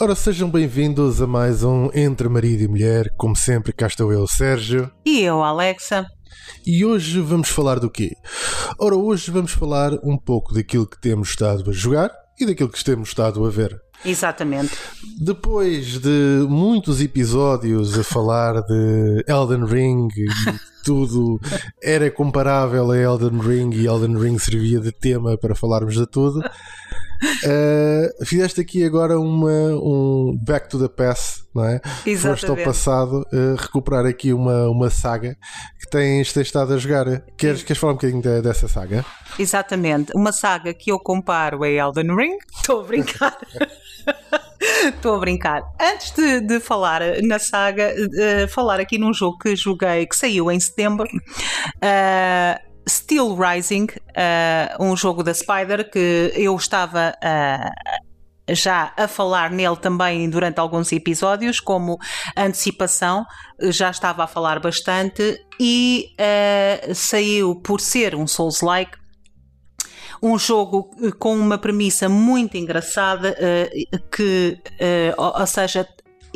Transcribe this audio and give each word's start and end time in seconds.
Ora, 0.00 0.14
sejam 0.14 0.48
bem-vindos 0.48 1.20
a 1.20 1.26
mais 1.26 1.64
um 1.64 1.90
Entre 1.92 2.28
Marido 2.28 2.62
e 2.62 2.68
Mulher. 2.68 3.12
Como 3.16 3.34
sempre, 3.34 3.72
cá 3.72 3.88
estou 3.88 4.12
eu, 4.12 4.28
Sérgio. 4.28 4.88
E 5.04 5.22
eu, 5.22 5.42
Alexa. 5.42 6.06
E 6.64 6.84
hoje 6.84 7.20
vamos 7.20 7.48
falar 7.48 7.80
do 7.80 7.90
quê? 7.90 8.12
Ora, 8.78 8.94
hoje 8.94 9.28
vamos 9.32 9.50
falar 9.50 9.92
um 10.04 10.16
pouco 10.16 10.54
daquilo 10.54 10.86
que 10.86 11.00
temos 11.00 11.30
estado 11.30 11.68
a 11.68 11.72
jogar 11.72 12.12
e 12.38 12.46
daquilo 12.46 12.68
que 12.68 12.84
temos 12.84 13.08
estado 13.08 13.44
a 13.44 13.50
ver. 13.50 13.76
Exatamente. 14.04 14.70
Depois 15.20 15.98
de 15.98 16.46
muitos 16.48 17.00
episódios 17.00 17.98
a 17.98 18.04
falar 18.04 18.62
de 18.62 19.24
Elden 19.26 19.64
Ring 19.64 20.08
e 20.16 20.26
tudo 20.84 21.40
era 21.82 22.08
comparável 22.08 22.92
a 22.92 22.96
Elden 22.96 23.40
Ring 23.40 23.74
e 23.74 23.86
Elden 23.86 24.16
Ring 24.16 24.38
servia 24.38 24.78
de 24.78 24.92
tema 24.92 25.36
para 25.36 25.56
falarmos 25.56 25.94
de 25.94 26.06
tudo. 26.06 26.40
Uh, 27.44 28.24
fizeste 28.24 28.60
aqui 28.60 28.84
agora 28.84 29.18
uma, 29.18 29.50
um 29.50 30.38
back 30.40 30.68
to 30.68 30.78
the 30.78 30.88
past, 30.88 31.44
não 31.54 31.64
é? 31.64 31.80
Exatamente. 32.06 32.40
Foste 32.40 32.50
ao 32.50 32.56
passado 32.56 33.26
uh, 33.32 33.54
recuperar 33.56 34.06
aqui 34.06 34.32
uma, 34.32 34.68
uma 34.68 34.90
saga 34.90 35.36
que 35.80 35.88
tens, 35.90 36.32
tens 36.32 36.46
estado 36.46 36.74
a 36.74 36.78
jogar. 36.78 37.06
Queres, 37.36 37.62
queres 37.62 37.78
falar 37.78 37.92
um 37.92 37.96
bocadinho 37.96 38.22
de, 38.22 38.42
dessa 38.42 38.68
saga? 38.68 39.04
Exatamente. 39.38 40.12
Uma 40.14 40.32
saga 40.32 40.72
que 40.72 40.90
eu 40.90 40.98
comparo 40.98 41.62
a 41.62 41.68
Elden 41.68 42.14
Ring. 42.14 42.36
Estou 42.56 42.80
a 42.80 42.84
brincar. 42.84 43.38
Estou 44.84 45.16
a 45.16 45.18
brincar. 45.18 45.62
Antes 45.80 46.12
de, 46.12 46.40
de 46.40 46.60
falar 46.60 47.00
na 47.22 47.38
saga, 47.38 47.94
uh, 47.94 48.48
falar 48.48 48.80
aqui 48.80 48.98
num 48.98 49.12
jogo 49.12 49.38
que 49.38 49.56
joguei 49.56 50.06
que 50.06 50.16
saiu 50.16 50.50
em 50.50 50.58
setembro. 50.58 51.08
Uh, 51.76 52.67
Steel 52.88 53.36
Rising, 53.36 53.84
uh, 53.84 54.82
um 54.82 54.96
jogo 54.96 55.22
da 55.22 55.34
Spider 55.34 55.90
que 55.90 56.32
eu 56.34 56.56
estava 56.56 57.14
uh, 57.22 58.54
já 58.54 58.92
a 58.96 59.06
falar 59.06 59.50
nele 59.50 59.76
também 59.76 60.28
durante 60.30 60.58
alguns 60.58 60.90
episódios, 60.90 61.60
como 61.60 61.98
antecipação, 62.36 63.26
já 63.60 63.90
estava 63.90 64.24
a 64.24 64.26
falar 64.26 64.58
bastante 64.58 65.38
e 65.60 66.06
uh, 66.14 66.94
saiu 66.94 67.56
por 67.56 67.80
ser 67.80 68.14
um 68.14 68.26
Souls-like. 68.26 68.96
Um 70.20 70.36
jogo 70.36 70.90
com 71.20 71.36
uma 71.36 71.58
premissa 71.58 72.08
muito 72.08 72.56
engraçada, 72.56 73.36
que, 74.10 74.58
ou 75.16 75.46
seja, 75.46 75.86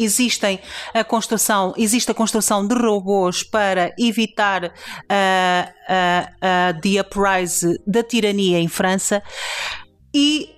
existem 0.03 0.61
a 0.95 1.05
construção, 1.05 1.73
existe 1.77 2.11
a 2.11 2.15
construção 2.15 2.67
de 2.67 2.75
robôs 2.75 3.43
para 3.43 3.95
evitar 3.99 4.73
a, 5.09 5.73
a, 5.89 6.69
a 6.69 6.75
the 6.75 7.01
uprise 7.01 7.81
da 7.87 8.03
tirania 8.03 8.59
em 8.59 8.69
França 8.69 9.23
e 10.15 10.51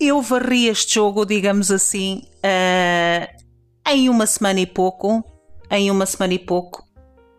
eu 0.00 0.22
varri 0.22 0.68
este 0.68 0.94
jogo, 0.94 1.24
digamos 1.24 1.70
assim, 1.70 2.22
uh, 2.36 3.44
em 3.90 4.08
uma 4.08 4.26
semana 4.26 4.60
e 4.60 4.66
pouco, 4.66 5.24
em 5.70 5.90
uma 5.90 6.06
semana 6.06 6.34
e 6.34 6.38
pouco, 6.38 6.84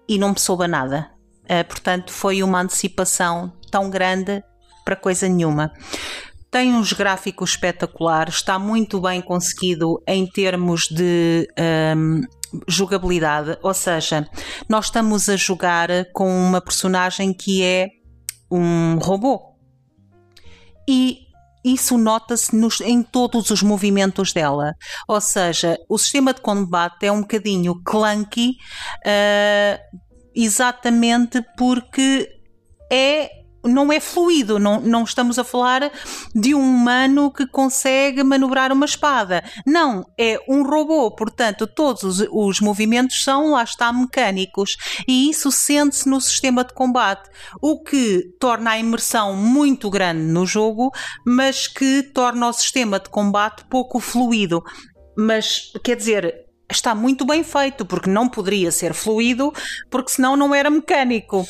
e 0.07 0.17
não 0.17 0.29
me 0.29 0.39
soube 0.39 0.67
nada. 0.67 1.09
Uh, 1.45 1.65
portanto, 1.67 2.11
foi 2.11 2.43
uma 2.43 2.61
antecipação 2.61 3.53
tão 3.71 3.89
grande 3.89 4.43
para 4.83 4.95
coisa 4.95 5.29
nenhuma 5.29 5.71
tem 6.51 6.73
uns 6.73 6.93
gráficos 6.93 7.51
espetaculares, 7.51 8.35
está 8.35 8.57
muito 8.57 8.99
bem 8.99 9.21
conseguido 9.21 10.01
em 10.07 10.25
termos 10.25 10.87
de 10.89 11.47
um, 11.95 12.21
jogabilidade, 12.67 13.57
ou 13.61 13.73
seja, 13.73 14.27
nós 14.67 14.85
estamos 14.85 15.29
a 15.29 15.35
jogar 15.35 15.89
com 16.13 16.27
uma 16.27 16.59
personagem 16.59 17.33
que 17.33 17.63
é 17.63 17.89
um 18.51 18.97
robô. 18.97 19.55
E 20.87 21.19
isso 21.63 21.97
nota-se 21.97 22.51
em 22.83 23.03
todos 23.03 23.51
os 23.51 23.61
movimentos 23.61 24.33
dela. 24.33 24.73
Ou 25.07 25.21
seja, 25.21 25.77
o 25.87 25.97
sistema 25.97 26.33
de 26.33 26.41
combate 26.41 27.05
é 27.05 27.11
um 27.11 27.21
bocadinho 27.21 27.79
clunky, 27.83 28.51
uh, 29.05 29.99
exatamente 30.33 31.43
porque 31.55 32.27
é 32.91 33.38
não 33.63 33.91
é 33.91 33.99
fluido, 33.99 34.59
não, 34.59 34.79
não 34.79 35.03
estamos 35.03 35.37
a 35.37 35.43
falar 35.43 35.91
de 36.33 36.55
um 36.55 36.61
humano 36.61 37.31
que 37.31 37.45
consegue 37.47 38.23
manobrar 38.23 38.71
uma 38.71 38.85
espada. 38.85 39.43
Não, 39.65 40.05
é 40.17 40.39
um 40.47 40.63
robô, 40.63 41.11
portanto, 41.11 41.67
todos 41.67 42.03
os, 42.03 42.27
os 42.31 42.59
movimentos 42.61 43.23
são, 43.23 43.51
lá 43.51 43.63
está, 43.63 43.91
mecânicos. 43.91 44.77
E 45.07 45.29
isso 45.29 45.51
sente-se 45.51 46.07
no 46.07 46.21
sistema 46.21 46.63
de 46.63 46.73
combate, 46.73 47.29
o 47.61 47.81
que 47.81 48.33
torna 48.39 48.71
a 48.71 48.79
imersão 48.79 49.35
muito 49.35 49.89
grande 49.89 50.21
no 50.21 50.45
jogo, 50.45 50.91
mas 51.25 51.67
que 51.67 52.03
torna 52.03 52.47
o 52.47 52.53
sistema 52.53 52.99
de 52.99 53.09
combate 53.09 53.65
pouco 53.69 53.99
fluido. 53.99 54.63
Mas, 55.17 55.73
quer 55.83 55.97
dizer, 55.97 56.49
está 56.71 56.93
muito 56.93 57.25
bem 57.25 57.43
feito, 57.43 57.85
porque 57.85 58.09
não 58.09 58.29
poderia 58.29 58.71
ser 58.71 58.93
fluido, 58.93 59.51
porque 59.89 60.11
senão 60.11 60.35
não 60.35 60.53
era 60.53 60.69
mecânico. 60.69 61.45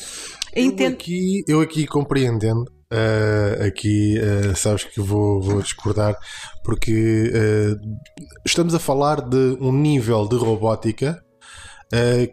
Eu 0.54 0.86
aqui, 0.88 1.44
eu 1.46 1.60
aqui 1.60 1.86
compreendendo, 1.86 2.62
uh, 2.92 3.66
aqui 3.66 4.18
uh, 4.18 4.56
sabes 4.56 4.84
que 4.84 5.00
vou, 5.00 5.40
vou 5.40 5.62
discordar, 5.62 6.16
porque 6.64 7.30
uh, 7.32 7.80
estamos 8.44 8.74
a 8.74 8.80
falar 8.80 9.20
de 9.20 9.56
um 9.60 9.72
nível 9.72 10.26
de 10.28 10.36
robótica 10.36 11.22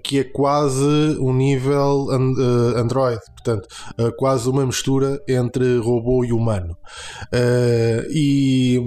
que 0.03 0.19
é 0.19 0.23
quase 0.23 1.17
um 1.19 1.33
nível 1.33 2.11
Android, 2.11 3.19
portanto, 3.33 3.67
quase 4.16 4.47
uma 4.47 4.63
mistura 4.63 5.19
entre 5.28 5.79
robô 5.79 6.23
e 6.23 6.31
humano. 6.31 6.78
e 8.11 8.79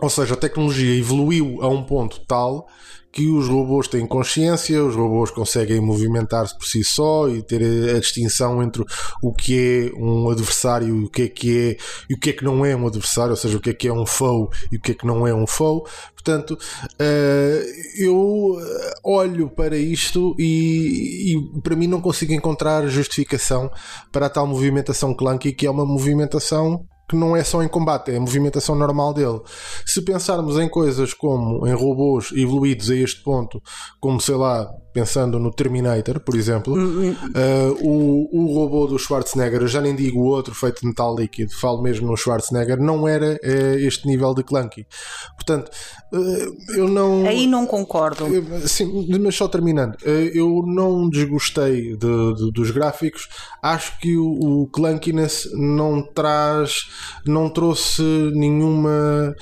ou 0.00 0.08
seja, 0.08 0.32
a 0.32 0.38
tecnologia 0.38 0.98
evoluiu 0.98 1.58
a 1.60 1.68
um 1.68 1.84
ponto 1.84 2.24
tal 2.26 2.66
que 3.14 3.28
os 3.30 3.46
robôs 3.46 3.86
têm 3.86 4.04
consciência, 4.04 4.84
os 4.84 4.96
robôs 4.96 5.30
conseguem 5.30 5.80
movimentar-se 5.80 6.58
por 6.58 6.66
si 6.66 6.82
só 6.82 7.28
e 7.28 7.42
ter 7.42 7.62
a 7.94 8.00
distinção 8.00 8.60
entre 8.60 8.84
o 9.22 9.32
que 9.32 9.92
é 9.94 9.96
um 9.96 10.28
adversário 10.28 10.88
e 10.88 11.04
o 11.04 11.08
que 11.08 11.22
é 11.22 11.28
que 11.28 11.58
é 11.58 11.76
e 12.10 12.14
o 12.14 12.18
que 12.18 12.30
é 12.30 12.32
que 12.32 12.44
não 12.44 12.66
é 12.66 12.74
um 12.74 12.88
adversário, 12.88 13.30
ou 13.30 13.36
seja, 13.36 13.56
o 13.56 13.60
que 13.60 13.70
é 13.70 13.72
que 13.72 13.86
é 13.86 13.92
um 13.92 14.04
foe 14.04 14.48
e 14.72 14.76
o 14.76 14.80
que 14.80 14.90
é 14.90 14.94
que 14.94 15.06
não 15.06 15.24
é 15.28 15.32
um 15.32 15.46
foe. 15.46 15.82
Portanto, 16.12 16.58
eh, 16.98 17.64
eu 17.98 18.58
olho 19.04 19.48
para 19.48 19.76
isto 19.76 20.34
e, 20.36 21.36
e 21.36 21.60
para 21.60 21.76
mim 21.76 21.86
não 21.86 22.00
consigo 22.00 22.32
encontrar 22.32 22.84
justificação 22.88 23.70
para 24.10 24.26
a 24.26 24.30
tal 24.30 24.46
movimentação 24.46 25.14
clunky 25.14 25.52
que 25.52 25.66
é 25.66 25.70
uma 25.70 25.86
movimentação 25.86 26.84
que 27.08 27.16
não 27.16 27.36
é 27.36 27.44
só 27.44 27.62
em 27.62 27.68
combate, 27.68 28.10
é 28.10 28.16
a 28.16 28.20
movimentação 28.20 28.74
normal 28.74 29.12
dele. 29.12 29.40
Se 29.86 30.02
pensarmos 30.02 30.58
em 30.58 30.68
coisas 30.68 31.12
como 31.12 31.66
em 31.66 31.74
robôs 31.74 32.32
evoluídos 32.32 32.90
a 32.90 32.96
este 32.96 33.22
ponto, 33.22 33.60
como 34.00 34.20
sei 34.20 34.36
lá, 34.36 34.68
pensando 34.94 35.40
no 35.40 35.52
Terminator, 35.52 36.20
por 36.20 36.36
exemplo, 36.36 36.72
uh, 36.72 37.76
o, 37.82 38.28
o 38.32 38.54
robô 38.54 38.86
do 38.86 38.96
Schwarzenegger, 38.96 39.60
eu 39.60 39.66
já 39.66 39.80
nem 39.80 39.94
digo 39.94 40.20
o 40.20 40.26
outro 40.26 40.54
feito 40.54 40.82
de 40.82 40.86
metal 40.86 41.16
líquido, 41.16 41.52
falo 41.52 41.82
mesmo 41.82 42.06
no 42.06 42.16
Schwarzenegger, 42.16 42.80
não 42.80 43.08
era 43.08 43.32
uh, 43.42 43.78
este 43.78 44.06
nível 44.06 44.32
de 44.32 44.44
clunky. 44.44 44.86
Portanto, 45.34 45.68
uh, 46.12 46.76
eu 46.76 46.88
não. 46.88 47.26
Aí 47.26 47.44
não 47.44 47.66
concordo. 47.66 48.24
sim, 48.68 49.08
mas 49.18 49.34
só 49.34 49.48
terminando, 49.48 49.96
eu 50.04 50.62
não 50.64 51.08
desgostei 51.08 51.96
de, 51.96 52.34
de, 52.34 52.52
dos 52.52 52.70
gráficos, 52.70 53.28
acho 53.60 53.98
que 53.98 54.16
o, 54.16 54.62
o 54.62 54.68
clunkiness 54.68 55.50
não 55.54 56.02
traz, 56.02 56.88
não 57.26 57.50
trouxe 57.50 58.02
nenhuma. 58.32 59.34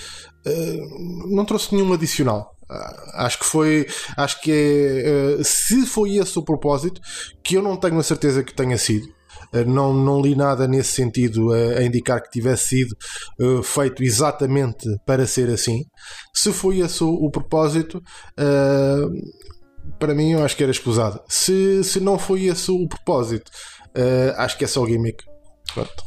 não 1.28 1.44
trouxe 1.44 1.74
nenhum 1.74 1.92
adicional. 1.92 2.56
Acho 3.14 3.38
que 3.38 3.46
foi. 3.46 3.86
Acho 4.16 4.40
que 4.40 4.50
é. 4.52 5.40
Uh, 5.40 5.44
se 5.44 5.86
foi 5.86 6.16
esse 6.16 6.38
o 6.38 6.44
propósito, 6.44 7.00
que 7.42 7.56
eu 7.56 7.62
não 7.62 7.76
tenho 7.76 7.98
a 7.98 8.02
certeza 8.02 8.42
que 8.42 8.54
tenha 8.54 8.78
sido. 8.78 9.06
Uh, 9.52 9.64
não, 9.66 9.92
não 9.92 10.20
li 10.20 10.34
nada 10.34 10.66
nesse 10.66 10.92
sentido 10.92 11.52
a, 11.52 11.82
indicar 11.82 12.22
que 12.22 12.30
tivesse 12.30 12.68
sido 12.68 12.96
uh, 13.40 13.62
feito 13.62 14.02
exatamente 14.02 14.88
para 15.06 15.26
ser 15.26 15.50
assim. 15.50 15.84
Se 16.34 16.52
foi 16.52 16.80
esse 16.80 17.02
o, 17.04 17.10
o 17.10 17.30
propósito, 17.30 18.02
para 19.98 20.14
mim 20.14 20.32
eu 20.32 20.44
acho 20.44 20.56
que 20.56 20.62
era 20.62 20.72
escusado. 20.72 21.20
Se, 21.28 21.82
se 21.84 22.00
não 22.00 22.18
foi 22.18 22.44
esse 22.44 22.70
o 22.70 22.88
propósito, 22.88 23.50
acho 24.36 24.56
que 24.56 24.64
é 24.64 24.68
só 24.68 24.86
gimmick. 24.86 25.22
Pronto. 25.74 26.02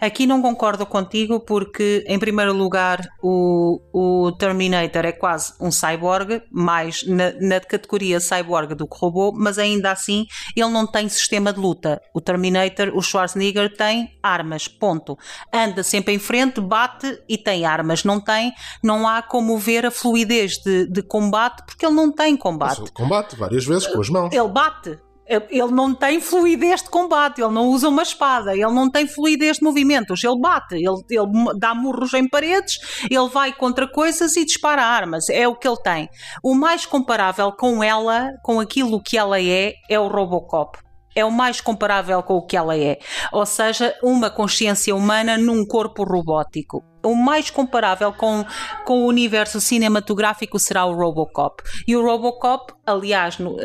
Aqui 0.00 0.26
não 0.26 0.40
concordo 0.40 0.86
contigo 0.86 1.40
porque, 1.40 2.04
em 2.06 2.18
primeiro 2.18 2.52
lugar, 2.52 3.00
o, 3.22 3.80
o 3.92 4.32
Terminator 4.32 5.04
é 5.04 5.12
quase 5.12 5.52
um 5.60 5.70
cyborg, 5.70 6.42
mais 6.50 7.04
na, 7.06 7.32
na 7.40 7.60
categoria 7.60 8.20
cyborg 8.20 8.74
do 8.74 8.86
que 8.86 8.96
robô, 8.98 9.32
mas 9.32 9.58
ainda 9.58 9.90
assim 9.90 10.26
ele 10.56 10.70
não 10.70 10.86
tem 10.86 11.08
sistema 11.08 11.52
de 11.52 11.60
luta. 11.60 12.00
O 12.14 12.20
Terminator, 12.20 12.92
o 12.94 13.02
Schwarzenegger 13.02 13.76
tem 13.76 14.18
armas, 14.22 14.68
ponto. 14.68 15.16
Anda 15.52 15.82
sempre 15.82 16.14
em 16.14 16.18
frente, 16.18 16.60
bate 16.60 17.20
e 17.28 17.36
tem 17.36 17.64
armas. 17.64 18.04
Não 18.04 18.20
tem, 18.20 18.52
não 18.82 19.06
há 19.06 19.22
como 19.22 19.58
ver 19.58 19.86
a 19.86 19.90
fluidez 19.90 20.58
de, 20.58 20.86
de 20.86 21.02
combate 21.02 21.64
porque 21.66 21.84
ele 21.84 21.94
não 21.94 22.12
tem 22.12 22.36
combate. 22.36 22.80
Mas 22.80 22.90
combate 22.90 23.36
várias 23.36 23.64
vezes 23.64 23.86
com 23.86 24.00
as 24.00 24.08
mãos. 24.08 24.32
Ele 24.32 24.48
bate, 24.48 24.98
ele 25.28 25.70
não 25.72 25.94
tem 25.94 26.20
fluidez 26.20 26.82
de 26.82 26.88
combate, 26.88 27.40
ele 27.40 27.52
não 27.52 27.68
usa 27.68 27.88
uma 27.88 28.02
espada, 28.02 28.52
ele 28.52 28.70
não 28.70 28.90
tem 28.90 29.06
fluidez 29.06 29.58
de 29.58 29.64
movimentos, 29.64 30.24
ele 30.24 30.40
bate, 30.40 30.76
ele, 30.76 31.02
ele 31.10 31.58
dá 31.58 31.74
murros 31.74 32.14
em 32.14 32.26
paredes, 32.28 32.78
ele 33.10 33.28
vai 33.28 33.52
contra 33.52 33.86
coisas 33.86 34.36
e 34.36 34.44
dispara 34.44 34.82
armas, 34.82 35.28
é 35.28 35.46
o 35.46 35.54
que 35.54 35.68
ele 35.68 35.76
tem. 35.82 36.08
O 36.42 36.54
mais 36.54 36.86
comparável 36.86 37.52
com 37.52 37.84
ela, 37.84 38.30
com 38.42 38.58
aquilo 38.58 39.02
que 39.02 39.18
ela 39.18 39.40
é, 39.40 39.74
é 39.88 40.00
o 40.00 40.08
Robocop 40.08 40.78
é 41.14 41.24
o 41.24 41.32
mais 41.32 41.60
comparável 41.60 42.22
com 42.22 42.34
o 42.34 42.46
que 42.46 42.56
ela 42.56 42.76
é. 42.76 42.96
Ou 43.32 43.44
seja, 43.44 43.92
uma 44.02 44.30
consciência 44.30 44.94
humana 44.94 45.36
num 45.36 45.66
corpo 45.66 46.04
robótico. 46.04 46.84
O 47.10 47.16
mais 47.16 47.50
comparável 47.50 48.12
com, 48.12 48.44
com 48.84 49.02
o 49.02 49.06
universo 49.06 49.60
cinematográfico 49.60 50.58
será 50.58 50.84
o 50.84 50.94
Robocop. 50.94 51.62
E 51.86 51.96
o 51.96 52.02
Robocop, 52.02 52.72
aliás, 52.86 53.38
no, 53.38 53.52
uh, 53.52 53.56
uh, 53.56 53.58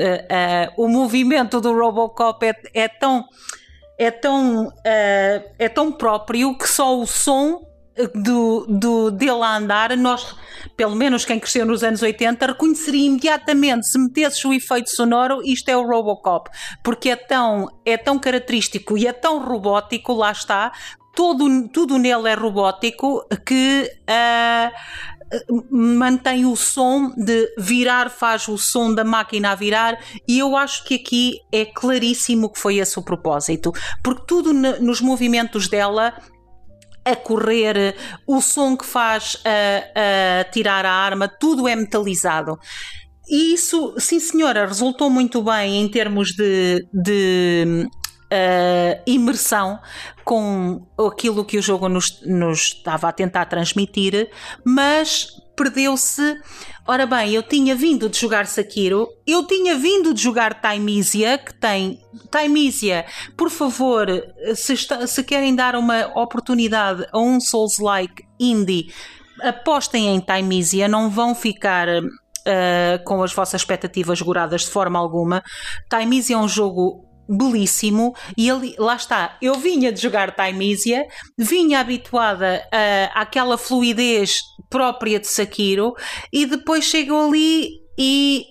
o 0.78 0.88
movimento 0.88 1.60
do 1.60 1.74
Robocop 1.74 2.46
é, 2.46 2.56
é 2.74 2.88
tão. 2.88 3.26
É 3.96 4.10
tão, 4.10 4.68
uh, 4.68 5.54
é 5.60 5.70
tão 5.70 5.92
próprio 5.92 6.58
que 6.58 6.68
só 6.68 7.00
o 7.00 7.06
som 7.06 7.62
do, 8.16 8.66
do, 8.68 9.12
dele 9.12 9.44
a 9.44 9.58
andar, 9.58 9.96
nós, 9.96 10.36
pelo 10.76 10.96
menos 10.96 11.26
quem 11.26 11.40
cresceu 11.40 11.66
nos 11.66 11.84
anos 11.84 12.02
80, 12.02 12.48
reconheceria 12.48 13.06
imediatamente, 13.06 13.88
se 13.88 14.00
metesses 14.00 14.44
o 14.46 14.54
efeito 14.54 14.90
sonoro, 14.90 15.42
isto 15.44 15.70
é 15.70 15.78
o 15.78 15.86
Robocop, 15.86 16.50
porque 16.84 17.10
é 17.10 17.16
tão, 17.16 17.68
é 17.86 17.96
tão 17.96 18.18
característico 18.18 18.98
e 18.98 19.06
é 19.06 19.14
tão 19.14 19.44
robótico, 19.44 20.14
lá 20.14 20.32
está, 20.32 20.72
todo, 21.16 21.68
tudo 21.70 21.98
nele 21.98 22.30
é 22.30 22.34
robótico 22.34 23.26
que 23.46 23.90
uh, 24.10 24.72
mantém 25.70 26.46
o 26.46 26.56
som 26.56 27.12
de 27.16 27.54
virar, 27.58 28.10
faz 28.10 28.48
o 28.48 28.58
som 28.58 28.94
da 28.94 29.04
máquina 29.04 29.52
a 29.52 29.56
virar, 29.56 29.98
e 30.28 30.40
eu 30.40 30.56
acho 30.56 30.84
que 30.84 30.96
aqui 30.96 31.40
é 31.52 31.66
claríssimo 31.66 32.52
que 32.52 32.60
foi 32.60 32.78
esse 32.78 33.00
o 33.00 33.04
propósito, 33.04 33.72
porque 34.04 34.24
tudo 34.28 34.54
nos 34.54 35.02
movimentos 35.02 35.68
dela 35.68 36.14
a 37.06 37.16
correr, 37.16 37.96
o 38.26 38.42
som 38.42 38.78
que 38.78 38.86
faz 38.86 39.38
a, 39.46 40.44
tirar 40.52 40.86
a 40.86 40.92
arma, 40.92 41.28
tudo 41.28 41.68
é 41.68 41.76
metalizado. 41.76 42.58
E 43.28 43.54
isso, 43.54 43.96
sim 43.98 44.20
senhora, 44.20 44.66
resultou 44.66 45.10
muito 45.10 45.42
bem 45.42 45.82
em 45.82 45.90
termos 45.90 46.30
de, 46.32 46.86
de 46.94 47.88
uh, 48.34 49.02
imersão 49.06 49.80
com 50.26 50.86
aquilo 50.98 51.46
que 51.46 51.58
o 51.58 51.62
jogo 51.62 51.88
nos, 51.88 52.22
nos 52.26 52.60
estava 52.60 53.10
a 53.10 53.12
tentar 53.12 53.46
transmitir, 53.46 54.30
mas 54.66 55.28
perdeu-se. 55.56 56.38
Ora 56.86 57.06
bem, 57.06 57.32
eu 57.32 57.44
tinha 57.44 57.76
vindo 57.76 58.10
de 58.10 58.18
jogar 58.18 58.46
Sakiro, 58.46 59.08
eu 59.26 59.46
tinha 59.48 59.76
vindo 59.76 60.14
de 60.14 60.22
jogar 60.22 60.60
Timeisia, 60.60 61.38
que 61.38 61.54
tem. 61.54 62.02
Timeisia, 62.30 63.06
por 63.38 63.50
favor, 63.50 64.08
se, 64.56 64.74
está, 64.74 65.06
se 65.08 65.24
querem 65.24 65.56
dar 65.56 65.76
uma 65.76 66.08
oportunidade 66.16 67.06
a 67.12 67.20
um 67.20 67.40
Souls-like 67.40 68.26
indie, 68.40 68.94
apostem 69.42 70.08
em 70.08 70.20
Timeisia, 70.20 70.88
não 70.88 71.10
vão 71.10 71.36
ficar. 71.36 71.88
Uh, 72.46 73.02
com 73.06 73.24
as 73.24 73.34
vossas 73.34 73.62
expectativas 73.62 74.22
goradas 74.22 74.64
de 74.64 74.70
forma 74.70 75.00
alguma. 75.00 75.42
Timeisia 75.90 76.36
é 76.36 76.38
um 76.38 76.50
jogo 76.50 77.13
belíssimo. 77.28 78.14
E 78.38 78.50
ele, 78.50 78.76
lá 78.78 78.96
está, 78.96 79.38
eu 79.42 79.56
vinha 79.56 79.92
de 79.92 80.02
jogar 80.02 80.36
Timeisia, 80.36 81.06
vinha 81.38 81.80
habituada 81.80 82.64
a, 82.72 83.22
àquela 83.22 83.58
fluidez 83.58 84.38
própria 84.70 85.20
de 85.20 85.28
Sakiro 85.28 85.94
e 86.32 86.46
depois 86.46 86.84
chego 86.86 87.28
ali 87.28 87.70
e 87.98 88.46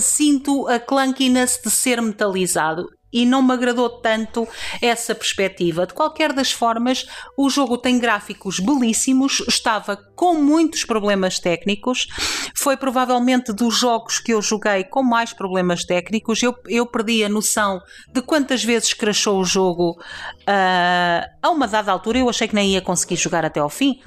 sinto 0.00 0.66
a 0.68 0.78
clunkiness 0.78 1.60
de 1.64 1.70
ser 1.70 2.00
metalizado 2.00 2.86
e 3.14 3.24
não 3.24 3.40
me 3.40 3.52
agradou 3.52 3.88
tanto 3.88 4.46
essa 4.82 5.14
perspectiva. 5.14 5.86
De 5.86 5.94
qualquer 5.94 6.32
das 6.32 6.50
formas, 6.50 7.06
o 7.36 7.48
jogo 7.48 7.78
tem 7.78 8.00
gráficos 8.00 8.58
belíssimos, 8.58 9.40
estava 9.46 9.96
com 10.16 10.34
muitos 10.34 10.84
problemas 10.84 11.38
técnicos, 11.38 12.08
foi 12.56 12.76
provavelmente 12.76 13.52
dos 13.52 13.76
jogos 13.76 14.18
que 14.18 14.32
eu 14.32 14.42
joguei 14.42 14.82
com 14.82 15.04
mais 15.04 15.32
problemas 15.32 15.84
técnicos. 15.84 16.42
Eu, 16.42 16.56
eu 16.66 16.84
perdi 16.84 17.22
a 17.22 17.28
noção 17.28 17.80
de 18.12 18.20
quantas 18.20 18.64
vezes 18.64 18.92
crashou 18.92 19.40
o 19.40 19.44
jogo 19.44 19.92
uh, 19.92 21.30
a 21.40 21.50
uma 21.50 21.68
dada 21.68 21.92
altura. 21.92 22.18
Eu 22.18 22.28
achei 22.28 22.48
que 22.48 22.54
nem 22.54 22.72
ia 22.72 22.82
conseguir 22.82 23.16
jogar 23.16 23.44
até 23.44 23.60
ao 23.60 23.70
fim 23.70 24.00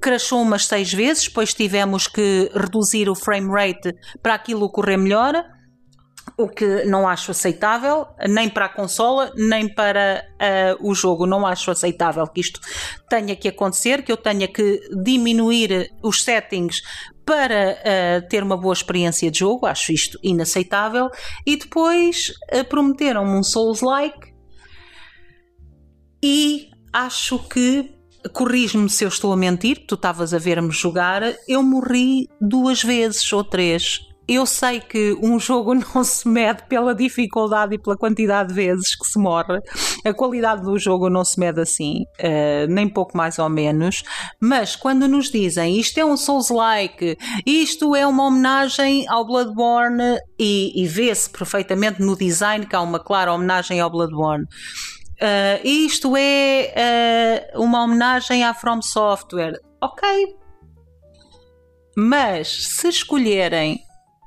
crashou 0.00 0.42
umas 0.42 0.66
seis 0.66 0.92
vezes, 0.92 1.28
depois 1.28 1.54
tivemos 1.54 2.08
que 2.08 2.50
reduzir 2.52 3.08
o 3.08 3.14
frame 3.14 3.48
rate 3.48 3.94
para 4.20 4.34
aquilo 4.34 4.68
correr 4.68 4.96
melhor 4.96 5.44
o 6.38 6.48
que 6.48 6.84
não 6.84 7.06
acho 7.06 7.30
aceitável, 7.30 8.06
nem 8.28 8.48
para 8.48 8.66
a 8.66 8.68
consola, 8.68 9.32
nem 9.36 9.68
para 9.68 10.24
uh, 10.80 10.88
o 10.88 10.94
jogo. 10.94 11.26
Não 11.26 11.46
acho 11.46 11.70
aceitável 11.70 12.26
que 12.26 12.40
isto 12.40 12.60
tenha 13.08 13.36
que 13.36 13.48
acontecer, 13.48 14.02
que 14.02 14.10
eu 14.10 14.16
tenha 14.16 14.48
que 14.48 14.80
diminuir 15.02 15.90
os 16.02 16.22
settings 16.22 16.82
para 17.24 17.76
uh, 17.78 18.28
ter 18.28 18.42
uma 18.42 18.56
boa 18.56 18.72
experiência 18.72 19.30
de 19.30 19.40
jogo. 19.40 19.66
Acho 19.66 19.92
isto 19.92 20.18
inaceitável. 20.22 21.10
E 21.46 21.56
depois 21.56 22.32
uh, 22.54 22.64
prometeram-me 22.64 23.38
um 23.38 23.42
Souls-like 23.42 24.32
e 26.22 26.70
acho 26.92 27.38
que 27.48 27.90
corrijo-me 28.32 28.88
se 28.88 29.04
eu 29.04 29.08
estou 29.08 29.32
a 29.32 29.36
mentir, 29.36 29.84
tu 29.86 29.96
estavas 29.96 30.32
a 30.32 30.38
ver-me 30.38 30.70
jogar, 30.70 31.22
eu 31.48 31.62
morri 31.62 32.28
duas 32.40 32.82
vezes 32.82 33.32
ou 33.32 33.42
três 33.42 34.00
eu 34.28 34.46
sei 34.46 34.80
que 34.80 35.16
um 35.22 35.38
jogo 35.38 35.74
não 35.94 36.04
se 36.04 36.26
mede 36.28 36.62
pela 36.68 36.94
dificuldade 36.94 37.74
e 37.74 37.78
pela 37.78 37.96
quantidade 37.96 38.48
de 38.50 38.54
vezes 38.54 38.96
que 38.96 39.06
se 39.06 39.18
morre. 39.18 39.58
A 40.04 40.12
qualidade 40.12 40.62
do 40.62 40.78
jogo 40.78 41.08
não 41.08 41.24
se 41.24 41.38
mede 41.38 41.60
assim, 41.60 42.02
uh, 42.20 42.66
nem 42.68 42.88
pouco 42.88 43.16
mais 43.16 43.38
ou 43.38 43.48
menos. 43.48 44.02
Mas 44.40 44.76
quando 44.76 45.08
nos 45.08 45.30
dizem 45.30 45.78
isto 45.78 45.98
é 45.98 46.04
um 46.04 46.16
Souls-like, 46.16 47.16
isto 47.46 47.94
é 47.94 48.06
uma 48.06 48.26
homenagem 48.26 49.08
ao 49.08 49.26
Bloodborne, 49.26 50.18
e, 50.38 50.82
e 50.82 50.86
vê-se 50.88 51.30
perfeitamente 51.30 52.02
no 52.02 52.16
design 52.16 52.66
que 52.66 52.74
há 52.74 52.80
uma 52.80 52.98
clara 52.98 53.32
homenagem 53.32 53.80
ao 53.80 53.88
Bloodborne. 53.88 54.44
Uh, 54.44 55.64
isto 55.64 56.16
é 56.16 57.52
uh, 57.54 57.62
uma 57.62 57.84
homenagem 57.84 58.42
à 58.42 58.52
From 58.52 58.82
Software. 58.82 59.60
Ok. 59.80 60.08
Mas 61.96 62.48
se 62.76 62.88
escolherem 62.88 63.78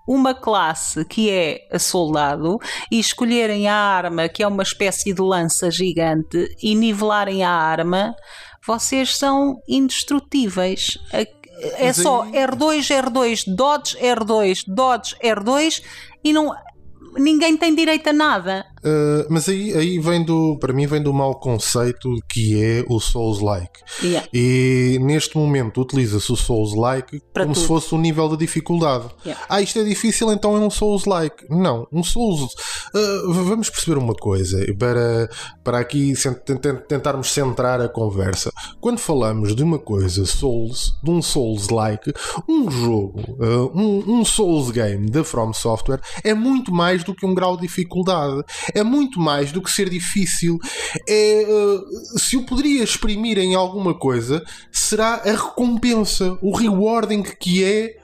uma 0.08 0.34
classe 0.34 1.04
que 1.06 1.30
é 1.30 1.68
a 1.72 1.80
soldado 1.80 2.58
e 2.92 3.00
escolherem 3.00 3.68
a 3.68 3.76
arma 3.76 4.30
que 4.30 4.44
é 4.44 4.48
uma 4.48 4.64
espécie 4.64 5.14
de 5.14 5.22
lança 5.22 5.72
gigante 5.72 6.48
e 6.62 6.76
nivelarem 6.76 7.44
a 7.44 7.52
arma, 7.52 8.16
vocês 8.66 9.16
são 9.16 9.56
indestrutíveis. 9.68 10.98
É 11.78 11.94
só 11.94 12.26
R2, 12.26 12.88
R2, 12.90 13.44
Dodge, 13.56 13.98
R2, 13.98 14.64
Dodge, 14.68 15.16
R2 15.24 15.82
e 16.24 16.34
não 16.34 16.54
ninguém 17.18 17.58
tem 17.58 17.74
direito 17.74 18.10
a 18.10 18.14
nada. 18.14 18.66
Uh, 18.86 19.26
mas 19.30 19.50
aí, 19.50 19.74
aí 19.74 20.00
vem 20.00 20.24
do, 20.24 20.58
para 20.60 20.72
mim, 20.72 20.86
vem 20.86 21.02
do 21.02 21.12
mau 21.12 21.40
conceito 21.40 22.08
que 22.30 22.64
é 22.64 22.86
o 22.88 23.00
Souls-like. 23.00 23.80
Yeah. 24.04 24.28
E 24.32 25.00
neste 25.02 25.36
momento 25.36 25.82
utiliza-se 25.82 26.32
o 26.32 26.36
Souls-like 26.36 27.20
como 27.34 27.48
tudo. 27.48 27.56
se 27.60 27.68
fosse 27.68 27.96
um 27.96 27.98
nível 27.98 28.30
de 28.30 28.38
dificuldade. 28.38 29.08
Yeah. 29.26 29.44
Ah, 29.50 29.60
isto 29.60 29.80
é 29.80 29.84
difícil, 29.84 30.32
então 30.32 30.56
é 30.56 30.60
um 30.60 30.70
Souls-like. 30.70 31.46
Não, 31.50 31.88
um 31.92 32.04
Souls. 32.04 32.54
Uh, 32.94 33.34
vamos 33.34 33.72
perceber 33.72 33.98
uma 33.98 34.14
coisa 34.14 34.64
para, 34.78 35.30
para 35.64 35.80
aqui 35.80 36.14
tentarmos 36.88 37.32
centrar 37.32 37.82
a 37.82 37.90
conversa. 37.90 38.52
Quando 38.80 39.00
falamos 39.00 39.56
de 39.56 39.64
uma 39.64 39.80
coisa 39.80 40.26
Souls, 40.26 40.94
de 41.04 41.10
um 41.10 41.22
Souls-like, 41.24 42.14
um 42.48 42.70
jogo, 42.70 43.22
uh, 43.40 43.72
um, 43.74 44.20
um 44.20 44.26
Souls 44.26 44.70
game 44.70 45.10
da 45.10 45.24
From 45.24 45.54
Software 45.54 46.02
é 46.24 46.36
muito 46.36 46.72
mais 46.72 47.04
do 47.04 47.16
que 47.16 47.26
um 47.26 47.34
grau 47.34 47.56
de 47.56 47.64
dificuldade 47.64 48.44
é 48.76 48.84
muito 48.84 49.20
mais 49.20 49.52
do 49.52 49.62
que 49.62 49.72
ser 49.72 49.90
difícil. 49.90 50.60
É, 51.08 51.46
uh, 51.48 52.20
se 52.20 52.36
o 52.36 52.46
poderia 52.46 52.84
exprimir 52.84 53.40
em 53.40 53.56
alguma 53.56 53.94
coisa, 53.94 54.44
será 54.72 55.22
a 55.26 55.32
recompensa, 55.32 56.38
o 56.42 56.56
rewarding 56.56 57.24
que 57.24 57.64
é. 57.64 57.98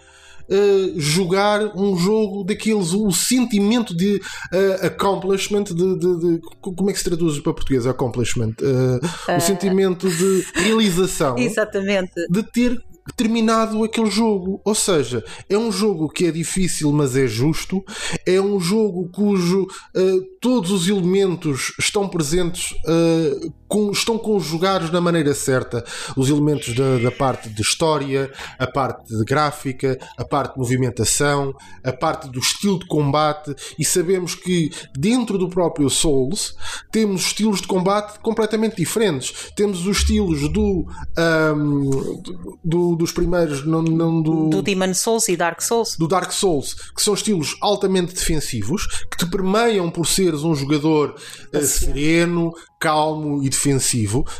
Uh, 0.50 1.00
jogar 1.00 1.78
um 1.78 1.96
jogo 1.96 2.44
daqueles, 2.44 2.92
o 2.92 3.10
sentimento 3.10 3.96
de 3.96 4.16
uh, 4.16 4.86
accomplishment, 4.86 5.64
de, 5.64 5.98
de, 5.98 6.20
de, 6.20 6.42
como 6.60 6.90
é 6.90 6.94
que 6.94 7.00
se 7.00 7.06
traduz 7.06 7.40
para 7.40 7.54
português? 7.54 7.88
Accomplishment, 7.88 8.56
uh, 8.60 9.34
o 9.38 9.40
sentimento 9.40 10.10
de 10.10 10.46
realização, 10.56 11.38
exatamente, 11.40 12.12
de 12.30 12.44
ter 12.44 12.84
terminado 13.16 13.84
aquele 13.84 14.10
jogo. 14.10 14.62
Ou 14.64 14.76
seja, 14.76 15.24
é 15.50 15.58
um 15.58 15.72
jogo 15.72 16.10
que 16.10 16.26
é 16.26 16.32
difícil, 16.32 16.92
mas 16.92 17.16
é 17.16 17.28
justo. 17.28 17.84
É 18.26 18.40
um 18.40 18.60
jogo 18.60 19.10
cujo 19.10 19.64
uh, 19.64 20.22
todos 20.40 20.72
os 20.72 20.88
elementos 20.88 21.74
estão 21.80 22.08
presentes 22.08 22.72
uh, 22.72 23.54
com, 23.72 23.90
estão 23.90 24.18
conjugados 24.18 24.90
da 24.90 25.00
maneira 25.00 25.34
certa 25.34 25.86
os 26.18 26.30
elementos 26.30 26.76
da, 26.76 26.98
da, 26.98 27.10
parte 27.10 27.48
de 27.48 27.62
história, 27.62 28.30
a 28.60 28.68
parte 28.68 29.18
de 29.18 29.24
gráfica, 29.24 29.98
a 30.18 30.26
parte 30.26 30.54
de 30.54 30.60
movimentação, 30.60 31.56
a 31.82 31.94
parte 31.94 32.30
do 32.30 32.40
estilo 32.40 32.80
de 32.80 32.86
combate 32.86 33.56
e 33.80 33.86
sabemos 33.86 34.36
que 34.36 34.72
dentro 34.94 35.38
do 35.38 35.48
próprio 35.50 35.90
Souls 35.90 36.54
temos 36.92 37.22
estilos 37.22 37.62
de 37.62 37.68
combate 37.68 38.20
completamente 38.20 38.76
diferentes. 38.76 39.52
Temos 39.56 39.86
os 39.88 40.00
estilos 40.00 40.50
do, 40.50 40.86
um, 41.56 42.22
do 42.62 42.96
dos 42.98 43.14
primeiros 43.14 43.66
não, 43.66 43.82
não 43.82 44.22
do, 44.22 44.50
do 44.50 44.62
Demon 44.62 44.94
Souls 44.94 45.30
e 45.30 45.38
Dark 45.38 45.62
Souls. 45.62 45.96
Do 45.96 46.10
Dark 46.10 46.32
Souls, 46.34 46.74
que 46.94 47.02
são 47.02 47.14
estilos 47.14 47.56
altamente 47.62 48.14
defensivos, 48.14 48.86
que 49.10 49.18
te 49.18 49.26
permeiam 49.30 49.90
por 49.90 50.06
seres 50.06 50.44
um 50.44 50.54
jogador 50.54 51.16
uh, 51.54 51.62
sereno, 51.62 52.52
calmo 52.82 53.42
e 53.44 53.50
defensivo. 53.50 53.61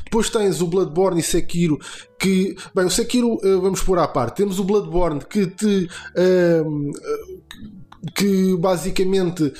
Depois 0.04 0.30
tens 0.30 0.62
o 0.62 0.68
Bloodborne 0.68 1.20
e 1.20 1.24
Sekiro 1.24 1.80
que, 2.20 2.56
bem, 2.74 2.86
o 2.86 2.90
Sekiro 2.90 3.36
uh, 3.36 3.62
vamos 3.62 3.82
pôr 3.82 4.00
à 4.00 4.08
parte. 4.08 4.38
Temos 4.38 4.60
o 4.60 4.64
Bloodborne 4.64 5.22
que 5.26 5.48
te 5.48 5.90
uh, 6.16 6.92
que 8.16 8.58
basicamente 8.58 9.54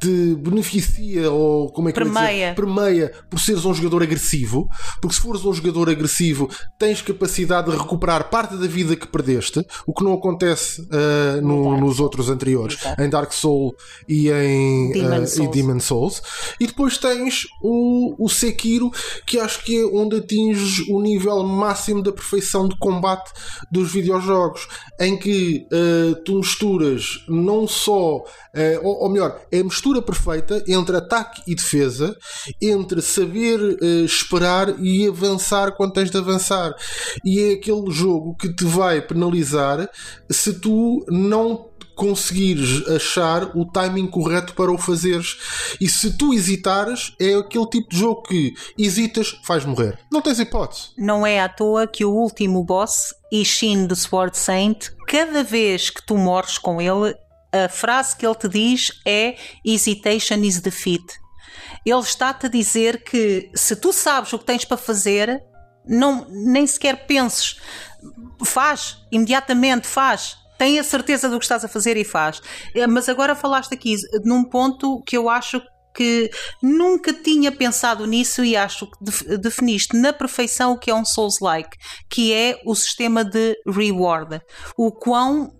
te 0.00 0.34
beneficia 0.36 1.30
ou 1.30 1.70
como 1.72 1.88
é 1.88 1.92
que 1.92 1.98
permeia. 1.98 2.50
Dizer, 2.50 2.54
permeia 2.54 3.12
por 3.30 3.40
seres 3.40 3.64
um 3.64 3.74
jogador 3.74 4.02
agressivo, 4.02 4.68
porque 5.00 5.16
se 5.16 5.20
fores 5.22 5.44
um 5.44 5.52
jogador 5.52 5.88
agressivo 5.90 6.48
tens 6.78 7.02
capacidade 7.02 7.70
de 7.70 7.76
recuperar 7.76 8.30
parte 8.30 8.56
da 8.56 8.66
vida 8.66 8.96
que 8.96 9.06
perdeste, 9.06 9.64
o 9.86 9.92
que 9.92 10.04
não 10.04 10.14
acontece 10.14 10.82
uh, 10.82 11.40
no, 11.42 11.78
nos 11.78 12.00
outros 12.00 12.28
anteriores, 12.28 12.78
Exato. 12.80 13.02
em 13.02 13.08
Dark 13.08 13.32
Soul 13.32 13.74
e 14.08 14.30
em 14.30 14.92
Demon, 14.92 15.22
uh, 15.22 15.26
Souls. 15.26 15.38
E 15.38 15.48
Demon 15.48 15.80
Souls. 15.80 16.22
E 16.60 16.66
depois 16.66 16.98
tens 16.98 17.46
o, 17.62 18.24
o 18.24 18.28
Sekiro, 18.28 18.90
que 19.26 19.38
acho 19.38 19.64
que 19.64 19.80
é 19.80 19.84
onde 19.84 20.16
atinges 20.16 20.86
o 20.88 21.00
nível 21.00 21.42
máximo 21.42 22.02
da 22.02 22.12
perfeição 22.12 22.68
de 22.68 22.76
combate 22.78 23.30
dos 23.70 23.92
videojogos, 23.92 24.66
em 25.00 25.16
que 25.16 25.66
uh, 25.72 26.14
tu 26.24 26.36
misturas 26.36 27.24
não 27.28 27.66
só, 27.66 28.24
ou, 28.82 29.02
ou 29.02 29.08
melhor, 29.10 29.40
é 29.50 29.60
a 29.60 29.64
mistura 29.64 30.00
perfeita 30.00 30.62
entre 30.68 30.96
ataque 30.96 31.42
e 31.46 31.54
defesa, 31.54 32.16
entre 32.60 33.02
saber 33.02 33.60
uh, 33.60 34.04
esperar 34.04 34.78
e 34.80 35.06
avançar 35.08 35.72
quando 35.72 35.92
tens 35.92 36.10
de 36.10 36.16
avançar. 36.16 36.74
E 37.24 37.40
é 37.40 37.52
aquele 37.54 37.90
jogo 37.90 38.36
que 38.36 38.52
te 38.54 38.64
vai 38.64 39.00
penalizar 39.00 39.88
se 40.30 40.54
tu 40.60 41.04
não 41.08 41.74
conseguires 41.94 42.86
achar 42.88 43.56
o 43.56 43.64
timing 43.64 44.06
correto 44.06 44.54
para 44.54 44.72
o 44.72 44.78
fazeres. 44.78 45.76
E 45.80 45.88
se 45.88 46.16
tu 46.16 46.32
hesitares, 46.32 47.14
é 47.20 47.34
aquele 47.34 47.66
tipo 47.66 47.88
de 47.88 47.98
jogo 47.98 48.22
que 48.22 48.52
hesitas, 48.78 49.38
faz 49.44 49.64
morrer. 49.64 49.98
Não 50.10 50.20
tens 50.20 50.38
hipótese. 50.38 50.88
Não 50.98 51.26
é 51.26 51.40
à 51.40 51.48
toa 51.48 51.86
que 51.86 52.04
o 52.04 52.10
último 52.10 52.64
boss, 52.64 53.14
Ishin 53.32 53.86
do 53.86 53.96
Sword 53.96 54.36
Saint, 54.36 54.90
cada 55.06 55.42
vez 55.42 55.90
que 55.90 56.04
tu 56.04 56.16
morres 56.16 56.58
com 56.58 56.80
ele, 56.80 57.14
a 57.54 57.68
frase 57.68 58.16
que 58.16 58.26
ele 58.26 58.34
te 58.34 58.48
diz 58.48 58.90
é 59.06 59.36
hesitation 59.64 60.42
is 60.42 60.60
defeat. 60.60 61.04
Ele 61.86 62.00
está-te 62.00 62.46
a 62.46 62.48
dizer 62.48 63.04
que 63.04 63.50
se 63.54 63.76
tu 63.76 63.92
sabes 63.92 64.32
o 64.32 64.38
que 64.38 64.44
tens 64.44 64.64
para 64.64 64.76
fazer, 64.76 65.42
não, 65.86 66.26
nem 66.30 66.66
sequer 66.66 67.06
penses, 67.06 67.60
faz, 68.44 68.98
imediatamente 69.12 69.86
faz. 69.86 70.36
Tenha 70.58 70.82
certeza 70.82 71.28
do 71.28 71.38
que 71.38 71.44
estás 71.44 71.64
a 71.64 71.68
fazer 71.68 71.96
e 71.96 72.04
faz. 72.04 72.40
Eh, 72.74 72.86
mas 72.86 73.08
agora 73.08 73.34
falaste 73.34 73.74
aqui 73.74 73.96
num 74.24 74.44
ponto 74.44 75.02
que 75.02 75.16
eu 75.16 75.28
acho 75.28 75.60
que 75.94 76.30
nunca 76.60 77.12
tinha 77.12 77.52
pensado 77.52 78.04
nisso 78.06 78.44
e 78.44 78.56
acho 78.56 78.86
que 78.90 79.38
definiste 79.38 79.96
na 79.96 80.12
perfeição 80.12 80.72
o 80.72 80.78
que 80.78 80.90
é 80.90 80.94
um 80.94 81.04
Souls-like, 81.04 81.76
que 82.08 82.32
é 82.32 82.60
o 82.64 82.74
sistema 82.74 83.24
de 83.24 83.56
reward. 83.66 84.40
O 84.76 84.90
quão 84.90 85.52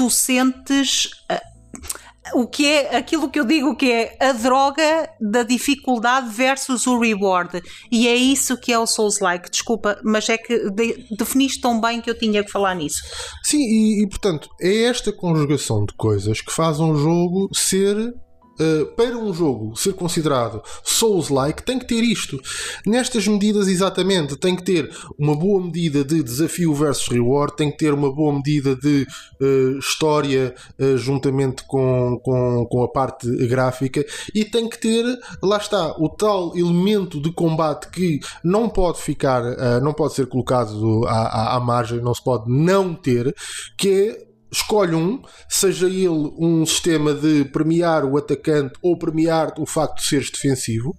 tu 0.00 0.08
sentes 0.08 1.10
uh, 1.30 2.40
o 2.40 2.46
que 2.46 2.66
é 2.66 2.96
aquilo 2.96 3.28
que 3.28 3.38
eu 3.38 3.44
digo 3.44 3.76
que 3.76 3.92
é 3.92 4.16
a 4.18 4.32
droga 4.32 5.10
da 5.20 5.42
dificuldade 5.42 6.30
versus 6.30 6.86
o 6.86 6.98
reward. 6.98 7.60
E 7.92 8.08
é 8.08 8.16
isso 8.16 8.56
que 8.56 8.72
é 8.72 8.78
o 8.78 8.86
Souls-like. 8.86 9.50
Desculpa, 9.50 10.00
mas 10.02 10.26
é 10.30 10.38
que 10.38 10.70
de, 10.70 11.06
definiste 11.10 11.60
tão 11.60 11.78
bem 11.78 12.00
que 12.00 12.08
eu 12.08 12.18
tinha 12.18 12.42
que 12.42 12.50
falar 12.50 12.74
nisso. 12.74 13.02
Sim, 13.44 13.58
e, 13.58 14.02
e 14.02 14.08
portanto, 14.08 14.48
é 14.58 14.84
esta 14.84 15.12
conjugação 15.12 15.84
de 15.84 15.92
coisas 15.94 16.40
que 16.40 16.52
faz 16.52 16.80
um 16.80 16.96
jogo 16.96 17.50
ser 17.52 18.14
Uh, 18.60 18.86
para 18.94 19.16
um 19.16 19.32
jogo 19.32 19.74
ser 19.74 19.94
considerado 19.94 20.62
Souls-like, 20.84 21.62
tem 21.62 21.78
que 21.78 21.86
ter 21.86 22.02
isto. 22.02 22.38
Nestas 22.84 23.26
medidas, 23.26 23.68
exatamente, 23.68 24.36
tem 24.36 24.54
que 24.54 24.62
ter 24.62 24.94
uma 25.18 25.34
boa 25.34 25.64
medida 25.64 26.04
de 26.04 26.22
desafio 26.22 26.74
versus 26.74 27.08
reward, 27.08 27.56
tem 27.56 27.70
que 27.70 27.78
ter 27.78 27.94
uma 27.94 28.12
boa 28.12 28.34
medida 28.34 28.76
de 28.76 29.06
uh, 29.40 29.78
história 29.78 30.54
uh, 30.78 30.96
juntamente 30.98 31.64
com, 31.64 32.20
com, 32.22 32.66
com 32.66 32.82
a 32.82 32.88
parte 32.88 33.26
gráfica 33.46 34.04
e 34.34 34.44
tem 34.44 34.68
que 34.68 34.78
ter, 34.78 35.04
lá 35.42 35.56
está, 35.56 35.96
o 35.98 36.08
tal 36.08 36.56
elemento 36.56 37.20
de 37.20 37.32
combate 37.32 37.88
que 37.88 38.20
não 38.44 38.68
pode 38.68 39.00
ficar, 39.00 39.42
não 39.80 39.92
pode 39.92 40.14
ser 40.14 40.26
colocado 40.26 41.06
à, 41.06 41.12
à, 41.12 41.56
à 41.56 41.60
margem, 41.60 42.00
não 42.00 42.14
se 42.14 42.22
pode 42.22 42.50
não 42.50 42.94
ter, 42.94 43.34
que 43.76 43.88
é 43.88 44.29
escolhe 44.52 44.94
um, 44.94 45.22
seja 45.48 45.86
ele 45.86 46.08
um 46.08 46.64
sistema 46.66 47.14
de 47.14 47.44
premiar 47.44 48.04
o 48.04 48.16
atacante 48.16 48.74
ou 48.82 48.98
premiar 48.98 49.54
o 49.58 49.66
facto 49.66 49.98
de 50.00 50.06
seres 50.06 50.30
defensivo, 50.30 50.96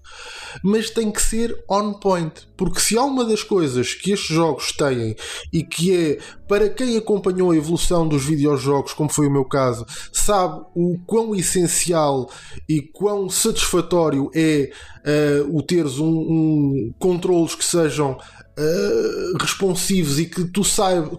mas 0.63 0.89
tem 0.89 1.12
que 1.12 1.22
ser 1.22 1.55
on 1.70 1.93
point. 1.93 2.48
Porque 2.58 2.79
se 2.79 2.98
há 2.98 3.03
uma 3.03 3.25
das 3.25 3.43
coisas 3.43 3.93
que 3.93 4.12
estes 4.12 4.36
jogos 4.36 4.72
têm 4.72 5.15
e 5.51 5.63
que 5.63 5.96
é 5.96 6.20
para 6.48 6.70
quem 6.70 6.98
acompanhou 6.98 7.51
a 7.51 7.55
evolução 7.55 8.08
dos 8.08 8.25
videojogos, 8.25 8.93
como 8.93 9.10
foi 9.10 9.27
o 9.27 9.31
meu 9.31 9.46
caso, 9.46 9.86
sabe 10.12 10.62
o 10.75 10.98
quão 11.05 11.34
essencial 11.34 12.29
e 12.70 12.81
quão 12.81 13.29
satisfatório 13.29 14.29
é 14.36 14.70
uh, 15.05 15.58
o 15.58 15.63
teres 15.63 15.98
um, 15.98 16.10
um 16.10 16.93
controles 17.00 17.55
que 17.55 17.65
sejam 17.65 18.17
Uh, 18.58 19.38
responsivos 19.39 20.20
e 20.20 20.25
que 20.25 20.43
tu, 20.43 20.62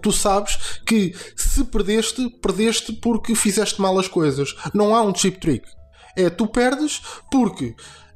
tu 0.03 0.12
sabes 0.12 0.59
que 0.87 1.15
se 1.35 1.65
perdeste, 1.65 2.29
perdeste 2.43 2.93
porque 2.93 3.35
fizeste 3.35 3.81
mal 3.81 3.99
as 3.99 4.07
coisas. 4.07 4.55
Não 4.75 4.95
há 4.95 5.03
um 5.03 5.15
chip 5.15 5.41
trick. 5.41 5.67
É 6.15 6.29
tu 6.29 6.47
perdes 6.47 7.01
porque 7.31 7.75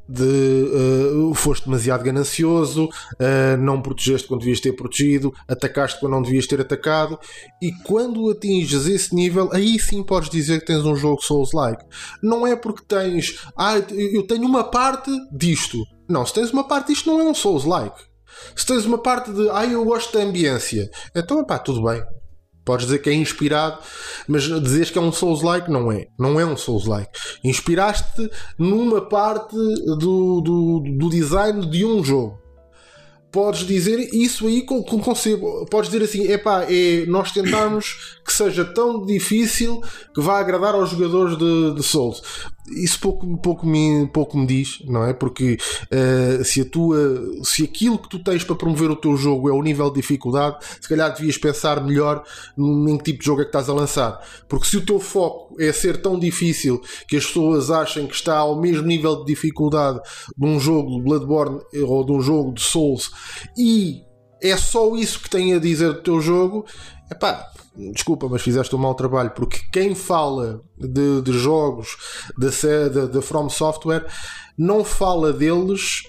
de 0.09 0.23
uh, 0.23 1.35
foste 1.35 1.65
demasiado 1.65 2.05
ganancioso, 2.05 2.85
uh, 2.85 3.57
não 3.59 3.83
protegeste 3.83 4.29
quando 4.29 4.41
devias 4.41 4.61
ter 4.61 4.73
protegido, 4.73 5.35
atacaste 5.49 5.99
quando 5.99 6.13
não 6.13 6.23
devias 6.23 6.47
ter 6.47 6.61
atacado, 6.61 7.19
e 7.61 7.73
quando 7.85 8.31
atinges 8.31 8.87
esse 8.87 9.15
nível, 9.15 9.51
aí 9.53 9.79
sim 9.79 10.03
podes 10.03 10.31
dizer 10.31 10.61
que 10.61 10.67
tens 10.67 10.85
um 10.85 10.95
jogo 10.95 11.23
Souls-like. 11.23 11.85
Não 12.23 12.47
é 12.47 12.55
porque 12.55 12.85
tens, 12.87 13.45
ah, 13.57 13.75
eu 13.91 14.27
tenho 14.27 14.47
uma 14.47 14.65
parte 14.65 15.11
disto. 15.33 15.85
Não, 16.09 16.25
se 16.25 16.35
tens 16.35 16.53
uma 16.53 16.65
parte 16.65 16.89
disto, 16.89 17.11
não 17.11 17.21
é 17.21 17.25
um 17.25 17.35
Souls-like. 17.35 18.01
Se 18.55 18.67
tens 18.67 18.85
uma 18.85 18.99
parte 18.99 19.33
de, 19.33 19.49
ah, 19.51 19.65
eu 19.67 19.85
gosto 19.85 20.17
da 20.17 20.25
ambiência, 20.25 20.91
então, 21.15 21.45
pá, 21.45 21.59
tudo 21.59 21.83
bem. 21.83 22.03
Podes 22.65 22.87
dizer 22.87 22.99
que 22.99 23.09
é 23.09 23.15
inspirado, 23.15 23.79
mas 24.27 24.43
dizes 24.43 24.91
que 24.91 24.99
é 24.99 25.01
um 25.01 25.13
Souls-like, 25.13 25.71
não 25.71 25.93
é. 25.93 26.07
Não 26.19 26.41
é 26.41 26.45
um 26.45 26.57
Souls-like. 26.57 27.11
Inspiraste 27.45 28.29
numa 28.59 29.09
parte 29.09 29.55
do, 29.55 30.41
do, 30.41 30.81
do 30.99 31.09
design 31.09 31.65
de 31.71 31.85
um 31.85 32.03
jogo 32.03 32.45
podes 33.37 33.67
dizer 33.67 33.99
isso 34.15 34.47
aí 34.47 34.63
com, 34.63 34.83
com 34.83 34.99
concebo. 34.99 35.67
Podes 35.67 35.91
dizer 35.91 36.05
assim: 36.05 36.33
epá, 36.33 36.65
é 36.65 37.05
nós 37.07 37.33
tentarmos 37.33 38.17
que 38.25 38.33
seja 38.33 38.65
tão 38.65 39.05
difícil 39.05 39.83
que 40.15 40.23
vá 40.23 40.39
agradar 40.41 40.75
aos 40.75 40.89
jogadores 40.89 41.37
de, 41.37 41.75
de 41.75 41.83
Souls 41.83 42.23
isso 42.71 42.99
pouco, 43.01 43.37
pouco, 43.39 43.67
me, 43.67 44.07
pouco 44.09 44.37
me 44.37 44.47
diz, 44.47 44.83
não 44.87 45.05
é? 45.05 45.13
Porque 45.13 45.57
uh, 45.93 46.45
se, 46.45 46.61
a 46.61 46.65
tua, 46.65 46.99
se 47.43 47.65
aquilo 47.65 47.99
que 47.99 48.09
tu 48.09 48.19
tens 48.19 48.45
para 48.45 48.57
promover 48.57 48.91
o 48.91 48.97
teu 48.97 49.17
jogo 49.17 49.49
é 49.49 49.53
o 49.53 49.63
nível 49.63 49.89
de 49.91 50.01
dificuldade, 50.01 50.59
se 50.81 50.89
calhar 50.89 51.15
devias 51.15 51.39
pensar 51.39 51.83
melhor 51.85 52.25
em 52.59 52.99
que 52.99 53.05
tipo 53.05 53.21
de 53.21 53.27
jogo 53.27 53.41
é 53.43 53.45
que 53.45 53.51
estás 53.51 53.69
a 53.69 53.75
lançar. 53.75 54.21
Porque 54.49 54.67
se 54.67 54.77
o 54.77 54.85
teu 54.85 54.99
foco 54.99 55.55
é 55.61 55.73
ser 55.73 56.01
tão 56.01 56.19
difícil 56.19 56.81
que 57.07 57.17
as 57.17 57.27
pessoas 57.27 57.71
achem 57.71 58.07
que 58.07 58.15
está 58.15 58.37
ao 58.37 58.61
mesmo 58.61 58.87
nível 58.87 59.21
de 59.21 59.27
dificuldade 59.27 60.01
de 60.37 60.47
um 60.47 60.59
jogo 60.59 60.97
de 60.97 61.03
Bloodborne 61.03 61.61
ou 61.87 62.05
de 62.05 62.13
um 62.13 62.21
jogo 62.21 62.53
de 62.53 62.63
Souls 62.63 63.11
e 63.57 64.03
é 64.43 64.57
só 64.57 64.95
isso 64.97 65.21
que 65.21 65.31
tem 65.31 65.55
a 65.55 65.59
dizer 65.59 65.93
do 65.95 66.03
teu 66.03 66.21
jogo, 66.21 66.67
é 67.11 67.15
pá, 67.15 67.51
desculpa, 67.93 68.29
mas 68.29 68.43
fizeste 68.43 68.75
um 68.75 68.79
mau 68.79 68.95
trabalho, 68.95 69.31
porque 69.31 69.61
quem 69.73 69.95
fala 69.95 70.63
de, 70.79 71.21
de 71.23 71.33
jogos 71.33 71.97
da, 72.39 73.07
da 73.07 73.23
From 73.23 73.49
Software 73.49 74.07
não 74.57 74.83
fala 74.85 75.33
deles 75.33 76.05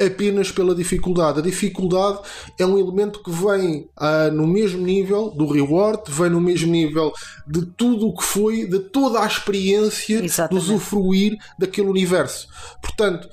apenas 0.00 0.50
pela 0.50 0.74
dificuldade. 0.74 1.38
A 1.38 1.42
dificuldade 1.42 2.20
é 2.58 2.66
um 2.66 2.78
elemento 2.78 3.22
que 3.22 3.30
vem 3.30 3.88
ah, 3.96 4.30
no 4.32 4.46
mesmo 4.46 4.82
nível 4.82 5.30
do 5.30 5.46
reward, 5.46 6.02
vem 6.08 6.30
no 6.30 6.40
mesmo 6.40 6.70
nível 6.70 7.12
de 7.46 7.66
tudo 7.66 8.08
o 8.08 8.16
que 8.16 8.24
foi, 8.24 8.66
de 8.66 8.80
toda 8.80 9.20
a 9.20 9.26
experiência 9.26 10.24
Exatamente. 10.24 10.64
de 10.64 10.72
usufruir 10.72 11.36
daquele 11.58 11.88
universo. 11.88 12.48
Portanto, 12.80 13.28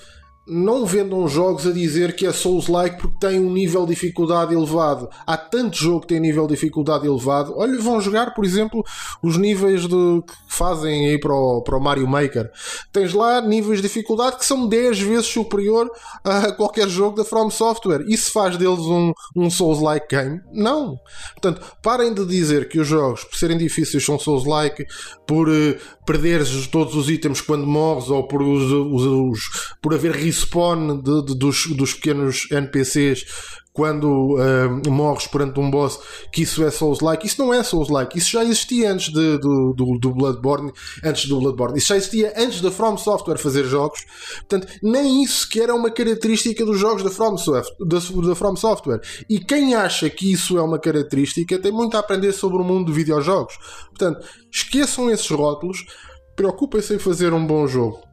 não 0.50 0.86
vendam 0.86 1.27
jogos 1.27 1.68
a 1.68 1.72
dizer 1.72 2.15
que 2.15 2.25
é 2.25 2.34
Souls-like 2.34 2.98
porque 3.00 3.18
tem 3.20 3.39
um 3.39 3.51
nível 3.51 3.86
de 3.86 3.94
dificuldade 3.94 4.53
elevado. 4.53 5.10
Há 5.25 5.38
tanto 5.38 5.77
jogo 5.77 6.01
que 6.01 6.08
tem 6.08 6.20
nível 6.20 6.48
de 6.48 6.56
dificuldade 6.56 7.06
elevado. 7.06 7.53
Olha, 7.56 7.79
vão 7.79 8.01
jogar, 8.01 8.34
por 8.34 8.44
exemplo, 8.44 8.84
os 9.22 9.38
níveis 9.38 9.82
de, 9.82 9.88
que 9.88 10.34
fazem 10.48 11.08
aí 11.08 11.20
para 11.20 11.34
o, 11.34 11.62
para 11.62 11.77
o 11.77 11.82
Mario 11.82 12.08
Maker. 12.08 12.50
Tens 12.91 13.13
lá 13.13 13.39
níveis 13.41 13.82
de 13.82 13.88
dificuldade 13.88 14.38
que 14.38 14.46
são 14.46 14.68
10 14.68 15.00
vezes 15.00 15.27
superior 15.27 15.89
a 16.24 16.51
qualquer 16.51 16.89
jogo 16.89 17.18
da 17.18 17.24
From 17.24 17.50
Software. 17.50 18.03
Isso 18.08 18.32
faz 18.32 18.58
deles 18.58 18.79
um, 18.79 19.13
um 19.36 19.50
Souls-like 19.50 20.08
game? 20.10 20.41
Não. 20.51 20.98
Portanto, 21.34 21.62
parem 21.84 22.13
de 22.13 22.25
dizer 22.25 22.68
que 22.68 22.79
os 22.79 22.88
jogos, 22.88 23.24
por 23.24 23.38
serem 23.38 23.58
difíceis, 23.58 24.03
são 24.03 24.18
Souls-like, 24.18 24.86
por 25.27 25.48
uh, 25.48 25.77
perderes 26.06 26.65
todos 26.68 26.96
os 26.96 27.10
itens 27.10 27.39
quando 27.39 27.68
morres 27.68 28.10
ou 28.10 28.27
por, 28.27 28.41
os, 28.41 28.72
os, 28.72 29.06
os 29.06 29.39
por 29.82 29.94
haver 29.94 30.15
respawn 30.39 31.01
de, 31.01 31.25
de, 31.25 31.38
dos, 31.38 31.67
dos 31.67 31.93
pequenos 31.93 32.48
NPCs 32.51 33.25
quando 33.79 34.36
uh, 34.36 34.91
morres 34.91 35.27
perante 35.27 35.58
um 35.58 35.72
boss 35.72 36.00
que 36.34 36.41
isso 36.41 36.63
é 36.65 36.72
Souls-like. 36.72 37.25
Isso 37.25 37.41
não 37.41 37.53
é 37.53 37.63
Souls-like. 37.63 38.17
Isso 38.17 38.31
já 38.31 38.43
existia 38.43 38.91
antes 38.91 39.08
de, 39.13 39.38
do, 39.38 39.74
do, 39.74 39.98
do, 40.00 40.13
Bloodborne. 40.13 40.74
Antes 41.01 41.27
do 41.27 41.39
Bloodborne. 41.39 41.77
Isso 41.77 41.88
já 41.88 41.96
existia 41.96 42.34
antes 42.36 42.60
da 42.60 42.72
From 42.72 42.98
Software 42.98 43.38
fazer 43.38 43.63
jogos. 43.63 44.05
Portanto, 44.39 44.67
nem 44.84 45.24
isso 45.24 45.48
que 45.48 45.62
era 45.62 45.74
uma 45.74 45.89
característica 45.89 46.65
dos 46.65 46.77
jogos 46.77 47.03
da 47.03 47.10
From, 47.10 47.36
da, 47.36 48.00
da 48.27 48.36
From 48.36 48.55
Software. 48.58 49.00
E 49.29 49.39
quem 49.39 49.75
acha 49.75 50.10
que 50.10 50.29
isso 50.29 50.58
é 50.58 50.62
uma 50.62 50.77
característica 50.77 51.58
tem 51.58 51.72
muito 51.72 51.96
a 51.96 52.01
aprender 52.01 52.34
sobre 52.34 52.58
o 52.58 52.65
mundo 52.65 52.88
de 52.88 52.98
videojogos. 52.98 53.58
Portanto, 53.88 54.27
esqueçam 54.51 55.10
esses 55.10 55.29
rótulos. 55.29 55.86
Preocupem-se 56.36 56.96
em 56.96 57.00
fazer 57.00 57.34
um 57.34 57.46
bom 57.46 57.65
jogo. 57.65 58.09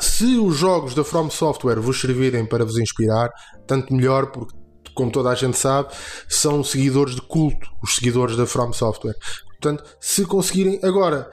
Se 0.00 0.36
os 0.36 0.56
jogos 0.56 0.94
da 0.94 1.04
From 1.04 1.30
Software 1.30 1.80
vos 1.80 2.00
servirem 2.00 2.46
para 2.46 2.64
vos 2.64 2.78
inspirar, 2.78 3.30
tanto 3.66 3.94
melhor, 3.94 4.30
porque, 4.30 4.56
como 4.94 5.10
toda 5.10 5.30
a 5.30 5.34
gente 5.34 5.56
sabe, 5.56 5.92
são 6.28 6.64
seguidores 6.64 7.14
de 7.14 7.22
culto, 7.22 7.70
os 7.82 7.94
seguidores 7.94 8.36
da 8.36 8.46
From 8.46 8.72
Software. 8.72 9.14
Portanto, 9.48 9.84
se 10.00 10.24
conseguirem. 10.24 10.80
Agora, 10.82 11.30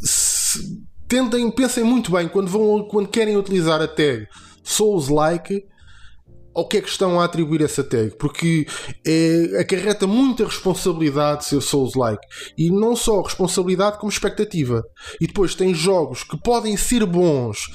se, 0.00 0.84
tentem, 1.06 1.50
pensem 1.50 1.84
muito 1.84 2.10
bem 2.10 2.28
quando, 2.28 2.48
vão, 2.48 2.88
quando 2.88 3.08
querem 3.08 3.36
utilizar 3.36 3.80
a 3.80 3.86
tag 3.86 4.26
Souls-like 4.62 5.64
ao 6.54 6.66
que 6.66 6.78
é 6.78 6.80
que 6.80 6.88
estão 6.88 7.20
a 7.20 7.24
atribuir 7.24 7.62
essa 7.62 7.82
tag, 7.82 8.16
porque 8.18 8.66
é, 9.06 9.60
acarreta 9.60 10.06
muita 10.06 10.44
responsabilidade 10.44 11.44
ser 11.44 11.60
Souls-like 11.60 12.26
e 12.56 12.70
não 12.70 12.94
só 12.94 13.22
responsabilidade 13.22 13.98
como 13.98 14.12
expectativa. 14.12 14.84
E 15.20 15.26
depois 15.26 15.54
tem 15.54 15.74
jogos 15.74 16.22
que 16.22 16.36
podem 16.36 16.76
ser 16.76 17.04
bons 17.04 17.68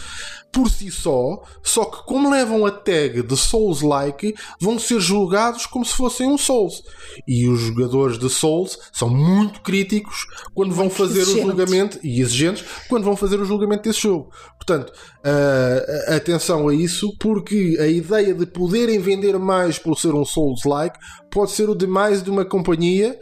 por 0.52 0.70
si 0.70 0.90
só, 0.92 1.44
só 1.64 1.86
que 1.86 2.04
como 2.06 2.30
levam 2.30 2.66
a 2.66 2.72
tag 2.72 3.22
de 3.22 3.38
Souls-like, 3.38 4.34
vão 4.60 4.80
ser 4.80 5.00
julgados 5.00 5.66
como 5.66 5.86
se 5.86 5.94
fossem 5.96 6.28
um 6.28 6.38
Souls. 6.38 6.82
E 7.28 7.48
os 7.48 7.60
jogadores 7.60 8.18
de 8.18 8.30
Souls 8.30 8.78
são 8.92 9.10
muito 9.10 9.62
críticos 9.62 10.26
quando 10.54 10.74
vão 10.74 10.90
fazer 10.90 11.22
o 11.22 11.42
julgamento, 11.42 12.00
e 12.04 12.20
exigentes, 12.20 12.66
quando 12.88 13.04
vão 13.04 13.16
fazer 13.16 13.40
o 13.40 13.46
julgamento 13.46 13.84
desse 13.84 14.02
jogo. 14.02 14.32
Portanto, 14.58 14.92
uh, 14.92 16.16
atenção 16.16 16.68
a 16.68 16.74
isso, 16.74 17.16
porque 17.20 17.78
a 17.80 17.88
ideia 17.88 18.34
de 18.34 18.46
poderem 18.70 19.00
vender 19.00 19.38
mais 19.40 19.80
por 19.80 19.98
ser 19.98 20.14
um 20.14 20.24
Souls-like 20.24 21.00
pode 21.32 21.52
ser 21.52 21.68
o 21.70 21.76
demais 21.76 22.22
de 22.22 22.30
uma 22.30 22.46
companhia, 22.46 23.20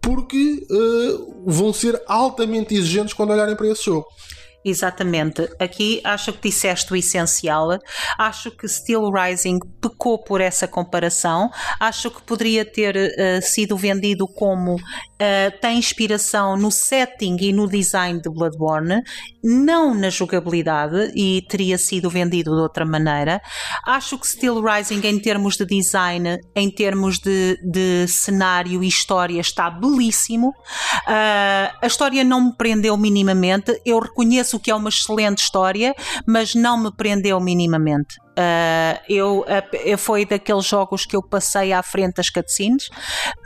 porque 0.00 0.66
uh, 0.70 1.42
vão 1.46 1.72
ser 1.72 2.00
altamente 2.06 2.74
exigentes 2.74 3.14
quando 3.14 3.30
olharem 3.30 3.56
para 3.56 3.68
esse 3.68 3.84
jogo. 3.84 4.06
Exatamente. 4.64 5.48
Aqui 5.58 6.00
acho 6.04 6.32
que 6.34 6.48
disseste 6.48 6.92
o 6.92 6.96
essencial. 6.96 7.78
Acho 8.18 8.50
que 8.50 8.68
Steel 8.68 9.10
Rising 9.10 9.58
pecou 9.80 10.22
por 10.22 10.40
essa 10.40 10.68
comparação. 10.68 11.50
Acho 11.78 12.10
que 12.10 12.22
poderia 12.22 12.64
ter 12.64 12.94
uh, 12.94 13.42
sido 13.42 13.74
vendido 13.76 14.26
como 14.26 14.74
uh, 14.74 15.60
tem 15.60 15.78
inspiração 15.78 16.56
no 16.56 16.70
setting 16.70 17.36
e 17.40 17.52
no 17.52 17.66
design 17.66 18.20
de 18.20 18.28
Bloodborne, 18.28 19.02
não 19.42 19.94
na 19.94 20.10
jogabilidade, 20.10 21.10
e 21.14 21.42
teria 21.48 21.78
sido 21.78 22.10
vendido 22.10 22.54
de 22.54 22.60
outra 22.60 22.84
maneira. 22.84 23.40
Acho 23.86 24.18
que 24.18 24.28
Steel 24.28 24.62
Rising, 24.62 25.00
em 25.06 25.18
termos 25.18 25.56
de 25.56 25.64
design, 25.64 26.38
em 26.54 26.70
termos 26.70 27.18
de, 27.18 27.56
de 27.62 28.06
cenário 28.08 28.84
e 28.84 28.88
história, 28.88 29.40
está 29.40 29.70
belíssimo. 29.70 30.48
Uh, 30.48 31.72
a 31.80 31.86
história 31.86 32.22
não 32.24 32.48
me 32.48 32.56
prendeu 32.56 32.94
minimamente. 32.98 33.80
Eu 33.86 34.00
reconheço 34.00 34.49
penso 34.50 34.58
que 34.58 34.70
é 34.70 34.74
uma 34.74 34.88
excelente 34.88 35.38
história, 35.38 35.94
mas 36.26 36.54
não 36.54 36.82
me 36.82 36.92
prendeu 36.92 37.38
minimamente. 37.38 38.18
Uh, 38.30 39.00
eu, 39.08 39.40
uh, 39.40 39.98
foi 39.98 40.24
daqueles 40.24 40.64
jogos 40.64 41.04
que 41.04 41.14
eu 41.14 41.22
passei 41.22 41.72
à 41.72 41.82
frente 41.82 42.14
das 42.14 42.30
cutscenes, 42.30 42.88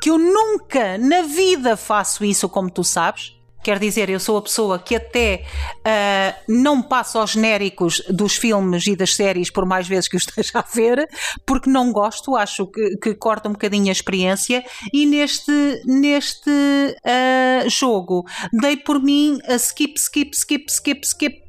que 0.01 0.09
eu 0.09 0.19
nunca 0.19 0.97
na 0.99 1.23
vida 1.23 1.77
faço 1.77 2.25
isso, 2.25 2.49
como 2.49 2.71
tu 2.71 2.85
sabes. 2.85 3.35
Quer 3.65 3.79
dizer, 3.79 4.11
eu 4.11 4.21
sou 4.21 4.37
a 4.37 4.43
pessoa 4.43 4.79
que 4.79 4.95
até 4.95 5.43
uh, 5.79 6.43
não 6.47 6.83
passo 6.83 7.19
aos 7.19 7.31
genéricos 7.31 8.03
dos 8.11 8.37
filmes 8.37 8.87
e 8.87 8.95
das 8.95 9.15
séries 9.15 9.51
por 9.51 9.65
mais 9.65 9.89
vezes 9.89 10.07
que 10.07 10.17
eu 10.17 10.21
esteja 10.21 10.59
a 10.59 10.63
ver, 10.63 11.09
porque 11.47 11.71
não 11.71 11.91
gosto, 11.91 12.37
acho 12.37 12.67
que, 12.67 12.99
que 12.99 13.15
corta 13.15 13.49
um 13.49 13.53
bocadinho 13.53 13.89
a 13.89 13.93
experiência. 13.93 14.63
E 14.93 15.07
neste, 15.07 15.51
neste 15.87 16.51
uh, 16.51 17.71
jogo 17.71 18.27
dei 18.53 18.77
por 18.77 19.01
mim 19.01 19.39
a 19.49 19.55
skip, 19.55 19.99
skip, 19.99 20.37
skip, 20.37 20.71
skip, 20.71 21.07
skip, 21.07 21.43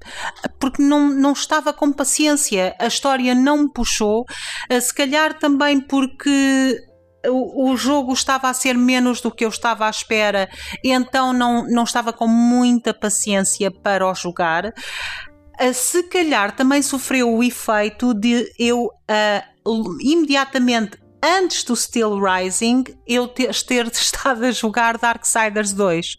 porque 0.57 0.81
não, 0.81 1.09
não 1.09 1.33
estava 1.33 1.73
com 1.73 1.91
paciência. 1.91 2.73
A 2.79 2.87
história 2.87 3.35
não 3.35 3.63
me 3.63 3.69
puxou, 3.69 4.21
uh, 4.21 4.81
se 4.81 4.93
calhar 4.93 5.37
também 5.37 5.81
porque 5.81 6.79
o, 7.29 7.71
o, 7.71 7.77
jogo 7.77 8.13
estava 8.13 8.49
a 8.49 8.53
ser 8.53 8.77
menos 8.77 9.21
do 9.21 9.31
que 9.31 9.45
eu 9.45 9.49
estava 9.49 9.87
à 9.87 9.89
espera, 9.89 10.49
então 10.83 11.33
não, 11.33 11.67
não 11.67 11.83
estava 11.83 12.13
com 12.13 12.27
muita 12.27 12.93
paciência 12.93 13.69
para 13.71 14.07
o 14.07 14.13
jogar. 14.13 14.67
Uh, 14.67 15.73
se 15.73 16.03
calhar 16.03 16.55
também 16.55 16.81
sofreu 16.81 17.33
o 17.33 17.43
efeito 17.43 18.13
de 18.13 18.51
eu 18.59 18.85
uh, 18.85 19.97
imediatamente 20.01 20.97
antes 21.25 21.63
do 21.63 21.75
Steel 21.75 22.19
Rising 22.19 22.83
eu 23.07 23.27
ter, 23.27 23.53
ter 23.63 23.87
estado 23.91 24.45
a 24.45 24.51
jogar 24.51 24.97
Darksiders 24.97 25.73
2. 25.73 26.17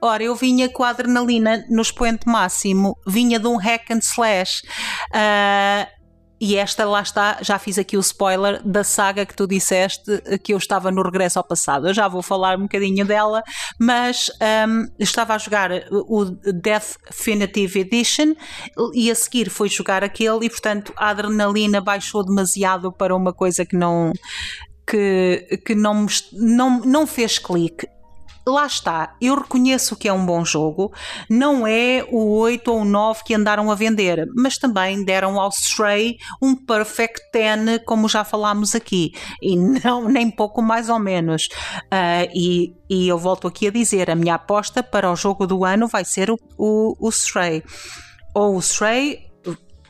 Ora, 0.00 0.22
eu 0.22 0.34
vinha 0.34 0.68
com 0.68 0.82
a 0.82 0.90
adrenalina 0.90 1.64
no 1.68 1.82
expoente 1.82 2.26
máximo, 2.26 2.96
vinha 3.06 3.38
de 3.38 3.46
um 3.46 3.56
hack 3.56 3.90
and 3.90 4.00
slash. 4.02 4.62
Uh, 5.12 5.95
e 6.40 6.56
esta, 6.56 6.84
lá 6.84 7.00
está, 7.00 7.38
já 7.40 7.58
fiz 7.58 7.78
aqui 7.78 7.96
o 7.96 8.00
spoiler 8.00 8.62
da 8.62 8.84
saga 8.84 9.24
que 9.24 9.34
tu 9.34 9.46
disseste 9.46 10.20
que 10.42 10.52
eu 10.52 10.58
estava 10.58 10.90
no 10.90 11.02
regresso 11.02 11.38
ao 11.38 11.44
passado. 11.44 11.88
Eu 11.88 11.94
já 11.94 12.08
vou 12.08 12.22
falar 12.22 12.58
um 12.58 12.62
bocadinho 12.62 13.06
dela, 13.06 13.42
mas 13.78 14.30
um, 14.68 14.86
estava 14.98 15.34
a 15.34 15.38
jogar 15.38 15.70
o 15.90 16.24
Definitive 16.24 17.80
Edition 17.80 18.34
e 18.94 19.10
a 19.10 19.14
seguir 19.14 19.48
foi 19.48 19.68
jogar 19.68 20.04
aquele 20.04 20.44
e, 20.44 20.50
portanto, 20.50 20.92
a 20.96 21.08
adrenalina 21.08 21.80
baixou 21.80 22.22
demasiado 22.22 22.92
para 22.92 23.16
uma 23.16 23.32
coisa 23.32 23.64
que 23.64 23.76
não. 23.76 24.12
Que, 24.88 25.60
que 25.66 25.74
não, 25.74 26.06
não, 26.32 26.80
não 26.82 27.06
fez 27.08 27.40
clique 27.40 27.88
lá 28.46 28.66
está, 28.66 29.16
eu 29.20 29.34
reconheço 29.34 29.96
que 29.96 30.08
é 30.08 30.12
um 30.12 30.24
bom 30.24 30.44
jogo, 30.44 30.92
não 31.28 31.66
é 31.66 32.06
o 32.10 32.38
8 32.38 32.70
ou 32.70 32.80
o 32.80 32.84
9 32.84 33.24
que 33.24 33.34
andaram 33.34 33.70
a 33.70 33.74
vender, 33.74 34.26
mas 34.36 34.56
também 34.56 35.04
deram 35.04 35.40
ao 35.40 35.48
Stray 35.48 36.16
um 36.40 36.54
Perfect 36.54 37.20
10, 37.32 37.80
como 37.84 38.08
já 38.08 38.22
falámos 38.22 38.74
aqui, 38.74 39.12
e 39.42 39.56
não 39.56 40.06
nem 40.08 40.30
pouco 40.30 40.62
mais 40.62 40.88
ou 40.88 40.98
menos. 40.98 41.48
Uh, 41.84 42.30
e, 42.34 42.74
e 42.88 43.08
eu 43.08 43.18
volto 43.18 43.48
aqui 43.48 43.66
a 43.66 43.70
dizer: 43.70 44.10
a 44.10 44.14
minha 44.14 44.34
aposta 44.34 44.82
para 44.82 45.10
o 45.10 45.16
jogo 45.16 45.46
do 45.46 45.64
ano 45.64 45.88
vai 45.88 46.04
ser 46.04 46.30
o, 46.30 46.38
o, 46.56 46.96
o 47.00 47.08
Stray. 47.08 47.62
Ou 48.34 48.56
o 48.56 48.58
Stray 48.60 49.25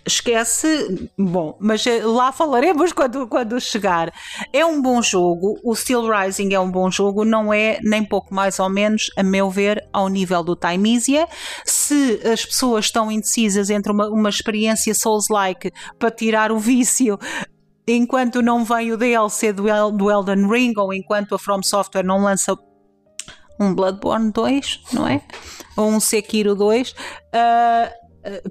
esquece. 0.07 1.11
Bom, 1.19 1.57
mas 1.61 1.87
eh, 1.87 2.05
lá 2.05 2.33
falaremos 2.33 2.93
quando, 2.95 3.27
quando 3.27 3.61
chegar. 3.61 4.13
É 4.53 4.65
um 4.65 4.81
bom 4.81 5.03
jogo, 5.03 5.59
o 5.65 5.75
Steel 5.75 6.09
Rising 6.09 6.55
é 6.55 6.61
um 6.61 6.71
bom 6.71 6.91
jogo, 6.91 7.25
não 7.25 7.53
é 7.53 7.79
nem 7.83 8.05
pouco 8.05 8.35
mais 8.35 8.59
ou 8.59 8.71
menos, 8.71 9.11
a 9.17 9.23
meu 9.23 9.51
ver, 9.51 9.87
ao 9.93 10.09
nível 10.09 10.43
do 10.43 10.57
Timeisia. 10.57 11.27
Se 11.65 12.21
as 12.25 12.45
pessoas 12.45 12.87
estão 12.87 13.11
indecisas 13.11 13.71
entre 13.71 13.93
uma, 13.93 14.09
uma 14.09 14.29
experiência 14.29 14.95
Souls-like 14.95 15.73
para 15.99 16.11
tirar 16.11 16.53
o 16.53 16.59
vício 16.59 17.19
enquanto 17.89 18.43
não 18.43 18.65
vem 18.65 18.93
o 18.93 18.97
DLC 18.97 19.53
do, 19.53 19.65
do 19.93 20.11
Elden 20.11 20.49
Ring 20.49 20.73
ou 20.77 20.93
enquanto 20.93 21.35
a 21.35 21.39
From 21.39 21.63
Software 21.63 22.03
não 22.03 22.23
lança 22.23 22.57
um 23.59 23.75
Bloodborne 23.75 24.33
2, 24.33 24.81
não 24.93 25.07
é? 25.07 25.23
Ou 25.77 25.89
um 25.89 26.01
Sekiro 26.01 26.55
2, 26.55 26.91
uh, 26.91 26.95
eh, 27.33 27.95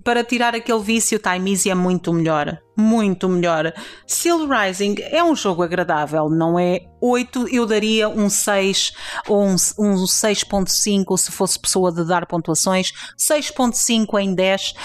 para 0.04 0.24
tirar 0.24 0.56
aquele 0.56 0.82
vício, 0.82 1.20
Time 1.20 1.52
Easy 1.52 1.70
é 1.70 1.76
muito 1.76 2.14
melhor. 2.14 2.60
Muito 2.78 3.28
melhor. 3.30 3.74
Steel 4.10 4.48
Rising 4.48 4.96
é 5.00 5.24
um 5.24 5.36
jogo 5.36 5.64
agradável, 5.64 6.30
não 6.30 6.60
é 6.60 6.82
8, 7.02 7.48
eu 7.50 7.66
daria 7.66 8.10
um 8.10 8.30
6 8.30 8.94
ou 9.28 9.44
um, 9.44 9.56
um 9.80 10.04
6.5 10.04 11.18
se 11.18 11.32
fosse 11.32 11.60
pessoa 11.60 11.92
de 11.92 12.06
dar 12.06 12.26
pontuações. 12.26 12.92
6.5 13.18 14.20
em 14.20 14.34
10. 14.34 14.72
Uh, 14.72 14.76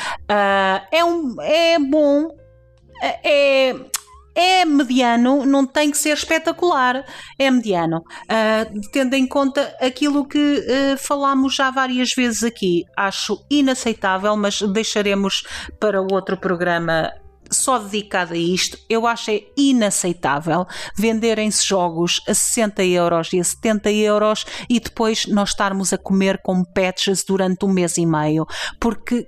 é, 0.92 1.05
um, 1.05 1.37
é 1.40 1.79
bom, 1.79 2.29
é 3.03 3.74
é 4.34 4.64
mediano, 4.64 5.44
não 5.44 5.66
tem 5.66 5.90
que 5.90 5.98
ser 5.98 6.10
espetacular, 6.10 7.04
é 7.38 7.50
mediano. 7.50 7.98
Uh, 7.98 8.80
tendo 8.92 9.14
em 9.14 9.26
conta 9.26 9.74
aquilo 9.80 10.26
que 10.26 10.38
uh, 10.38 10.96
falámos 10.98 11.54
já 11.54 11.70
várias 11.70 12.12
vezes 12.14 12.44
aqui, 12.44 12.84
acho 12.96 13.44
inaceitável, 13.50 14.36
mas 14.36 14.60
deixaremos 14.62 15.44
para 15.78 16.00
outro 16.00 16.36
programa 16.36 17.12
só 17.50 17.78
dedicado 17.78 18.34
a 18.34 18.36
isto, 18.36 18.78
eu 18.88 19.06
acho 19.06 19.30
é 19.30 19.42
inaceitável 19.56 20.66
venderem-se 20.96 21.66
jogos 21.66 22.22
a 22.28 22.32
60 22.32 22.84
euros 22.84 23.32
e 23.32 23.40
a 23.40 23.44
70 23.44 23.90
euros 23.90 24.46
e 24.68 24.78
depois 24.78 25.26
nós 25.26 25.50
estarmos 25.50 25.92
a 25.92 25.98
comer 25.98 26.40
com 26.42 26.64
patches 26.64 27.24
durante 27.24 27.64
um 27.64 27.72
mês 27.72 27.98
e 27.98 28.06
meio, 28.06 28.46
porque 28.78 29.26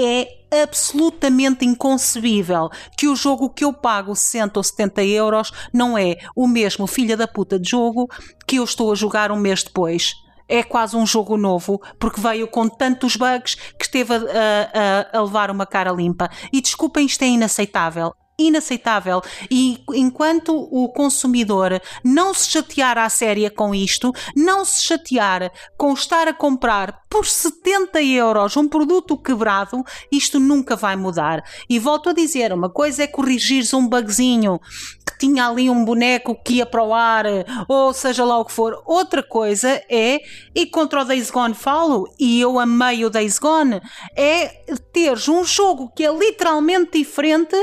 é 0.00 0.38
absolutamente 0.62 1.64
inconcebível 1.64 2.70
que 2.96 3.08
o 3.08 3.16
jogo 3.16 3.50
que 3.50 3.64
eu 3.64 3.72
pago 3.72 4.14
60 4.14 4.58
ou 4.58 4.62
70 4.62 5.04
euros 5.04 5.52
não 5.72 5.98
é 5.98 6.16
o 6.34 6.46
mesmo 6.46 6.86
filha 6.86 7.16
da 7.16 7.26
puta 7.26 7.58
de 7.58 7.70
jogo 7.70 8.08
que 8.46 8.56
eu 8.56 8.64
estou 8.64 8.92
a 8.92 8.94
jogar 8.94 9.30
um 9.32 9.36
mês 9.36 9.62
depois. 9.62 10.14
É 10.48 10.62
quase 10.62 10.96
um 10.96 11.04
jogo 11.04 11.36
novo, 11.36 11.78
porque 11.98 12.20
veio 12.20 12.48
com 12.48 12.68
tantos 12.68 13.16
bugs 13.16 13.54
que 13.54 13.84
esteve 13.84 14.14
a, 14.14 15.10
a, 15.12 15.18
a 15.18 15.22
levar 15.22 15.50
uma 15.50 15.66
cara 15.66 15.92
limpa. 15.92 16.30
E 16.50 16.62
desculpem, 16.62 17.04
isto 17.04 17.22
é 17.22 17.26
inaceitável 17.26 18.14
inaceitável. 18.38 19.20
E 19.50 19.82
enquanto 19.94 20.54
o 20.56 20.88
consumidor 20.88 21.80
não 22.04 22.32
se 22.32 22.50
chatear 22.50 22.96
à 22.96 23.08
séria 23.08 23.50
com 23.50 23.74
isto, 23.74 24.12
não 24.36 24.64
se 24.64 24.84
chatear 24.84 25.50
com 25.76 25.92
estar 25.92 26.28
a 26.28 26.32
comprar 26.32 27.02
por 27.10 27.26
70 27.26 28.02
euros 28.02 28.56
um 28.56 28.68
produto 28.68 29.16
quebrado, 29.16 29.82
isto 30.12 30.38
nunca 30.38 30.76
vai 30.76 30.94
mudar. 30.94 31.42
E 31.68 31.78
volto 31.78 32.10
a 32.10 32.12
dizer: 32.12 32.52
uma 32.52 32.70
coisa 32.70 33.02
é 33.02 33.06
corrigires 33.06 33.74
um 33.74 33.86
bugzinho 33.86 34.60
que 35.06 35.18
tinha 35.18 35.48
ali 35.48 35.68
um 35.68 35.84
boneco 35.84 36.36
que 36.44 36.54
ia 36.54 36.66
para 36.66 36.84
o 36.84 36.94
ar, 36.94 37.24
ou 37.66 37.92
seja 37.92 38.24
lá 38.24 38.38
o 38.38 38.44
que 38.44 38.52
for. 38.52 38.80
Outra 38.86 39.22
coisa 39.22 39.82
é, 39.88 40.20
e 40.54 40.66
contra 40.66 41.00
o 41.00 41.04
Days 41.04 41.30
Gone 41.30 41.54
falo, 41.54 42.12
e 42.18 42.40
eu 42.40 42.58
amei 42.58 43.04
o 43.04 43.10
Days 43.10 43.38
Gone, 43.38 43.80
é 44.14 44.64
teres 44.92 45.28
um 45.28 45.42
jogo 45.44 45.90
que 45.94 46.04
é 46.04 46.12
literalmente 46.12 46.98
diferente 46.98 47.56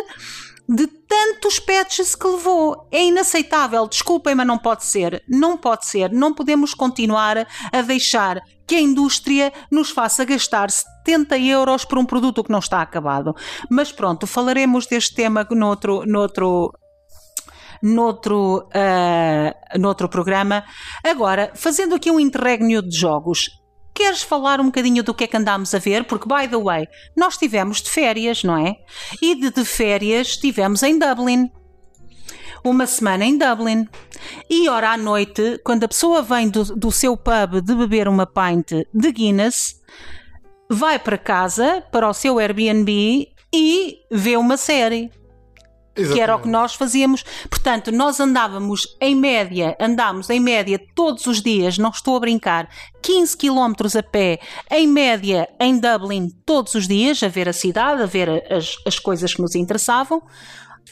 de 0.67 0.87
tantos 0.87 1.59
patches 1.59 2.15
que 2.15 2.27
levou. 2.27 2.87
É 2.91 3.03
inaceitável. 3.03 3.87
Desculpem, 3.87 4.35
mas 4.35 4.47
não 4.47 4.57
pode 4.57 4.83
ser. 4.83 5.23
Não 5.27 5.57
pode 5.57 5.85
ser. 5.85 6.11
Não 6.11 6.33
podemos 6.33 6.73
continuar 6.73 7.47
a 7.71 7.81
deixar 7.81 8.41
que 8.67 8.75
a 8.75 8.81
indústria 8.81 9.53
nos 9.71 9.91
faça 9.91 10.25
gastar 10.25 10.69
70 10.71 11.37
euros 11.37 11.85
por 11.85 11.97
um 11.97 12.05
produto 12.05 12.43
que 12.43 12.51
não 12.51 12.59
está 12.59 12.81
acabado. 12.81 13.33
Mas 13.69 13.91
pronto, 13.91 14.25
falaremos 14.25 14.87
deste 14.87 15.13
tema 15.13 15.47
noutro, 15.51 16.03
noutro, 16.05 16.71
noutro, 17.81 18.67
uh, 18.69 19.79
noutro 19.79 20.09
programa. 20.09 20.63
Agora, 21.03 21.51
fazendo 21.55 21.93
aqui 21.95 22.09
um 22.09 22.19
interregno 22.19 22.81
de 22.81 22.97
jogos, 22.97 23.49
Queres 23.95 24.21
falar 24.21 24.59
um 24.59 24.65
bocadinho 24.65 25.01
do 25.01 25.13
que 25.13 25.23
é 25.23 25.27
que 25.27 25.37
andámos 25.37 25.73
a 25.73 25.79
ver? 25.79 26.03
Porque, 26.03 26.27
by 26.27 26.49
the 26.49 26.57
way, 26.57 26.85
nós 27.15 27.35
estivemos 27.35 27.81
de 27.81 27.89
férias, 27.89 28.43
não 28.43 28.57
é? 28.57 28.75
E 29.21 29.35
de, 29.35 29.49
de 29.49 29.63
férias 29.63 30.27
estivemos 30.27 30.83
em 30.83 30.99
Dublin. 30.99 31.49
Uma 32.61 32.87
semana 32.87 33.23
em 33.23 33.37
Dublin. 33.37 33.87
E 34.49 34.67
ora 34.67 34.91
à 34.91 34.97
noite, 34.97 35.61
quando 35.63 35.85
a 35.85 35.87
pessoa 35.87 36.21
vem 36.21 36.49
do, 36.49 36.75
do 36.75 36.91
seu 36.91 37.15
pub 37.15 37.61
de 37.63 37.73
beber 37.73 38.09
uma 38.09 38.25
pint 38.25 38.85
de 38.93 39.11
Guinness, 39.13 39.79
vai 40.69 40.99
para 40.99 41.17
casa, 41.17 41.81
para 41.89 42.09
o 42.09 42.13
seu 42.13 42.37
Airbnb 42.37 43.29
e 43.53 43.99
vê 44.11 44.35
uma 44.35 44.57
série. 44.57 45.09
Exatamente. 45.95 46.13
que 46.13 46.21
era 46.21 46.35
o 46.35 46.39
que 46.39 46.49
nós 46.49 46.75
fazíamos. 46.75 47.23
Portanto, 47.49 47.91
nós 47.91 48.19
andávamos 48.19 48.81
em 48.99 49.15
média, 49.15 49.75
andámos 49.79 50.29
em 50.29 50.39
média 50.39 50.79
todos 50.93 51.25
os 51.25 51.41
dias, 51.41 51.77
não 51.77 51.89
estou 51.89 52.17
a 52.17 52.19
brincar, 52.19 52.69
15 53.01 53.37
km 53.37 53.73
a 53.97 54.03
pé, 54.03 54.39
em 54.69 54.87
média 54.87 55.47
em 55.59 55.79
Dublin 55.79 56.29
todos 56.45 56.75
os 56.75 56.87
dias, 56.87 57.23
a 57.23 57.27
ver 57.27 57.47
a 57.47 57.53
cidade, 57.53 58.03
a 58.03 58.05
ver 58.05 58.29
as, 58.51 58.75
as 58.85 58.99
coisas 58.99 59.33
que 59.33 59.41
nos 59.41 59.55
interessavam. 59.55 60.21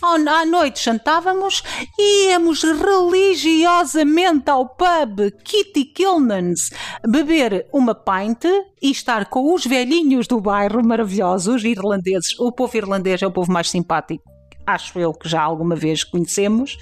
À 0.02 0.46
noite 0.46 0.84
jantávamos 0.84 1.64
e 1.98 2.28
íamos 2.28 2.64
religiosamente 2.64 4.50
ao 4.50 4.68
pub 4.68 5.32
Kitty 5.46 5.86
Kilnans 5.86 6.72
beber 7.08 7.68
uma 7.72 7.96
pint 7.96 8.44
e 8.82 8.92
estar 8.92 9.28
com 9.28 9.54
os 9.54 9.66
velhinhos 9.66 10.28
do 10.28 10.42
bairro 10.42 10.86
maravilhosos 10.86 11.64
irlandeses. 11.64 12.38
O 12.38 12.52
povo 12.52 12.76
irlandês 12.76 13.22
é 13.22 13.28
o 13.28 13.32
povo 13.32 13.52
mais 13.52 13.70
simpático 13.70 14.33
acho 14.66 14.98
eu 15.00 15.14
que 15.14 15.28
já 15.28 15.42
alguma 15.42 15.76
vez 15.76 16.04
conhecemos, 16.04 16.78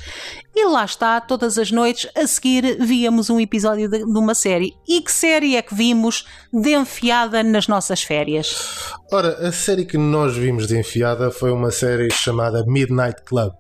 e 0.56 0.65
lá 0.67 0.86
está, 0.86 1.20
todas 1.22 1.58
as 1.58 1.72
noites 1.72 2.10
a 2.15 2.28
seguir 2.28 2.78
víamos 2.80 3.30
um 3.30 3.39
episódio 3.39 3.89
de, 3.89 4.00
de, 4.00 4.17
uma 4.20 4.36
série. 4.36 4.74
E 4.88 5.02
que 5.02 5.12
série 5.12 5.56
é 5.56 5.62
que 5.62 5.74
vimos 5.74 6.26
de 6.52 6.76
enfiada 6.76 7.41
nas 7.41 7.67
nossas 7.67 8.04
férias? 8.04 8.94
Ora, 9.12 9.48
a 9.48 9.52
série 9.52 9.86
que 9.86 9.98
nós 9.98 10.36
vimos 10.36 10.67
de 10.67 10.78
enfiada 10.78 11.32
foi 11.32 11.52
uma 11.52 11.72
série 11.72 12.12
chamada 12.12 12.65
Midnight 12.67 13.24
Club. 13.24 13.54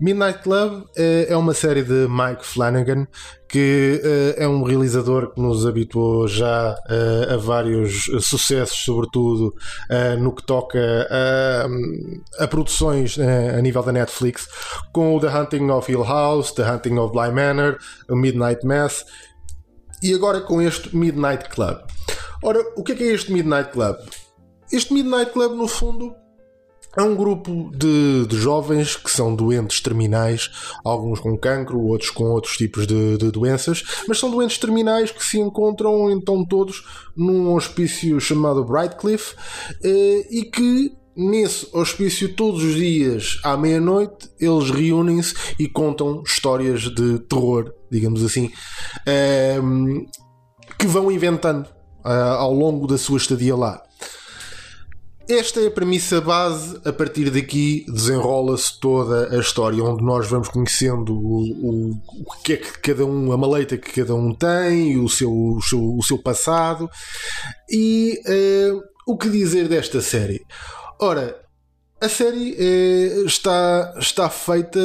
Midnight 0.00 0.40
Club 0.40 0.84
é, 0.96 1.26
é 1.30 1.36
uma 1.36 1.54
série 1.54 1.82
de 1.82 2.06
Mike 2.08 2.44
Flanagan 2.44 3.06
que 3.48 4.00
uh, 4.02 4.42
é 4.42 4.48
um 4.48 4.64
realizador 4.64 5.32
que 5.32 5.40
nos 5.40 5.64
habituou 5.64 6.26
já 6.26 6.74
uh, 6.74 7.34
a 7.34 7.36
vários 7.36 8.04
sucessos, 8.20 8.78
sobretudo 8.84 9.54
uh, 9.90 10.20
no 10.20 10.34
que 10.34 10.44
toca 10.44 10.78
a, 11.08 12.44
a 12.44 12.48
produções 12.48 13.16
a 13.18 13.62
nível 13.62 13.82
da 13.82 13.92
Netflix, 13.92 14.48
com 14.92 15.14
o 15.14 15.20
The 15.20 15.28
Hunting 15.28 15.70
of 15.70 15.90
Hill 15.90 16.02
House, 16.02 16.50
The 16.52 16.68
Hunting 16.68 16.98
of 16.98 17.12
Bly 17.12 17.30
Manor, 17.30 17.78
o 18.08 18.16
Midnight 18.16 18.66
Mass 18.66 19.04
e 20.02 20.12
agora 20.12 20.40
com 20.40 20.60
este 20.60 20.94
Midnight 20.94 21.48
Club. 21.48 21.78
Ora, 22.42 22.60
o 22.76 22.82
que 22.82 22.92
é, 22.92 22.94
que 22.94 23.04
é 23.04 23.12
este 23.12 23.32
Midnight 23.32 23.70
Club? 23.70 23.96
Este 24.70 24.92
Midnight 24.92 25.32
Club, 25.32 25.52
no 25.52 25.68
fundo, 25.68 26.14
é 26.96 27.02
um 27.02 27.14
grupo 27.14 27.70
de, 27.74 28.26
de, 28.26 28.36
jovens 28.36 28.96
que 28.96 29.10
são 29.10 29.34
doentes 29.34 29.80
terminais, 29.80 30.50
alguns 30.84 31.20
com 31.20 31.36
cancro, 31.36 31.80
outros 31.80 32.10
com 32.10 32.24
outros 32.24 32.56
tipos 32.56 32.86
de, 32.86 33.16
de, 33.16 33.30
doenças, 33.30 33.82
mas 34.08 34.18
são 34.18 34.30
doentes 34.30 34.58
terminais 34.58 35.10
que 35.10 35.24
se 35.24 35.38
encontram 35.38 36.10
então 36.10 36.44
todos 36.44 36.84
num 37.16 37.54
hospício 37.54 38.20
chamado 38.20 38.64
Brightcliff 38.64 39.34
eh, 39.82 40.26
e 40.30 40.44
que 40.44 40.92
nesse 41.16 41.68
hospício 41.72 42.34
todos 42.34 42.62
os 42.62 42.74
dias 42.74 43.38
à 43.44 43.56
meia-noite 43.56 44.28
eles 44.40 44.70
reúnem-se 44.70 45.34
e 45.58 45.68
contam 45.68 46.22
histórias 46.26 46.82
de 46.82 47.20
terror, 47.20 47.72
digamos 47.90 48.24
assim, 48.24 48.50
eh, 49.06 49.60
que 50.78 50.86
vão 50.86 51.10
inventando 51.10 51.68
eh, 52.04 52.10
ao 52.10 52.52
longo 52.52 52.86
da 52.86 52.98
sua 52.98 53.18
estadia 53.18 53.56
lá. 53.56 53.82
Esta 55.28 55.60
é 55.60 55.68
a 55.68 55.70
premissa 55.70 56.20
base, 56.20 56.78
a 56.84 56.92
partir 56.92 57.30
daqui 57.30 57.86
desenrola-se 57.88 58.78
toda 58.78 59.34
a 59.34 59.40
história, 59.40 59.82
onde 59.82 60.04
nós 60.04 60.28
vamos 60.28 60.48
conhecendo 60.48 61.14
o, 61.14 61.40
o, 61.40 61.90
o, 61.92 62.42
que 62.44 62.52
é 62.52 62.56
que 62.58 62.78
cada 62.80 63.06
um, 63.06 63.32
a 63.32 63.36
maleita 63.36 63.78
que 63.78 63.90
cada 63.90 64.14
um 64.14 64.34
tem, 64.34 64.98
o 64.98 65.08
seu, 65.08 65.32
o 65.32 65.62
seu, 65.62 65.96
o 65.96 66.02
seu 66.02 66.18
passado 66.18 66.90
e 67.70 68.20
uh, 68.26 68.82
o 69.06 69.16
que 69.16 69.30
dizer 69.30 69.66
desta 69.66 70.02
série. 70.02 70.44
Ora, 71.00 71.40
a 72.02 72.08
série 72.08 72.52
uh, 72.52 73.24
está, 73.24 73.94
está 73.98 74.28
feita. 74.28 74.78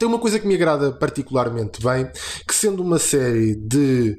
Tem 0.00 0.08
uma 0.08 0.18
coisa 0.18 0.40
que 0.40 0.48
me 0.48 0.56
agrada 0.56 0.90
particularmente 0.90 1.80
bem, 1.80 2.10
que 2.46 2.54
sendo 2.54 2.82
uma 2.82 2.98
série 2.98 3.54
de. 3.54 4.18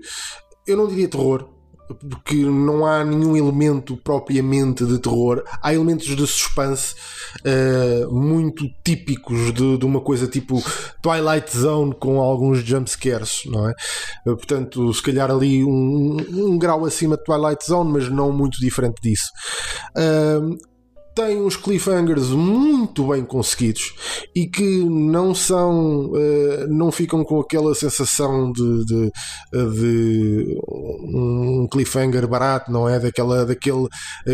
Eu 0.65 0.77
não 0.77 0.87
diria 0.87 1.09
terror, 1.09 1.54
porque 1.87 2.35
não 2.35 2.85
há 2.85 3.03
nenhum 3.03 3.35
elemento 3.35 3.95
propriamente 3.97 4.85
de 4.85 4.99
terror. 4.99 5.43
Há 5.61 5.73
elementos 5.73 6.07
de 6.07 6.27
suspense 6.27 6.95
uh, 7.41 8.11
muito 8.13 8.65
típicos 8.83 9.53
de, 9.53 9.77
de, 9.77 9.85
uma 9.85 10.01
coisa 10.01 10.27
tipo 10.27 10.63
Twilight 11.01 11.55
Zone 11.55 11.93
com 11.95 12.19
alguns 12.19 12.59
jumpscares, 12.59 13.43
não 13.45 13.69
é? 13.69 13.73
Uh, 14.25 14.35
portanto, 14.35 14.93
se 14.93 15.01
calhar 15.01 15.29
ali 15.29 15.63
um, 15.63 16.17
um, 16.33 16.57
grau 16.57 16.85
acima 16.85 17.17
de 17.17 17.23
Twilight 17.23 17.65
Zone, 17.65 17.91
mas 17.91 18.09
não 18.09 18.31
muito 18.31 18.59
diferente 18.59 19.01
disso. 19.01 19.29
Uh, 19.95 20.57
tem 21.15 21.41
uns 21.41 21.55
cliffhangers 21.55 22.27
muito 22.27 23.07
bem 23.07 23.23
conseguidos 23.23 23.93
e 24.35 24.45
que 24.45 24.83
não 24.83 25.33
são 25.33 26.07
uh, 26.07 26.67
não 26.67 26.91
ficam 26.91 27.23
com 27.23 27.39
aquela 27.39 27.73
sensação 27.73 28.51
de, 28.51 28.85
de, 28.85 29.11
de, 29.53 30.57
um 31.13 31.67
cliffhanger 31.71 32.27
barato 32.27 32.69
não 32.69 32.87
é? 32.87 32.99
Daquela 32.99 33.45
daquele 33.45 33.87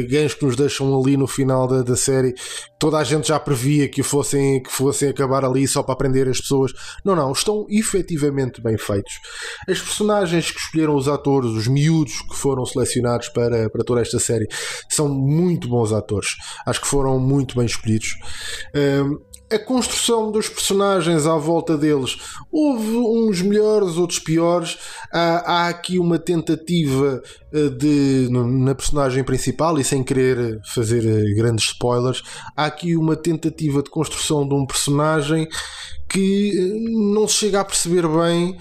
gancho 0.10 0.40
que 0.40 0.46
nos 0.46 0.56
deixam 0.56 1.00
ali 1.00 1.16
no 1.16 1.28
final 1.28 1.68
da, 1.68 1.84
da 1.84 1.96
série. 1.96 2.34
Toda 2.80 2.98
a 2.98 3.04
gente 3.04 3.28
já 3.28 3.40
previa 3.40 3.88
que 3.88 4.02
fossem 4.02 4.62
que 4.64 4.72
fossem 4.72 5.10
acabar 5.10 5.46
ali 5.46 5.68
só 5.68 5.84
para 5.84 5.94
aprender 5.94 6.28
as 6.28 6.42
pessoas. 6.42 6.72
Não 7.06 7.16
não 7.16 7.32
estão 7.32 7.68
efetivamente 7.70 8.60
bem 8.60 8.76
feitos. 8.76 9.14
As 9.70 9.80
personagens 9.80 10.50
que 10.50 10.60
escolheram 10.60 10.96
os 10.96 11.08
atores 11.08 11.52
os 11.52 11.68
miúdos 11.68 12.22
que 12.24 12.36
foram 12.36 12.66
selecionados 12.66 13.30
para 13.30 13.70
para 13.70 13.84
toda 13.84 14.02
esta 14.02 14.18
série 14.18 14.48
são 14.90 15.08
muito 15.08 15.68
bons 15.68 15.94
atores 15.94 16.30
Acho 16.72 16.82
que 16.82 16.88
foram 16.88 17.20
muito 17.20 17.56
bem 17.56 17.66
escolhidos. 17.66 18.18
Um, 18.74 19.20
a 19.54 19.60
construção 19.60 20.32
dos 20.32 20.48
personagens 20.48 21.28
à 21.28 21.36
volta 21.36 21.78
deles 21.78 22.18
houve 22.50 22.96
uns 22.96 23.42
melhores, 23.42 23.98
outros 23.98 24.18
piores. 24.18 24.78
Há, 25.12 25.68
aqui 25.68 26.00
uma 26.00 26.18
tentativa 26.18 27.22
de 27.52 28.30
na 28.32 28.74
personagem 28.74 29.24
principal 29.24 29.78
e 29.78 29.84
sem 29.84 30.04
querer 30.04 30.60
fazer 30.74 31.06
eh, 31.06 31.34
grandes 31.34 31.66
spoilers, 31.66 32.24
há 32.56 32.66
aqui 32.66 32.96
uma 32.96 33.16
tentativa 33.16 33.82
de 33.84 33.90
construção 33.90 34.48
de 34.48 34.54
um 34.54 34.66
personagem 34.66 35.48
que 36.10 36.52
eh, 36.52 36.90
não 37.14 37.28
se 37.28 37.36
chega 37.36 37.62
a 37.62 37.66
perceber 37.66 38.08
bem 38.08 38.58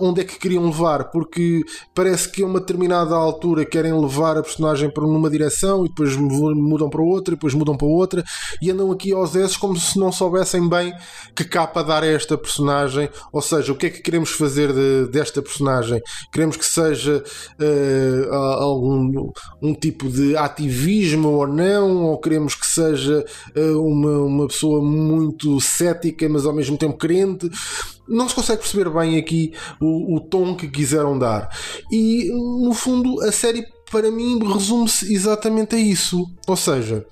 onde 0.00 0.20
é 0.20 0.24
que 0.24 0.38
queriam 0.38 0.66
levar, 0.66 1.10
porque 1.10 1.62
parece 1.94 2.28
que 2.28 2.42
a 2.42 2.46
uma 2.46 2.60
determinada 2.60 3.14
altura 3.14 3.64
querem 3.64 3.92
levar 3.98 4.36
a 4.36 4.42
personagem 4.42 4.90
para 4.90 5.04
numa 5.04 5.30
direção 5.30 5.84
e 5.84 5.88
depois 5.88 6.16
mudam 6.16 6.88
para 6.88 7.02
outra, 7.02 7.34
e 7.34 7.36
depois 7.36 7.54
mudam 7.54 7.76
para 7.76 7.86
outra 7.86 8.24
e 8.60 8.70
andam 8.70 8.90
aqui 8.92 9.12
aos 9.12 9.34
S 9.34 9.58
como 9.58 9.76
se 9.76 9.98
não 9.98 10.12
soubessem 10.12 10.68
bem 10.68 10.92
que 11.34 11.44
capa 11.44 11.82
dar 11.82 12.02
a 12.02 12.06
esta 12.06 12.38
personagem, 12.38 13.08
ou 13.32 13.42
seja, 13.42 13.72
o 13.72 13.76
que 13.76 13.86
é 13.86 13.90
que 13.90 14.00
queremos 14.00 14.30
fazer 14.30 14.72
de, 14.72 15.10
desta 15.10 15.42
personagem? 15.42 16.00
Queremos 16.32 16.56
que 16.56 16.64
seja 16.64 17.22
uh, 17.58 18.31
algum 18.36 19.30
um 19.60 19.74
tipo 19.74 20.08
de 20.08 20.36
ativismo 20.36 21.28
ou 21.28 21.46
não, 21.46 22.04
ou 22.04 22.18
queremos 22.18 22.54
que 22.54 22.66
seja 22.66 23.24
uh, 23.56 23.86
uma, 23.86 24.18
uma 24.20 24.46
pessoa 24.46 24.82
muito 24.82 25.60
cética, 25.60 26.28
mas 26.28 26.46
ao 26.46 26.52
mesmo 26.52 26.76
tempo 26.76 26.96
crente. 26.96 27.48
Não 28.08 28.28
se 28.28 28.34
consegue 28.34 28.60
perceber 28.62 28.90
bem 28.90 29.16
aqui 29.16 29.52
o, 29.80 30.16
o 30.16 30.20
tom 30.20 30.54
que 30.54 30.68
quiseram 30.68 31.18
dar. 31.18 31.48
E, 31.90 32.30
no 32.32 32.74
fundo, 32.74 33.20
a 33.22 33.30
série, 33.30 33.64
para 33.90 34.10
mim, 34.10 34.38
resume-se 34.44 35.12
exatamente 35.14 35.76
a 35.76 35.78
isso. 35.78 36.26
Ou 36.46 36.56
seja, 36.56 37.06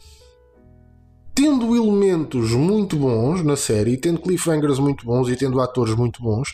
tendo 1.35 1.75
elementos 1.75 2.51
muito 2.53 2.97
bons 2.97 3.43
na 3.43 3.57
série, 3.57 3.97
tendo 3.97 4.21
cliffhangers 4.21 4.79
muito 4.79 5.07
bons 5.07 5.29
e 5.29 5.37
tendo 5.37 5.61
atores 5.61 5.95
muito 5.95 6.23
bons, 6.23 6.53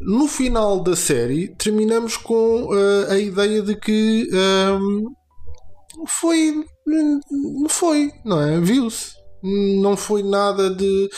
no 0.00 0.26
final 0.26 0.80
da 0.80 0.96
série 0.96 1.48
terminamos 1.56 2.16
com 2.16 2.64
uh, 2.64 3.10
a 3.10 3.18
ideia 3.18 3.62
de 3.62 3.76
que 3.76 4.28
um, 4.32 4.36
ehm, 4.36 5.04
foi. 6.06 6.64
Foi, 7.68 8.10
não 8.24 8.40
é? 8.40 8.58
Viu-se 8.58 9.20
não 9.42 9.96
foi 9.96 10.22
nada 10.22 10.70
de. 10.70 11.08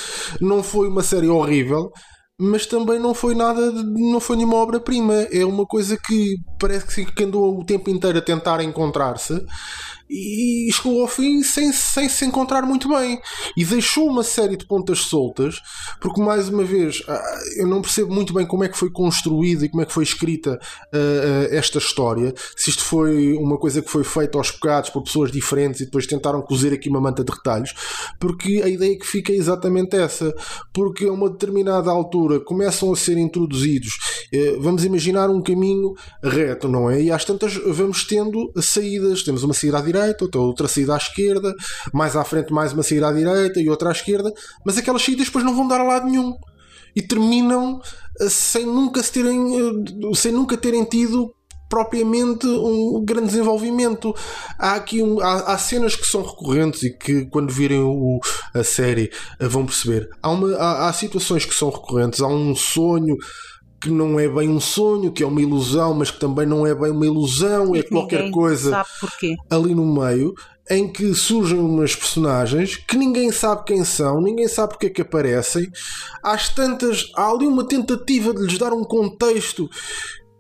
Não 0.40 0.62
foi 0.62 0.88
uma 0.88 1.02
série 1.02 1.28
horrível, 1.28 1.90
mas 2.38 2.66
também 2.66 2.98
não 2.98 3.14
foi 3.14 3.34
nada. 3.34 3.72
Não 3.72 4.20
foi 4.20 4.36
nenhuma 4.36 4.56
obra-prima. 4.56 5.14
É 5.30 5.44
uma 5.44 5.66
coisa 5.66 5.96
que 5.96 6.36
parece 6.58 7.04
que 7.04 7.24
andou 7.24 7.58
o 7.58 7.64
tempo 7.64 7.90
inteiro 7.90 8.18
a 8.18 8.22
tentar 8.22 8.62
encontrar-se 8.62 9.44
e 10.12 10.70
chegou 10.70 11.00
ao 11.00 11.08
fim 11.08 11.42
sem, 11.42 11.72
sem 11.72 12.06
se 12.06 12.24
encontrar 12.26 12.62
muito 12.62 12.86
bem. 12.88 13.18
E 13.56 13.64
deixou 13.64 14.06
uma 14.06 14.22
série 14.22 14.56
de 14.56 14.66
pontas 14.66 14.98
soltas 15.00 15.62
porque 16.00 16.20
mais 16.20 16.50
uma 16.50 16.64
vez 16.64 17.02
ah, 17.08 17.38
eu 17.56 17.66
não 17.66 17.80
percebo 17.80 18.12
muito 18.12 18.34
bem 18.34 18.46
como 18.46 18.62
é 18.62 18.68
que 18.68 18.76
foi 18.76 18.90
construída 18.90 19.64
e 19.64 19.70
como 19.70 19.82
é 19.82 19.86
que 19.86 19.92
foi 19.92 20.04
escrita 20.04 20.60
uh, 20.92 21.54
esta 21.54 21.78
história. 21.78 22.34
Se 22.54 22.68
isto 22.68 22.84
foi 22.84 23.32
uma 23.38 23.56
coisa 23.56 23.80
que 23.80 23.90
foi 23.90 24.04
feita 24.04 24.36
aos 24.36 24.50
bocados 24.50 24.90
por 24.90 25.02
pessoas 25.02 25.32
diferentes 25.32 25.80
e 25.80 25.86
depois 25.86 26.06
tentaram 26.06 26.42
cozer 26.42 26.74
aqui 26.74 26.90
uma 26.90 27.00
manta 27.00 27.24
de 27.24 27.32
retalhos 27.32 27.72
porque 28.20 28.60
a 28.62 28.68
ideia 28.68 28.98
que 28.98 29.06
fica 29.06 29.32
é 29.32 29.36
exatamente 29.36 29.96
essa. 29.96 30.34
Porque 30.74 31.06
a 31.06 31.12
uma 31.12 31.30
determinada 31.30 31.90
altura 31.90 32.38
começam 32.38 32.92
a 32.92 32.96
ser 32.96 33.16
introduzidos 33.16 33.94
uh, 34.34 34.60
vamos 34.60 34.84
imaginar 34.84 35.30
um 35.30 35.40
caminho 35.40 35.94
reto 36.22 36.68
não 36.68 36.90
é? 36.90 37.00
e 37.00 37.10
às 37.10 37.24
tantas 37.24 37.54
vamos 37.54 38.04
tendo 38.04 38.52
saídas 38.60 39.22
temos 39.22 39.42
uma 39.42 39.54
saída 39.54 39.78
à 39.78 39.80
direita 39.80 40.01
direita, 40.02 40.38
outra 40.38 40.68
saída 40.68 40.94
à 40.94 40.96
esquerda, 40.96 41.54
mais 41.92 42.16
à 42.16 42.24
frente 42.24 42.52
mais 42.52 42.72
uma 42.72 42.82
saída 42.82 43.08
à 43.08 43.12
direita 43.12 43.60
e 43.60 43.68
outra 43.68 43.90
à 43.90 43.92
esquerda, 43.92 44.32
mas 44.64 44.78
aquelas 44.78 45.02
saídas 45.02 45.26
depois 45.26 45.44
não 45.44 45.54
vão 45.54 45.66
dar 45.66 45.80
a 45.80 45.84
lado 45.84 46.06
nenhum 46.06 46.34
e 46.94 47.02
terminam 47.02 47.80
eh, 48.20 48.28
sem 48.28 48.66
nunca, 48.66 49.02
se 49.02 49.12
terem, 49.12 49.56
eh, 49.56 50.14
sem 50.14 50.32
nunca 50.32 50.56
terem 50.56 50.84
tido 50.84 51.34
propriamente 51.68 52.46
um 52.46 53.02
grande 53.02 53.28
desenvolvimento. 53.28 54.14
Há 54.58 54.74
aqui 54.74 55.02
um, 55.02 55.20
há, 55.20 55.54
há, 55.54 55.58
cenas 55.58 55.96
que 55.96 56.06
são 56.06 56.22
recorrentes 56.22 56.82
e 56.82 56.90
que 56.90 57.24
quando 57.26 57.50
virem 57.50 57.80
o, 57.80 58.20
a 58.52 58.62
série 58.62 59.10
eh, 59.40 59.48
vão 59.48 59.64
perceber. 59.64 60.08
Há, 60.22 60.30
uma, 60.30 60.54
há, 60.56 60.88
há 60.88 60.92
situações 60.92 61.46
que 61.46 61.54
são 61.54 61.70
recorrentes, 61.70 62.20
há 62.20 62.26
um 62.26 62.54
sonho 62.54 63.16
que 63.82 63.90
não 63.90 64.18
é 64.18 64.28
bem 64.28 64.48
um 64.48 64.60
sonho, 64.60 65.10
que 65.10 65.24
é 65.24 65.26
uma 65.26 65.42
ilusão, 65.42 65.92
mas 65.92 66.10
que 66.10 66.20
também 66.20 66.46
não 66.46 66.64
é 66.64 66.72
bem 66.72 66.92
uma 66.92 67.04
ilusão, 67.04 67.74
e 67.74 67.80
é 67.80 67.82
qualquer 67.82 68.30
coisa 68.30 68.84
ali 69.50 69.74
no 69.74 69.84
meio, 69.84 70.32
em 70.70 70.90
que 70.90 71.12
surgem 71.14 71.58
umas 71.58 71.96
personagens 71.96 72.76
que 72.76 72.96
ninguém 72.96 73.32
sabe 73.32 73.64
quem 73.64 73.84
são, 73.84 74.20
ninguém 74.20 74.46
sabe 74.46 74.74
porque 74.74 74.86
é 74.86 74.90
que 74.90 75.02
aparecem. 75.02 75.68
Às 76.22 76.48
tantas, 76.48 77.10
há 77.16 77.28
ali 77.28 77.46
uma 77.46 77.66
tentativa 77.66 78.32
de 78.32 78.42
lhes 78.42 78.56
dar 78.56 78.72
um 78.72 78.84
contexto 78.84 79.68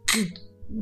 que 0.06 0.32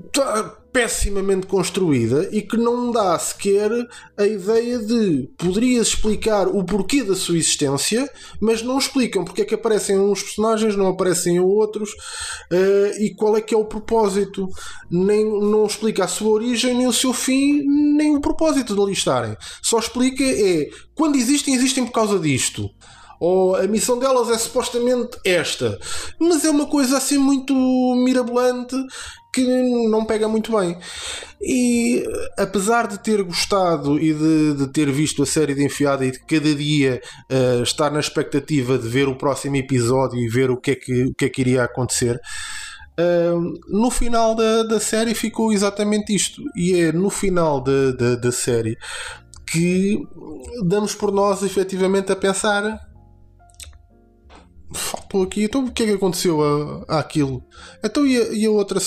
está 0.06 0.59
pessimamente 0.72 1.46
construída 1.46 2.28
e 2.30 2.42
que 2.42 2.56
não 2.56 2.90
dá 2.90 3.18
sequer 3.18 3.70
a 4.16 4.24
ideia 4.24 4.78
de 4.78 5.28
poderias 5.36 5.88
explicar 5.88 6.46
o 6.46 6.64
porquê 6.64 7.02
da 7.02 7.14
sua 7.14 7.36
existência, 7.36 8.08
mas 8.40 8.62
não 8.62 8.78
explicam 8.78 9.24
porque 9.24 9.42
é 9.42 9.44
que 9.44 9.54
aparecem 9.54 9.98
uns 9.98 10.22
personagens, 10.22 10.76
não 10.76 10.88
aparecem 10.88 11.40
outros 11.40 11.90
uh, 11.90 13.02
e 13.02 13.14
qual 13.14 13.36
é 13.36 13.40
que 13.40 13.54
é 13.54 13.58
o 13.58 13.64
propósito. 13.64 14.48
Nem, 14.90 15.24
não 15.24 15.66
explica 15.66 16.04
a 16.04 16.08
sua 16.08 16.30
origem, 16.30 16.76
nem 16.76 16.86
o 16.86 16.92
seu 16.92 17.12
fim, 17.12 17.62
nem 17.96 18.16
o 18.16 18.20
propósito 18.20 18.74
de 18.74 18.80
ali 18.80 18.92
estarem. 18.92 19.36
Só 19.62 19.78
explica 19.78 20.24
é 20.24 20.68
quando 20.94 21.16
existem, 21.16 21.54
existem 21.54 21.84
por 21.84 21.92
causa 21.92 22.18
disto 22.18 22.70
ou 23.20 23.54
a 23.54 23.66
missão 23.66 23.98
delas 23.98 24.30
é 24.30 24.38
supostamente 24.38 25.18
esta, 25.24 25.78
mas 26.18 26.42
é 26.42 26.50
uma 26.50 26.66
coisa 26.66 26.96
assim 26.96 27.18
muito 27.18 27.54
mirabolante 28.02 28.74
que 29.32 29.44
não 29.88 30.04
pega 30.04 30.26
muito 30.26 30.56
bem. 30.56 30.76
E 31.40 32.02
apesar 32.36 32.88
de 32.88 32.98
ter 32.98 33.22
gostado 33.22 33.98
e 34.00 34.12
de, 34.12 34.54
de 34.54 34.66
ter 34.68 34.90
visto 34.90 35.22
a 35.22 35.26
série 35.26 35.54
de 35.54 35.64
enfiada 35.64 36.04
e 36.04 36.10
de 36.10 36.18
cada 36.20 36.54
dia 36.54 37.00
uh, 37.30 37.62
estar 37.62 37.90
na 37.90 38.00
expectativa 38.00 38.76
de 38.78 38.88
ver 38.88 39.06
o 39.06 39.16
próximo 39.16 39.56
episódio 39.56 40.18
e 40.18 40.28
ver 40.28 40.50
o 40.50 40.56
que 40.56 40.72
é 40.72 40.74
que, 40.74 41.04
o 41.04 41.14
que, 41.14 41.26
é 41.26 41.28
que 41.28 41.40
iria 41.42 41.62
acontecer. 41.62 42.18
Uh, 42.98 43.58
no 43.68 43.90
final 43.90 44.34
da, 44.34 44.62
da 44.64 44.80
série 44.80 45.14
ficou 45.14 45.52
exatamente 45.52 46.14
isto, 46.14 46.42
e 46.56 46.74
é 46.74 46.92
no 46.92 47.08
final 47.08 47.62
da, 47.62 47.92
da, 47.92 48.16
da 48.16 48.32
série 48.32 48.76
que 49.46 49.98
damos 50.64 50.94
por 50.94 51.10
nós 51.10 51.42
efetivamente 51.42 52.12
a 52.12 52.16
pensar 52.16 52.89
faltou 54.72 55.22
aqui. 55.22 55.44
Então 55.44 55.64
o 55.64 55.70
que 55.70 55.82
é 55.82 55.86
que 55.86 55.92
aconteceu 55.92 56.40
aquilo? 56.88 57.42
Então 57.84 58.06
e 58.06 58.16
a, 58.16 58.32
e 58.32 58.46
a, 58.46 58.50
outra. 58.50 58.80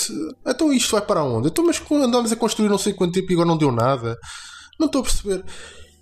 Então 0.48 0.72
isto 0.72 0.91
vai 0.91 1.02
para 1.02 1.24
onde? 1.24 1.48
Então, 1.48 1.65
mas 1.65 1.82
andámos 1.91 2.32
a 2.32 2.36
construir 2.36 2.69
não 2.69 2.78
sei 2.78 2.93
quanto 2.93 3.13
tempo 3.13 3.32
e 3.32 3.34
agora 3.34 3.48
não 3.48 3.58
deu 3.58 3.72
nada. 3.72 4.17
Não 4.80 4.88
estou 4.88 5.02
a 5.02 5.04
perceber. 5.04 5.43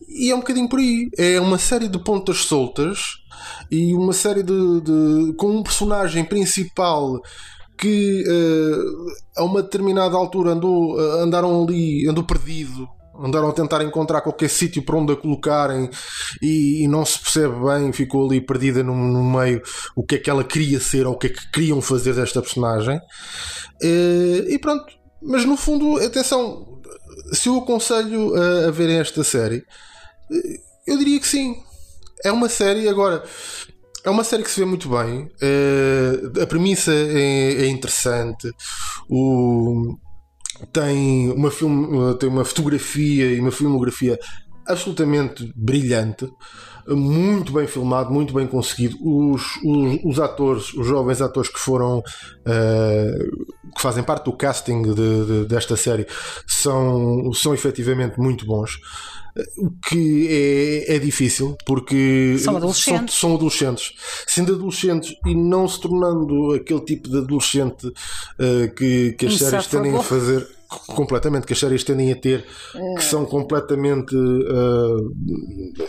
E 0.07 0.31
é 0.31 0.35
um 0.35 0.39
bocadinho 0.39 0.69
por 0.69 0.79
aí. 0.79 1.09
É 1.17 1.39
uma 1.39 1.57
série 1.57 1.87
de 1.87 1.99
pontas 1.99 2.37
soltas 2.37 2.99
e 3.69 3.93
uma 3.93 4.13
série 4.13 4.43
de. 4.43 4.81
de 4.81 5.33
com 5.37 5.57
um 5.57 5.63
personagem 5.63 6.23
principal 6.25 7.19
que 7.77 8.23
uh, 8.27 9.41
a 9.41 9.43
uma 9.43 9.63
determinada 9.63 10.15
altura 10.15 10.51
andou, 10.51 10.95
uh, 10.95 11.21
andaram 11.21 11.63
ali, 11.63 12.07
andou 12.07 12.23
perdido 12.23 12.87
andaram 13.23 13.49
a 13.49 13.53
tentar 13.53 13.83
encontrar 13.83 14.21
qualquer 14.21 14.49
sítio 14.49 14.83
para 14.83 14.97
onde 14.97 15.13
a 15.13 15.15
colocarem 15.15 15.89
e, 16.41 16.83
e, 16.83 16.87
não 16.87 17.05
se 17.05 17.19
percebe 17.19 17.55
bem, 17.65 17.91
ficou 17.93 18.25
ali 18.25 18.41
perdida 18.41 18.83
no, 18.83 18.95
no, 18.95 19.23
meio 19.23 19.61
o 19.95 20.03
que 20.03 20.15
é 20.15 20.17
que 20.17 20.29
ela 20.29 20.43
queria 20.43 20.79
ser 20.79 21.05
ou 21.05 21.13
o 21.13 21.17
que 21.17 21.27
é 21.27 21.29
que 21.29 21.51
queriam 21.51 21.81
fazer 21.81 22.13
desta 22.13 22.41
personagem. 22.41 22.99
E, 23.81 24.47
eh, 24.49 24.53
e 24.53 24.59
pronto, 24.59 24.85
mas 25.21 25.45
no 25.45 25.55
fundo, 25.55 25.97
atenção, 25.97 26.81
se 27.31 27.49
eu 27.49 27.57
aconselho 27.57 28.35
a, 28.35 28.67
a 28.67 28.71
verem 28.71 28.97
esta 28.97 29.23
série, 29.23 29.63
eh, 30.31 30.59
eu 30.87 30.97
diria 30.97 31.19
que 31.19 31.27
sim. 31.27 31.55
É 32.23 32.31
uma 32.31 32.49
série, 32.49 32.87
agora, 32.87 33.23
é 34.03 34.09
uma 34.09 34.23
série 34.23 34.43
que 34.43 34.51
se 34.51 34.59
vê 34.59 34.65
muito 34.65 34.89
bem. 34.89 35.29
Eh, 35.41 36.41
a 36.41 36.47
premissa 36.47 36.91
é, 36.91 37.63
é 37.63 37.67
interessante. 37.67 38.51
O, 39.09 39.95
tem 40.71 41.31
uma, 41.31 41.51
film, 41.51 42.13
tem 42.13 42.29
uma 42.29 42.45
fotografia 42.45 43.31
e 43.31 43.39
uma 43.39 43.51
filmografia 43.51 44.19
absolutamente 44.65 45.51
brilhante, 45.55 46.29
muito 46.87 47.51
bem 47.51 47.67
filmado, 47.67 48.11
muito 48.11 48.33
bem 48.33 48.47
conseguido. 48.47 48.97
Os, 49.01 49.57
os, 49.63 49.99
os 50.03 50.19
atores, 50.19 50.73
os 50.73 50.85
jovens 50.85 51.21
atores 51.21 51.49
que 51.49 51.59
foram 51.59 51.99
uh, 51.99 53.71
que 53.75 53.81
fazem 53.81 54.03
parte 54.03 54.25
do 54.25 54.33
casting 54.33 54.81
de, 54.81 54.93
de, 54.93 55.45
desta 55.45 55.75
série 55.75 56.05
são, 56.47 57.31
são 57.33 57.53
efetivamente 57.53 58.19
muito 58.19 58.45
bons. 58.45 58.79
O 59.57 59.71
que 59.87 60.27
é, 60.29 60.95
é 60.95 60.99
difícil 60.99 61.55
porque 61.65 62.35
são 62.37 62.57
adolescentes. 62.57 63.15
São, 63.15 63.29
são, 63.29 63.35
adolescentes. 63.35 63.93
Sendo 64.27 64.53
adolescentes 64.53 65.15
e 65.25 65.33
não 65.33 65.67
se 65.69 65.79
tornando 65.79 66.53
aquele 66.53 66.81
tipo 66.81 67.09
de 67.09 67.17
adolescente 67.17 67.87
uh, 67.87 68.75
que, 68.75 69.13
que 69.13 69.27
as 69.27 69.37
séries 69.37 69.67
tendem 69.67 69.95
a 69.95 70.03
fazer 70.03 70.45
completamente, 70.87 71.45
que 71.45 71.53
as 71.53 71.59
séries 71.59 71.83
tendem 71.83 72.11
a 72.11 72.15
ter, 72.15 72.45
que 72.95 73.03
são 73.03 73.25
completamente 73.25 74.15
uh, 74.15 75.13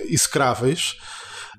execráveis. 0.09 0.97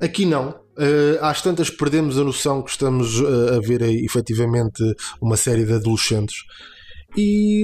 Aqui 0.02 0.26
não. 0.26 0.50
Uh, 0.50 1.22
às 1.22 1.42
tantas 1.42 1.70
perdemos 1.70 2.18
a 2.18 2.24
noção 2.24 2.62
que 2.62 2.72
estamos 2.72 3.20
uh, 3.20 3.58
a 3.58 3.60
ver 3.60 3.84
aí, 3.84 4.04
efetivamente 4.04 4.84
uma 5.22 5.38
série 5.38 5.66
de 5.66 5.74
adolescentes. 5.74 6.38
E, 7.16 7.64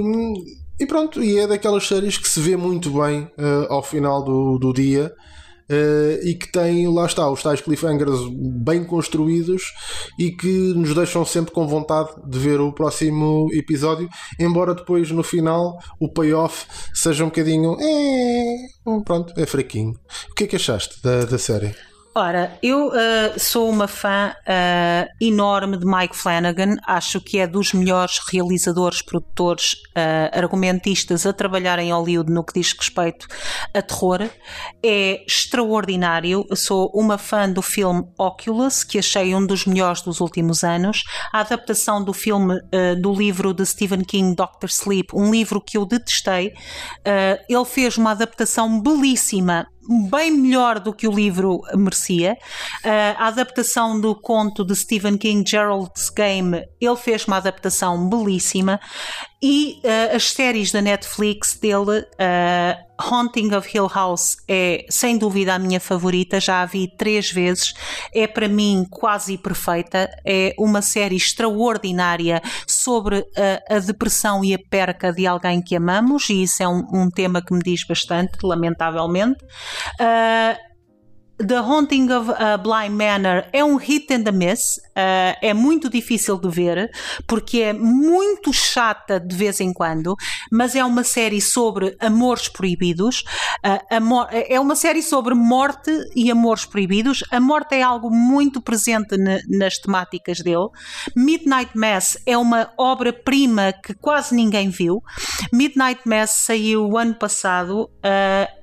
e 0.80 0.86
pronto, 0.86 1.24
e 1.24 1.40
é 1.40 1.48
daquelas 1.48 1.88
séries 1.88 2.18
que 2.18 2.30
se 2.30 2.40
vê 2.40 2.56
muito 2.56 2.92
bem 2.92 3.24
uh, 3.24 3.66
ao 3.70 3.82
final 3.82 4.24
do, 4.24 4.58
do 4.60 4.72
dia 4.72 5.12
Uh, 5.70 6.26
e 6.26 6.34
que 6.34 6.52
tem, 6.52 6.88
lá 6.88 7.06
está, 7.06 7.30
os 7.30 7.44
tais 7.44 7.62
cliffhangers 7.62 8.20
bem 8.32 8.84
construídos 8.84 9.62
e 10.18 10.32
que 10.32 10.74
nos 10.74 10.96
deixam 10.96 11.24
sempre 11.24 11.54
com 11.54 11.68
vontade 11.68 12.10
de 12.26 12.40
ver 12.40 12.60
o 12.60 12.74
próximo 12.74 13.48
episódio, 13.54 14.10
embora 14.40 14.74
depois 14.74 15.12
no 15.12 15.24
final 15.24 15.78
o 16.00 16.12
payoff 16.12 16.66
seja 16.94 17.24
um 17.24 17.28
bocadinho. 17.28 17.78
É, 17.80 18.56
pronto, 19.06 19.34
é 19.38 19.46
fraquinho. 19.46 19.94
O 20.32 20.36
que 20.36 20.46
é 20.46 20.48
que 20.48 20.56
achaste 20.56 21.02
da, 21.04 21.26
da 21.26 21.38
série? 21.38 21.89
Ora, 22.16 22.58
eu 22.64 22.88
uh, 22.88 23.40
sou 23.40 23.70
uma 23.70 23.88
fã 23.88 24.34
uh, 24.34 25.10
enorme 25.22 25.78
de 25.78 25.86
Mike 25.86 26.18
Flanagan, 26.18 26.76
acho 26.88 27.22
que 27.22 27.38
é 27.38 27.46
dos 27.46 27.72
melhores 27.72 28.20
realizadores, 28.32 29.04
produtores, 29.04 29.74
uh, 29.96 30.36
argumentistas 30.36 31.28
a 31.28 31.32
trabalhar 31.32 31.78
em 31.78 31.92
Hollywood 31.92 32.32
no 32.32 32.44
que 32.44 32.60
diz 32.60 32.74
respeito 32.74 33.28
a 33.76 33.82
terror. 33.82 34.28
É 34.84 35.24
extraordinário, 35.24 36.46
sou 36.56 36.92
uma 36.96 37.20
fã 37.20 37.48
do 37.48 37.62
filme 37.62 38.04
Oculus, 38.18 38.84
que 38.84 38.98
achei 38.98 39.36
um 39.36 39.46
dos 39.46 39.68
melhores 39.68 40.02
dos 40.02 40.20
últimos 40.20 40.64
anos. 40.64 41.04
A 41.32 41.42
adaptação 41.42 42.04
do 42.04 42.12
filme 42.12 42.60
do 43.02 43.14
livro 43.14 43.54
de 43.54 43.66
Stephen 43.66 44.04
King, 44.04 44.36
Doctor 44.36 44.70
Sleep, 44.70 45.10
um 45.14 45.30
livro 45.30 45.62
que 45.62 45.78
eu 45.78 45.86
detestei. 45.86 46.54
ele 47.48 47.66
fez 47.66 47.98
uma 47.98 48.12
adaptação 48.12 48.82
belíssima 48.82 49.68
bem 50.10 50.32
melhor 50.32 50.80
do 50.80 50.94
que 50.94 51.08
o 51.08 51.12
livro 51.12 51.62
merecia. 51.76 52.38
Uh, 52.84 53.18
a 53.18 53.28
adaptação 53.28 54.00
do 54.00 54.14
conto 54.14 54.64
de 54.64 54.76
Stephen 54.76 55.18
King, 55.18 55.50
Gerald's 55.50 56.10
Game, 56.10 56.64
ele 56.80 56.96
fez 56.96 57.26
uma 57.26 57.38
adaptação 57.38 58.08
belíssima. 58.08 58.80
E 59.42 59.82
uh, 59.84 60.16
as 60.16 60.32
séries 60.32 60.72
da 60.72 60.82
Netflix 60.82 61.56
dele, 61.56 62.02
uh, 62.02 62.90
Haunting 63.00 63.54
of 63.56 63.70
Hill 63.74 63.88
House 63.88 64.36
é 64.46 64.86
sem 64.90 65.18
dúvida 65.18 65.54
a 65.54 65.60
minha 65.60 65.80
favorita, 65.80 66.42
já 66.42 66.62
a 66.62 66.66
vi 66.66 66.90
três 66.90 67.32
vezes, 67.32 67.74
é 68.14 68.28
para 68.28 68.50
mim 68.50 68.86
quase 68.90 69.38
perfeita, 69.38 70.10
é 70.26 70.54
uma 70.60 70.82
série 70.82 71.16
extraordinária 71.16 72.42
sobre 72.68 73.26
a, 73.70 73.78
a 73.78 73.80
depressão 73.80 74.44
e 74.44 74.54
a 74.54 74.60
perca 74.60 75.14
de 75.14 75.26
alguém 75.26 75.62
que 75.62 75.78
amamos, 75.78 76.30
e 76.30 76.44
isso 76.44 76.62
é 76.62 76.68
um, 76.68 76.86
um 76.92 77.10
tema 77.10 77.42
que 77.42 77.54
me 77.54 77.62
diz 77.62 77.86
bastante, 77.86 78.40
lamentavelmente. 78.44 79.42
Uh, 80.02 80.69
The 81.40 81.62
Haunting 81.62 82.12
of 82.12 82.30
uh, 82.30 82.58
Bly 82.62 82.90
Manor 82.90 83.46
é 83.54 83.64
um 83.64 83.78
hit 83.78 84.14
and 84.14 84.28
a 84.28 84.32
miss, 84.32 84.78
uh, 84.78 85.38
é 85.42 85.54
muito 85.54 85.90
difícil 85.90 86.38
de 86.38 86.50
ver, 86.50 86.92
porque 87.26 87.62
é 87.62 87.72
muito 87.72 88.52
chata 88.52 89.20
de 89.22 89.34
vez 89.34 89.62
em 89.62 89.72
quando, 89.72 90.16
mas 90.52 90.76
é 90.76 90.84
uma 90.84 91.04
série 91.04 91.40
sobre 91.40 91.96
amores 92.02 92.50
proibidos, 92.50 93.24
uh, 93.66 93.96
amor, 93.96 94.28
é 94.32 94.60
uma 94.60 94.76
série 94.76 95.02
sobre 95.02 95.34
morte 95.34 95.92
e 96.14 96.30
amores 96.30 96.66
proibidos. 96.66 97.24
A 97.32 97.40
morte 97.40 97.76
é 97.76 97.82
algo 97.82 98.12
muito 98.12 98.60
presente 98.60 99.16
nas 99.48 99.78
temáticas 99.78 100.42
dele. 100.42 100.68
Midnight 101.16 101.72
Mass 101.78 102.18
é 102.26 102.38
uma 102.38 102.70
obra-prima 102.78 103.72
que 103.72 103.94
quase 103.94 104.36
ninguém 104.36 104.70
viu. 104.70 105.02
Midnight 105.54 106.02
Mass 106.06 106.32
saiu 106.32 106.98
ano 106.98 107.16
passado, 107.16 107.90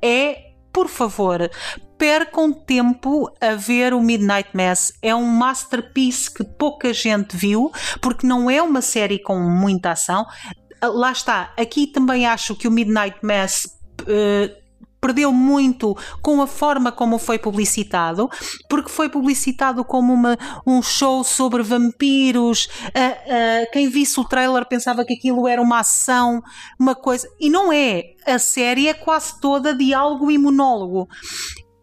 é 0.02 0.45
por 0.76 0.88
favor, 0.88 1.50
percam 1.96 2.52
tempo 2.52 3.32
a 3.40 3.54
ver 3.54 3.94
o 3.94 4.00
Midnight 4.02 4.50
Mass. 4.52 4.92
É 5.00 5.14
um 5.14 5.24
masterpiece 5.24 6.30
que 6.30 6.44
pouca 6.44 6.92
gente 6.92 7.34
viu, 7.34 7.72
porque 8.02 8.26
não 8.26 8.50
é 8.50 8.60
uma 8.60 8.82
série 8.82 9.18
com 9.18 9.38
muita 9.38 9.92
ação. 9.92 10.26
Lá 10.82 11.12
está, 11.12 11.54
aqui 11.56 11.86
também 11.86 12.26
acho 12.26 12.54
que 12.54 12.68
o 12.68 12.70
Midnight 12.70 13.16
Mass. 13.22 13.64
Uh, 14.02 14.65
perdeu 15.06 15.32
muito 15.32 15.96
com 16.20 16.42
a 16.42 16.48
forma 16.48 16.90
como 16.90 17.16
foi 17.16 17.38
publicitado, 17.38 18.28
porque 18.68 18.90
foi 18.90 19.08
publicitado 19.08 19.84
como 19.84 20.12
uma, 20.12 20.36
um 20.66 20.82
show 20.82 21.22
sobre 21.22 21.62
vampiros. 21.62 22.66
Uh, 22.86 22.88
uh, 22.88 23.70
quem 23.72 23.88
visse 23.88 24.18
o 24.18 24.24
trailer 24.24 24.66
pensava 24.66 25.04
que 25.04 25.14
aquilo 25.14 25.46
era 25.46 25.62
uma 25.62 25.80
ação, 25.80 26.42
uma 26.78 26.96
coisa. 26.96 27.28
E 27.38 27.48
não 27.48 27.72
é. 27.72 28.02
A 28.26 28.40
série 28.40 28.88
é 28.88 28.94
quase 28.94 29.40
toda 29.40 29.72
diálogo 29.72 30.28
e 30.28 30.36
monólogo 30.36 31.08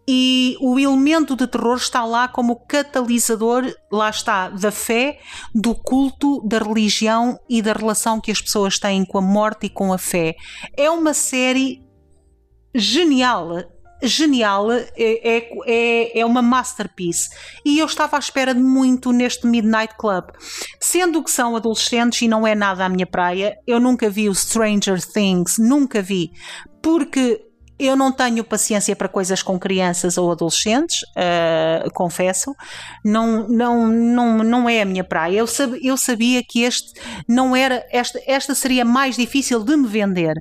e 0.07 0.57
o 0.59 0.77
elemento 0.77 1.35
de 1.35 1.47
terror 1.47 1.77
está 1.77 2.03
lá 2.03 2.27
como 2.27 2.57
catalisador, 2.67 3.73
lá 3.91 4.09
está, 4.09 4.49
da 4.49 4.71
fé, 4.71 5.19
do 5.55 5.73
culto, 5.73 6.45
da 6.45 6.59
religião 6.59 7.39
e 7.49 7.61
da 7.61 7.73
relação 7.73 8.19
que 8.19 8.31
as 8.31 8.41
pessoas 8.41 8.77
têm 8.77 9.05
com 9.05 9.17
a 9.17 9.21
morte 9.21 9.67
e 9.67 9.69
com 9.69 9.93
a 9.93 9.97
fé. 9.97 10.35
É 10.75 10.89
uma 10.89 11.13
série 11.13 11.82
genial. 12.75 13.63
Genial, 14.05 14.69
é, 14.69 14.83
é, 14.97 15.49
é, 15.65 16.19
é 16.19 16.25
uma 16.25 16.41
masterpiece. 16.41 17.29
E 17.65 17.79
eu 17.79 17.85
estava 17.85 18.17
à 18.17 18.19
espera 18.19 18.53
de 18.53 18.61
muito 18.61 19.13
neste 19.13 19.47
Midnight 19.47 19.95
Club. 19.97 20.25
Sendo 20.79 21.23
que 21.23 21.31
são 21.31 21.55
adolescentes 21.55 22.21
e 22.21 22.27
não 22.27 22.45
é 22.45 22.53
nada 22.53 22.83
a 22.83 22.89
minha 22.89 23.05
praia, 23.05 23.55
eu 23.65 23.79
nunca 23.79 24.09
vi 24.09 24.27
o 24.27 24.35
Stranger 24.35 25.01
Things, 25.01 25.57
nunca 25.57 26.01
vi. 26.01 26.31
Porque 26.81 27.39
eu 27.79 27.95
não 27.95 28.11
tenho 28.11 28.43
paciência 28.43 28.95
para 28.95 29.09
coisas 29.09 29.41
com 29.41 29.59
crianças 29.59 30.17
ou 30.17 30.31
adolescentes, 30.31 31.01
uh, 31.17 31.89
confesso. 31.93 32.53
Não, 33.03 33.47
não, 33.47 33.87
não, 33.87 34.37
não 34.37 34.69
é 34.69 34.81
a 34.81 34.85
minha 34.85 35.03
praia. 35.03 35.37
Eu, 35.37 35.47
sab, 35.47 35.77
eu 35.81 35.97
sabia 35.97 36.41
que 36.47 36.63
este 36.63 36.93
não 37.27 37.55
era, 37.55 37.85
esta, 37.91 38.21
esta 38.27 38.55
seria 38.55 38.85
mais 38.85 39.15
difícil 39.15 39.63
de 39.63 39.75
me 39.75 39.87
vender. 39.87 40.35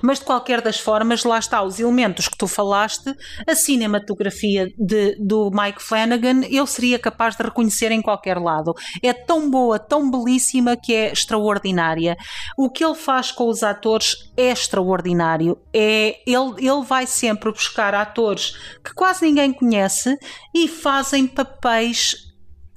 Mas 0.00 0.18
de 0.18 0.24
qualquer 0.24 0.60
das 0.60 0.78
formas, 0.78 1.24
lá 1.24 1.38
está 1.38 1.62
os 1.62 1.78
elementos 1.78 2.28
que 2.28 2.36
tu 2.36 2.46
falaste, 2.46 3.14
a 3.46 3.54
cinematografia 3.54 4.72
de, 4.78 5.16
do 5.18 5.50
Mike 5.50 5.82
Flanagan, 5.82 6.42
eu 6.50 6.66
seria 6.66 6.98
capaz 6.98 7.36
de 7.36 7.42
reconhecer 7.42 7.90
em 7.92 8.02
qualquer 8.02 8.38
lado. 8.38 8.74
É 9.02 9.12
tão 9.12 9.50
boa, 9.50 9.78
tão 9.78 10.10
belíssima 10.10 10.76
que 10.76 10.94
é 10.94 11.12
extraordinária. 11.12 12.16
O 12.56 12.70
que 12.70 12.84
ele 12.84 12.94
faz 12.94 13.30
com 13.30 13.48
os 13.48 13.62
atores 13.62 14.30
é 14.36 14.50
extraordinário. 14.50 15.58
É, 15.72 16.20
ele, 16.26 16.54
ele 16.58 16.84
vai 16.84 17.06
sempre 17.06 17.50
buscar 17.50 17.94
atores 17.94 18.56
que 18.82 18.94
quase 18.94 19.24
ninguém 19.24 19.52
conhece 19.52 20.18
e 20.54 20.68
fazem 20.68 21.26
papéis 21.26 22.23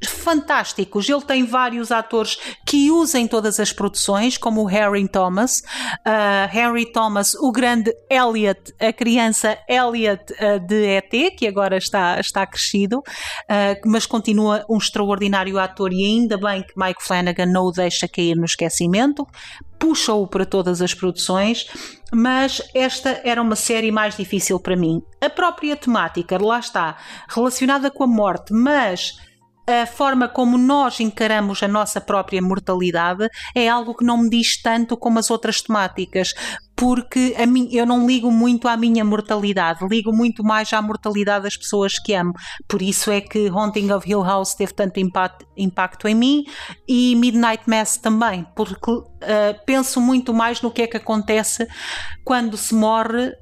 fantásticos. 0.06 1.10
Ele 1.10 1.22
tem 1.22 1.44
vários 1.44 1.92
atores 1.92 2.38
que 2.66 2.92
usam 2.92 3.28
todas 3.28 3.60
as 3.60 3.72
produções, 3.72 4.38
como 4.38 4.62
o 4.62 4.66
Harry 4.66 5.08
Thomas. 5.08 5.62
Uh, 6.06 6.48
Harry 6.50 6.92
Thomas, 6.92 7.34
o 7.36 7.52
grande 7.52 7.92
Elliot, 8.10 8.74
a 8.80 8.94
criança 8.94 9.58
Elliot 9.68 10.24
uh, 10.34 10.60
de 10.60 10.86
ET, 10.86 11.36
que 11.36 11.48
agora 11.48 11.78
está, 11.78 12.20
está 12.20 12.46
crescido, 12.46 13.00
uh, 13.00 13.90
mas 13.90 14.06
continua 14.06 14.64
um 14.70 14.78
extraordinário 14.78 15.58
ator 15.58 15.92
e 15.92 16.06
ainda 16.06 16.38
bem 16.38 16.62
que 16.62 16.74
Mike 16.78 17.04
Flanagan 17.04 17.48
não 17.48 17.66
o 17.66 17.72
deixa 17.72 18.08
cair 18.08 18.36
no 18.36 18.46
esquecimento. 18.46 19.26
Puxa-o 19.80 20.26
para 20.28 20.46
todas 20.46 20.82
as 20.82 20.94
produções, 20.94 21.68
mas 22.12 22.62
esta 22.74 23.22
era 23.24 23.42
uma 23.42 23.56
série 23.56 23.92
mais 23.92 24.18
difícil 24.18 24.60
para 24.60 24.76
mim. 24.76 25.02
A 25.22 25.30
própria 25.30 25.76
temática, 25.76 26.38
lá 26.44 26.60
está, 26.60 26.98
relacionada 27.30 27.92
com 27.92 28.04
a 28.04 28.08
morte, 28.08 28.54
mas 28.54 29.18
a 29.68 29.86
forma 29.86 30.30
como 30.30 30.58
nós 30.58 31.00
encaramos 31.02 31.62
a 31.62 31.68
nossa 31.68 32.00
própria 32.00 32.42
mortalidade 32.42 33.28
é 33.54 33.68
algo 33.68 33.94
que 33.94 34.06
não 34.06 34.18
me 34.18 34.30
diz 34.30 34.62
tanto 34.62 34.96
como 34.96 35.20
as 35.20 35.30
outras 35.30 35.62
temáticas, 35.62 36.34
porque 36.74 37.36
a 37.38 37.46
mim, 37.46 37.68
eu 37.72 37.86
não 37.86 38.08
ligo 38.08 38.32
muito 38.32 38.68
à 38.68 38.78
minha 38.78 39.04
mortalidade, 39.04 39.86
ligo 39.86 40.16
muito 40.16 40.44
mais 40.44 40.72
à 40.72 40.82
mortalidade 40.82 41.44
das 41.44 41.58
pessoas 41.58 42.00
que 42.00 42.14
amo. 42.14 42.34
Por 42.68 42.82
isso 42.82 43.12
é 43.12 43.20
que 43.20 43.48
Haunting 43.48 43.92
of 43.92 44.10
Hill 44.10 44.24
House 44.24 44.54
teve 44.54 44.74
tanto 44.74 45.00
impacto, 45.00 45.46
impacto 45.58 46.08
em 46.08 46.16
mim 46.16 46.46
e 46.88 47.16
Midnight 47.16 47.64
Mass 47.68 47.98
também, 47.98 48.46
porque 48.56 48.92
uh, 48.92 49.06
penso 49.66 50.00
muito 50.00 50.34
mais 50.34 50.62
no 50.62 50.72
que 50.72 50.84
é 50.84 50.88
que 50.88 50.98
acontece 50.98 51.68
quando 52.24 52.56
se 52.56 52.74
morre 52.74 53.34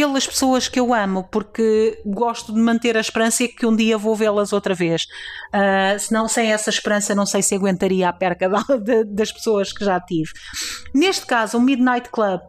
pelas 0.00 0.26
pessoas 0.26 0.66
que 0.66 0.80
eu 0.80 0.94
amo, 0.94 1.28
porque 1.30 2.00
gosto 2.06 2.54
de 2.54 2.58
manter 2.58 2.96
a 2.96 3.00
esperança 3.00 3.46
que 3.46 3.66
um 3.66 3.76
dia 3.76 3.98
vou 3.98 4.16
vê-las 4.16 4.50
outra 4.50 4.74
vez. 4.74 5.02
Uh, 5.54 5.98
senão, 5.98 6.26
sem 6.26 6.50
essa 6.50 6.70
esperança, 6.70 7.14
não 7.14 7.26
sei 7.26 7.42
se 7.42 7.54
aguentaria 7.54 8.08
a 8.08 8.12
perca 8.12 8.48
das 9.06 9.30
pessoas 9.30 9.72
que 9.72 9.84
já 9.84 10.00
tive. 10.00 10.30
Neste 10.94 11.26
caso, 11.26 11.58
o 11.58 11.60
Midnight 11.60 12.08
Club 12.08 12.40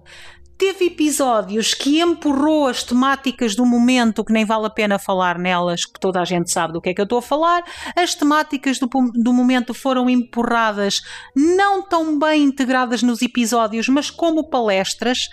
teve 0.58 0.86
episódios 0.86 1.74
que 1.74 2.00
empurrou 2.00 2.68
as 2.68 2.84
temáticas 2.84 3.54
do 3.54 3.66
momento, 3.66 4.24
que 4.24 4.32
nem 4.32 4.46
vale 4.46 4.68
a 4.68 4.70
pena 4.70 4.98
falar 4.98 5.38
nelas, 5.38 5.84
que 5.84 6.00
toda 6.00 6.22
a 6.22 6.26
gente 6.26 6.50
sabe 6.52 6.72
do 6.72 6.80
que 6.80 6.90
é 6.90 6.94
que 6.94 7.02
eu 7.02 7.04
estou 7.04 7.20
a 7.20 7.22
falar. 7.22 7.64
As 7.96 8.16
temáticas 8.16 8.80
do, 8.80 8.88
do 9.14 9.34
momento 9.34 9.74
foram 9.74 10.10
empurradas, 10.10 11.02
não 11.36 11.82
tão 11.82 12.18
bem 12.18 12.44
integradas 12.44 13.04
nos 13.04 13.22
episódios, 13.22 13.90
mas 13.90 14.10
como 14.10 14.50
palestras. 14.50 15.28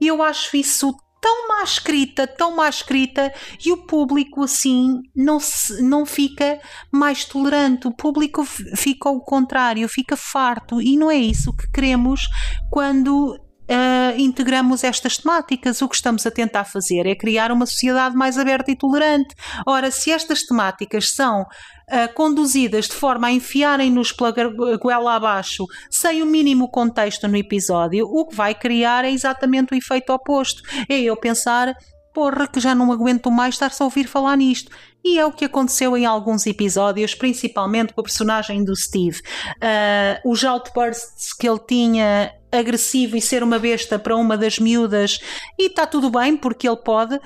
E 0.00 0.06
eu 0.06 0.22
acho 0.22 0.56
isso 0.56 0.96
tão 1.20 1.48
má 1.48 1.62
escrita, 1.62 2.26
tão 2.26 2.54
má 2.56 2.68
escrita, 2.68 3.32
e 3.64 3.72
o 3.72 3.78
público 3.78 4.42
assim 4.42 5.02
não, 5.14 5.40
se, 5.40 5.82
não 5.82 6.06
fica 6.06 6.60
mais 6.90 7.24
tolerante. 7.24 7.86
O 7.86 7.92
público 7.92 8.44
fica 8.44 9.08
ao 9.08 9.20
contrário, 9.20 9.88
fica 9.88 10.16
farto, 10.16 10.80
e 10.80 10.96
não 10.96 11.10
é 11.10 11.16
isso 11.16 11.54
que 11.56 11.70
queremos 11.70 12.22
quando 12.70 13.38
uh, 13.68 14.18
integramos 14.18 14.82
estas 14.82 15.18
temáticas. 15.18 15.82
O 15.82 15.88
que 15.88 15.96
estamos 15.96 16.26
a 16.26 16.30
tentar 16.30 16.64
fazer 16.64 17.06
é 17.06 17.14
criar 17.14 17.52
uma 17.52 17.66
sociedade 17.66 18.16
mais 18.16 18.38
aberta 18.38 18.70
e 18.70 18.76
tolerante. 18.76 19.34
Ora, 19.66 19.90
se 19.90 20.10
estas 20.10 20.42
temáticas 20.42 21.12
são 21.12 21.46
uh, 21.88 22.12
conduzidas 22.14 22.86
de 22.86 22.94
forma 22.94 23.28
a 23.28 23.32
enfiarem-nos 23.32 24.12
pela 24.12 24.32
goela 24.76 25.14
abaixo, 25.14 25.66
sem 25.90 26.22
o 26.22 26.26
mínimo 26.26 26.68
contexto 26.68 27.26
no 27.28 27.36
episódio, 27.36 28.06
o 28.06 28.26
que 28.26 28.34
vai 28.34 28.54
criar 28.54 29.04
é 29.04 29.10
exatamente 29.10 29.72
o 29.72 29.76
efeito 29.76 30.12
oposto. 30.12 30.62
É 30.88 31.00
eu 31.00 31.16
pensar 31.16 31.74
porra, 32.18 32.48
que 32.48 32.58
já 32.58 32.74
não 32.74 32.90
aguento 32.90 33.30
mais 33.30 33.54
estar-se 33.54 33.80
a 33.80 33.84
ouvir 33.84 34.08
falar 34.08 34.36
nisto. 34.36 34.72
E 35.04 35.18
é 35.18 35.24
o 35.24 35.30
que 35.30 35.44
aconteceu 35.44 35.96
em 35.96 36.04
alguns 36.04 36.46
episódios, 36.46 37.14
principalmente 37.14 37.94
com 37.94 38.00
a 38.00 38.04
personagem 38.04 38.64
do 38.64 38.74
Steve. 38.74 39.20
Uh, 39.56 40.28
os 40.28 40.42
outbursts 40.42 41.32
que 41.32 41.48
ele 41.48 41.60
tinha 41.60 42.32
agressivo 42.50 43.16
e 43.16 43.20
ser 43.20 43.42
uma 43.42 43.58
besta 43.58 43.98
para 43.98 44.16
uma 44.16 44.36
das 44.36 44.58
miúdas, 44.58 45.20
e 45.58 45.66
está 45.66 45.86
tudo 45.86 46.10
bem 46.10 46.36
porque 46.36 46.68
ele 46.68 46.76
pode, 46.76 47.16
uh, 47.16 47.20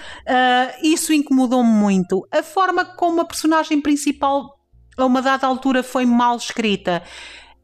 isso 0.83 1.13
incomodou-me 1.13 1.71
muito. 1.71 2.27
A 2.31 2.43
forma 2.43 2.85
como 2.85 3.21
a 3.21 3.25
personagem 3.25 3.81
principal, 3.81 4.59
a 4.97 5.05
uma 5.05 5.23
dada 5.23 5.47
altura, 5.47 5.83
foi 5.83 6.05
mal 6.05 6.37
escrita 6.37 7.03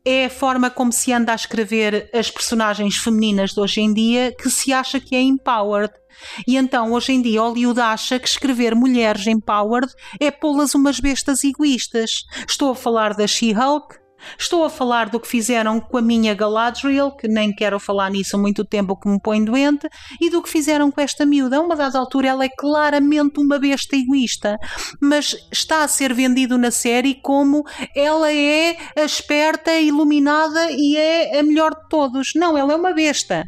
é 0.05 0.25
a 0.25 0.31
forma 0.31 0.71
como 0.71 0.91
se 0.91 1.13
anda 1.13 1.33
a 1.33 1.35
escrever 1.35 2.09
as 2.15 2.31
personagens 2.31 2.97
femininas 2.97 3.51
de 3.51 3.61
hoje 3.61 3.83
em 3.83 3.93
dia 3.93 4.35
que 4.35 4.49
se 4.49 4.73
acha 4.73 4.99
que 4.99 5.15
é 5.15 5.21
empowered. 5.21 5.93
E 6.47 6.57
então, 6.57 6.93
hoje 6.93 7.13
em 7.13 7.21
dia, 7.21 7.43
Hollywood 7.43 7.79
acha 7.79 8.19
que 8.19 8.27
escrever 8.27 8.75
mulheres 8.75 9.27
empowered 9.27 9.93
é 10.19 10.31
pô-las 10.31 10.75
umas 10.75 10.99
bestas 10.99 11.45
egoístas. 11.45 12.25
Estou 12.49 12.73
a 12.73 12.75
falar 12.75 13.15
da 13.15 13.27
She-Hulk, 13.27 13.97
Estou 14.39 14.65
a 14.65 14.71
falar 14.71 15.09
do 15.09 15.21
que 15.21 15.29
fizeram 15.29 15.81
com 15.81 15.99
a 15.99 16.03
minha 16.03 16.35
Galadriel, 16.35 17.13
que 17.13 17.29
nem 17.29 17.55
quero 17.55 17.79
falar 17.79 18.11
nisso 18.11 18.37
há 18.37 18.39
muito 18.39 18.65
tempo 18.65 18.99
que 18.99 19.09
me 19.09 19.21
põe 19.21 19.45
doente, 19.45 19.89
e 20.21 20.31
do 20.31 20.43
que 20.43 20.49
fizeram 20.49 20.91
com 20.91 21.01
esta 21.01 21.25
miúda. 21.25 21.57
A 21.57 21.61
uma 21.61 21.77
dada 21.77 21.99
altura 21.99 22.29
ela 22.29 22.45
é 22.45 22.49
claramente 22.49 23.41
uma 23.41 23.59
besta 23.59 23.97
egoísta, 23.97 24.59
mas 25.01 25.37
está 25.53 25.85
a 25.85 25.89
ser 25.89 26.13
vendido 26.13 26.59
na 26.59 26.71
série 26.71 27.15
como 27.15 27.65
ela 27.95 28.33
é 28.33 28.77
a 28.97 29.03
esperta, 29.03 29.73
iluminada 29.79 30.71
e 30.71 30.97
é 30.97 31.39
a 31.39 31.43
melhor 31.43 31.71
de 31.71 31.89
todos. 31.89 32.33
Não, 32.35 32.57
ela 32.57 32.73
é 32.73 32.77
uma 32.77 32.93
besta 32.93 33.45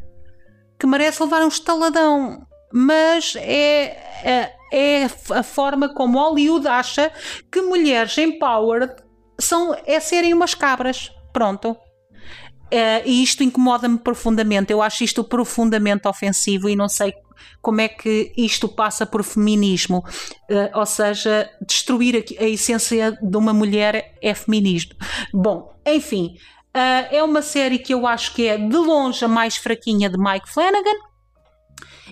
que 0.78 0.86
merece 0.86 1.22
levar 1.22 1.42
um 1.42 1.48
estaladão 1.48 2.46
mas 2.72 3.34
é, 3.36 3.96
é, 4.24 4.52
é 4.72 5.04
a 5.30 5.42
forma 5.42 5.88
como 5.92 6.18
Hollywood 6.18 6.66
acha 6.68 7.12
que 7.50 7.60
mulheres 7.60 8.16
empowered 8.18 8.94
são, 9.40 9.74
é 9.86 9.98
serem 10.00 10.34
umas 10.34 10.54
cabras. 10.54 11.12
Pronto. 11.32 11.72
Uh, 11.72 13.02
e 13.04 13.22
isto 13.22 13.42
incomoda-me 13.42 13.98
profundamente. 13.98 14.72
Eu 14.72 14.80
acho 14.80 15.02
isto 15.02 15.24
profundamente 15.24 16.06
ofensivo 16.06 16.68
e 16.68 16.76
não 16.76 16.88
sei 16.88 17.12
como 17.60 17.80
é 17.80 17.88
que 17.88 18.32
isto 18.36 18.68
passa 18.68 19.04
por 19.04 19.24
feminismo. 19.24 20.04
Uh, 20.50 20.78
ou 20.78 20.86
seja, 20.86 21.50
destruir 21.66 22.16
a, 22.16 22.44
a, 22.44 22.48
essência 22.48 23.18
de 23.20 23.36
uma 23.36 23.52
mulher 23.52 24.16
é 24.22 24.34
feminismo. 24.34 24.92
Bom, 25.32 25.74
enfim, 25.84 26.36
uh, 26.76 27.14
é 27.14 27.22
uma 27.22 27.42
série 27.42 27.78
que 27.78 27.92
eu 27.92 28.06
acho 28.06 28.34
que 28.34 28.46
é 28.46 28.56
de 28.56 28.76
longe 28.76 29.24
a 29.24 29.28
mais 29.28 29.56
fraquinha 29.56 30.08
de 30.08 30.18
Mike 30.18 30.48
Flanagan 30.48 31.10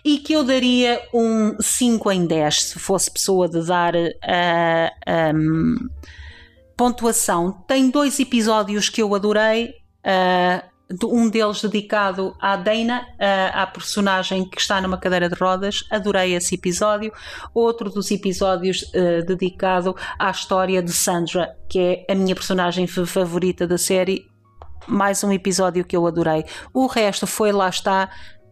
e 0.05 0.19
que 0.19 0.33
eu 0.33 0.45
daria 0.45 1.03
um 1.13 1.57
5 1.61 2.13
em 2.13 2.27
10 2.27 2.63
se 2.63 2.79
fosse 2.79 3.11
pessoa 3.11 3.49
de 3.49 3.65
dar 3.67 3.95
uh, 3.95 3.99
eh, 4.27 4.93
um, 5.35 5.77
pontuação. 6.79 7.51
Tem 7.67 7.91
dois 7.91 8.21
episódios 8.21 8.89
que 8.89 9.03
eu 9.03 9.13
adorei. 9.13 9.75
Uh, 10.07 10.79
um 11.05 11.29
deles 11.29 11.61
dedicado 11.61 12.35
à 12.41 12.57
Dana, 12.57 13.03
uh, 13.03 13.53
à 13.53 13.67
personagem 13.67 14.49
que 14.49 14.59
está 14.59 14.81
numa 14.81 14.97
cadeira 14.97 15.29
de 15.29 15.35
rodas. 15.35 15.85
Adorei 15.91 16.35
esse 16.35 16.55
episódio. 16.55 17.13
Outro 17.53 17.91
dos 17.91 18.11
episódios 18.13 18.83
uh, 18.95 19.27
dedicado 19.27 19.95
à 20.19 20.31
história 20.31 20.81
de 20.81 20.93
Sandra, 20.93 21.53
que 21.69 21.79
é 22.07 22.13
a 22.13 22.15
minha 22.15 22.35
personagem 22.35 22.87
favorita 22.87 23.67
da 23.67 23.77
série. 23.77 24.25
Mais 24.87 25.23
um 25.25 25.33
episódio 25.33 25.85
que 25.85 25.97
eu 25.97 26.07
adorei. 26.07 26.45
O 26.73 26.87
resto 26.87 27.27
foi, 27.27 27.51
lá 27.51 27.69
está, 27.69 28.09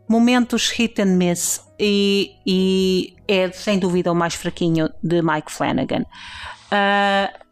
momentos 0.09 0.69
hit 0.71 1.01
and 1.01 1.17
miss 1.17 1.65
e, 1.79 2.33
e 2.45 3.15
é 3.29 3.51
sem 3.53 3.79
dúvida 3.79 4.11
o 4.11 4.17
mais 4.17 4.35
fraquinho 4.35 4.91
de 5.01 5.23
Mike 5.23 5.51
Flanagan. 5.51 6.05
Uh, 6.73 7.46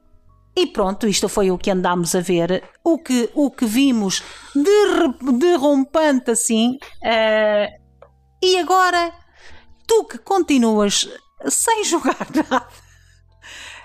e 0.56 0.66
pronto, 0.66 1.06
isto 1.06 1.28
foi 1.28 1.50
o 1.50 1.58
que 1.58 1.70
andámos 1.70 2.14
a 2.14 2.20
ver. 2.20 2.62
O 2.84 2.98
que, 2.98 3.28
o 3.34 3.50
que 3.50 3.66
vimos 3.66 4.22
de, 4.54 5.32
de 5.38 5.56
assim. 6.30 6.78
Uh, 7.02 7.66
e 8.42 8.58
agora, 8.58 9.12
tu 9.86 10.04
que 10.04 10.18
continuas 10.18 11.08
sem 11.48 11.82
jogar 11.84 12.26
nada 12.34 12.83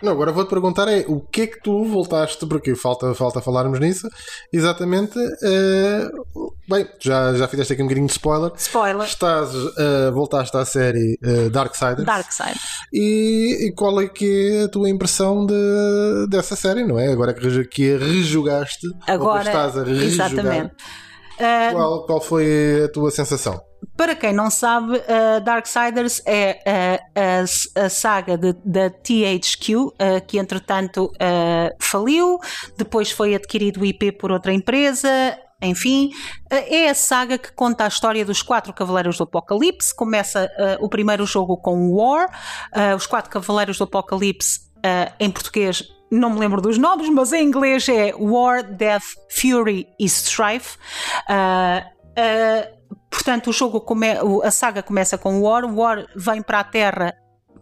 não, 0.02 0.14
agora 0.14 0.32
vou-te 0.32 0.50
perguntar 0.50 0.88
é 0.88 1.06
o 1.08 1.20
que 1.20 1.41
é 1.41 1.47
que 1.47 1.62
tu 1.62 1.84
voltaste, 1.86 2.45
porque 2.45 2.76
falta, 2.76 3.14
falta 3.14 3.41
falarmos 3.41 3.80
nisso, 3.80 4.08
exatamente. 4.52 5.18
Uh, 5.20 6.54
bem, 6.68 6.88
já, 7.00 7.34
já 7.34 7.47
fizeste 7.47 7.74
aqui 7.74 7.82
um 7.82 7.86
bocadinho 7.86 8.08
de 8.08 8.14
spoiler. 8.14 8.52
Spoiler. 8.56 9.06
Estás, 9.06 9.54
uh, 9.54 10.12
voltaste 10.14 10.56
à 10.56 10.66
série 10.66 11.18
uh, 11.24 11.50
Darksiders. 11.50 12.06
Darksiders. 12.06 12.60
E, 12.93 13.68
e, 13.68 13.74
qual 13.74 14.00
é 14.02 14.08
que 14.08 14.52
é 14.54 14.64
a 14.64 14.68
tua 14.70 14.89
impressão 14.89 15.45
de, 15.45 16.28
dessa 16.30 16.56
série, 16.56 16.86
não 16.86 16.97
é? 16.97 17.12
Agora 17.12 17.34
que, 17.34 17.66
que 17.66 17.93
a 17.93 17.97
rejugaste, 17.97 18.88
agora, 19.08 19.43
estás 19.43 19.78
a 19.78 19.84
rejugar. 19.84 20.32
Exatamente. 20.32 20.76
Qual, 21.72 22.06
qual 22.06 22.22
foi 22.22 22.84
a 22.84 22.91
tua 22.91 23.12
sensação? 23.12 23.68
Para 23.95 24.15
quem 24.15 24.34
não 24.34 24.49
sabe, 24.49 24.97
uh, 24.97 25.41
Darksiders 25.43 26.21
é 26.25 26.99
uh, 27.15 27.80
a, 27.80 27.86
a, 27.86 27.89
saga 27.89 28.38
da 28.38 28.89
THQ, 28.89 29.75
uh, 29.75 29.93
que 30.25 30.38
entretanto 30.38 31.11
faliu, 31.80 32.39
depois 32.77 33.11
foi 33.11 33.36
adquirido 33.36 33.82
o 33.82 33.86
IP 33.86 34.13
por 34.13 34.32
outra 34.32 34.53
empresa. 34.53 35.09
Enfim, 35.61 36.11
é 36.49 36.89
a 36.89 36.95
saga 36.95 37.38
que 37.38 37.51
conta 37.51 37.84
a 37.84 37.88
história 37.89 38.23
dos 38.23 38.41
quatro 38.41 38.71
Cavaleiros 38.71 39.17
do 39.17 39.25
Apocalipse. 39.25 39.93
Começa 39.93 40.49
o 40.80 40.88
primeiro 40.88 41.25
jogo 41.25 41.57
com 41.57 41.91
War, 41.91 42.30
os 42.95 43.05
quatro 43.05 43.30
Cavaleiros 43.30 43.77
do 43.77 43.84
Apocalipse 43.84 44.61
em 45.19 45.30
português 45.30 45.84
não 46.09 46.30
me 46.32 46.39
lembro 46.39 46.61
dos 46.61 46.77
nomes, 46.77 47.09
mas 47.09 47.34
em 47.34 47.45
inglês 47.45 47.88
é 47.89 48.13
War, 48.15 48.63
Death, 48.63 49.03
Fury 49.30 49.88
e 49.99 50.05
Strife. 50.05 50.77
Portanto, 53.10 53.49
o 53.49 53.53
jogo 53.53 53.82
come, 53.82 54.07
a 54.43 54.51
saga 54.51 54.84
começa 54.84 55.18
com 55.18 55.41
War, 55.41 55.66
War 55.66 56.05
vem 56.16 56.41
para 56.41 56.60
a 56.60 56.64
Terra 56.64 57.14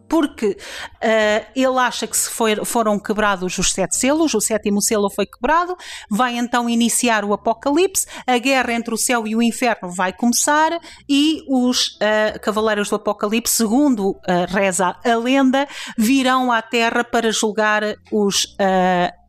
porque 0.08 0.58
uh, 0.58 1.46
ele 1.56 1.78
acha 1.80 2.08
que 2.08 2.16
se 2.16 2.30
for, 2.30 2.66
foram 2.66 3.00
quebrados 3.00 3.58
os 3.58 3.72
sete 3.72 3.96
selos, 3.96 4.34
o 4.34 4.42
sétimo 4.42 4.82
selo 4.82 5.10
foi 5.10 5.26
quebrado, 5.26 5.76
vai 6.10 6.38
então 6.38 6.70
iniciar 6.70 7.24
o 7.26 7.34
apocalipse, 7.34 8.08
a 8.26 8.38
guerra 8.38 8.74
entre 8.74 8.94
o 8.94 8.98
céu 8.98 9.28
e 9.28 9.36
o 9.36 9.42
inferno 9.42 9.90
vai 9.90 10.14
começar 10.14 10.80
e 11.10 11.42
os 11.48 11.98
uh, 11.98 12.40
cavaleiros 12.42 12.90
do 12.90 12.96
apocalipse, 12.96 13.56
segundo 13.56 14.12
uh, 14.12 14.18
reza 14.48 14.96
a 15.04 15.16
lenda, 15.16 15.68
virão 15.98 16.52
à 16.52 16.62
terra 16.62 17.04
para 17.04 17.32
julgar 17.32 17.84
os 18.12 18.56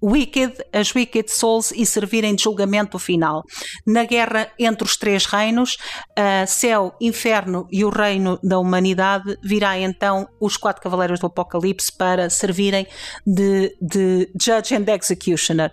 Wicked, 0.03 0.55
as 0.73 0.95
Wicked 0.95 1.31
Souls 1.31 1.73
e 1.73 1.85
servirem 1.85 2.35
de 2.35 2.43
julgamento 2.43 2.99
final. 2.99 3.43
Na 3.87 4.05
guerra 4.05 4.51
entre 4.59 4.85
os 4.85 4.97
três 4.97 5.27
reinos, 5.27 5.77
uh, 6.19 6.47
céu, 6.47 6.95
inferno 7.01 7.67
e 7.71 7.85
o 7.85 7.91
reino 7.91 8.39
da 8.43 8.59
humanidade, 8.59 9.37
virá 9.43 9.79
então 9.79 10.29
os 10.41 10.57
quatro 10.57 10.83
cavaleiros 10.83 11.21
do 11.21 11.27
Apocalipse 11.27 11.93
para 11.97 12.31
servirem 12.31 12.87
de, 13.27 13.77
de 13.81 14.31
Judge 14.41 14.75
and 14.75 14.85
Executioner. 14.93 15.73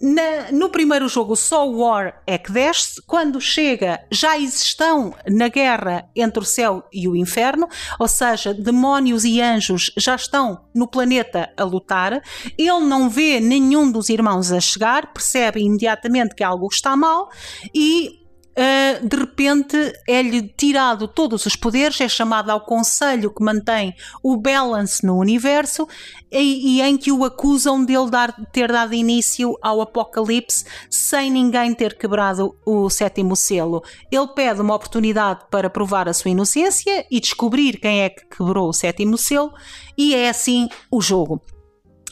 Na, 0.00 0.50
no 0.50 0.70
primeiro 0.70 1.08
jogo, 1.08 1.36
só 1.36 1.68
o 1.68 1.80
War 1.80 2.22
é 2.26 2.38
que 2.38 2.50
desce. 2.50 3.02
Quando 3.06 3.38
chega, 3.38 4.00
já 4.10 4.38
estão 4.38 5.14
na 5.28 5.48
guerra 5.48 6.08
entre 6.16 6.42
o 6.42 6.44
céu 6.44 6.82
e 6.90 7.06
o 7.06 7.14
inferno, 7.14 7.68
ou 7.98 8.08
seja, 8.08 8.54
demónios 8.54 9.24
e 9.24 9.42
anjos 9.42 9.92
já 9.98 10.14
estão 10.14 10.64
no 10.74 10.88
planeta 10.88 11.52
a 11.54 11.64
lutar. 11.64 12.22
Ele 12.56 12.80
não 12.80 13.10
vê 13.10 13.40
nenhum 13.40 13.92
dos 13.92 14.08
irmãos 14.08 14.50
a 14.50 14.60
chegar, 14.60 15.12
percebe 15.12 15.60
imediatamente 15.60 16.34
que 16.34 16.42
algo 16.42 16.68
está 16.70 16.96
mal 16.96 17.28
e 17.74 18.19
uh, 18.60 19.08
de 19.08 19.16
repente 19.16 19.76
é-lhe 20.06 20.42
tirado 20.42 21.08
todos 21.08 21.46
os 21.46 21.56
poderes, 21.56 22.00
é 22.00 22.08
chamado 22.08 22.50
ao 22.50 22.60
conselho 22.60 23.32
que 23.32 23.42
mantém 23.42 23.94
o 24.22 24.36
balance 24.36 25.04
no 25.04 25.16
universo 25.18 25.88
e, 26.30 26.76
e 26.76 26.82
em 26.82 26.96
que 26.96 27.10
o 27.10 27.24
acusam 27.24 27.84
de 27.84 27.94
ele 27.94 28.10
dar, 28.10 28.32
ter 28.52 28.70
dado 28.70 28.94
início 28.94 29.56
ao 29.62 29.80
apocalipse 29.80 30.64
sem 30.90 31.30
ninguém 31.30 31.74
ter 31.74 31.96
quebrado 31.96 32.54
o 32.66 32.90
sétimo 32.90 33.34
selo. 33.34 33.82
Ele 34.12 34.28
pede 34.28 34.60
uma 34.60 34.74
oportunidade 34.74 35.46
para 35.50 35.70
provar 35.70 36.08
a 36.08 36.12
sua 36.12 36.30
inocência 36.30 37.06
e 37.10 37.18
descobrir 37.18 37.78
quem 37.80 38.02
é 38.02 38.10
que 38.10 38.26
quebrou 38.26 38.68
o 38.68 38.72
sétimo 38.72 39.16
selo, 39.16 39.52
e 39.96 40.14
é 40.14 40.28
assim 40.28 40.68
o 40.90 41.00
jogo. 41.00 41.42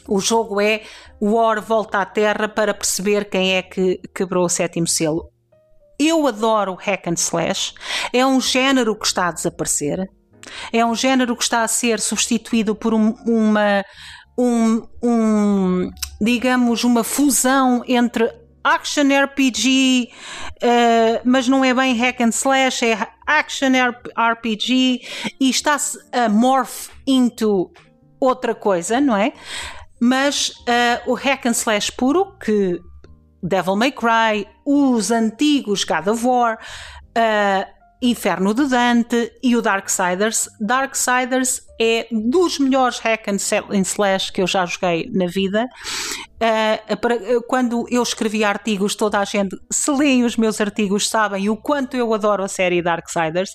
O 0.07 0.19
jogo 0.19 0.59
é 0.59 0.81
o 1.19 1.33
War 1.33 1.61
volta 1.61 1.99
à 1.99 2.05
Terra 2.05 2.47
para 2.47 2.73
perceber 2.73 3.29
quem 3.29 3.55
é 3.55 3.61
que 3.61 4.01
quebrou 4.13 4.45
o 4.45 4.49
sétimo 4.49 4.87
selo. 4.87 5.31
Eu 5.99 6.25
adoro 6.25 6.75
hack 6.75 7.07
and 7.07 7.15
slash. 7.17 7.73
É 8.13 8.25
um 8.25 8.39
género 8.39 8.95
que 8.95 9.05
está 9.05 9.27
a 9.27 9.31
desaparecer. 9.31 10.09
É 10.71 10.85
um 10.85 10.95
género 10.95 11.35
que 11.35 11.43
está 11.43 11.63
a 11.63 11.67
ser 11.67 11.99
substituído 11.99 12.73
por 12.73 12.93
um, 12.93 13.13
uma, 13.25 13.83
um, 14.37 14.87
um, 15.03 15.91
digamos, 16.21 16.83
uma 16.83 17.03
fusão 17.03 17.83
entre 17.87 18.31
action 18.63 19.07
RPG, 19.25 20.09
uh, 20.11 20.57
eh, 20.61 21.21
mas 21.23 21.47
não 21.47 21.63
é 21.63 21.73
bem 21.73 21.95
hack 21.95 22.21
and 22.21 22.29
slash, 22.29 22.85
é 22.85 23.07
action 23.25 23.71
RPG 24.17 25.01
e 25.39 25.49
está-se 25.49 25.97
a 26.11 26.27
morph 26.27 26.89
into 27.07 27.71
outra 28.19 28.53
coisa, 28.53 28.99
não 28.99 29.15
é? 29.15 29.33
Mas 29.99 30.49
uh, 30.49 31.11
o 31.11 31.13
hack 31.13 31.45
and 31.45 31.51
slash 31.51 31.91
puro, 31.91 32.37
que 32.37 32.79
Devil 33.41 33.75
May 33.75 33.91
Cry, 33.91 34.47
os 34.65 35.11
antigos 35.11 35.83
God 35.83 36.07
of 36.07 36.25
War, 36.25 36.59
uh, 37.17 37.79
Inferno 38.01 38.53
de 38.53 38.65
Dante 38.65 39.31
e 39.43 39.57
o 39.57 39.61
Darksiders. 39.61 40.47
Darksiders 40.61 41.61
é 41.81 42.07
dos 42.09 42.57
melhores 42.57 42.99
hack 42.99 43.27
and 43.27 43.81
slash 43.81 44.31
que 44.31 44.41
eu 44.41 44.47
já 44.47 44.65
joguei 44.65 45.09
na 45.13 45.25
vida. 45.25 45.67
Uh, 46.35 46.97
para, 46.97 47.17
quando 47.47 47.85
eu 47.89 48.01
escrevi 48.01 48.43
artigos, 48.43 48.95
toda 48.95 49.19
a 49.19 49.25
gente, 49.25 49.53
se 49.69 49.91
leem 49.91 50.23
os 50.23 50.37
meus 50.37 50.61
artigos, 50.61 51.09
sabem 51.09 51.49
o 51.49 51.57
quanto 51.57 51.97
eu 51.97 52.13
adoro 52.13 52.41
a 52.41 52.47
série 52.47 52.81
Darksiders 52.81 53.51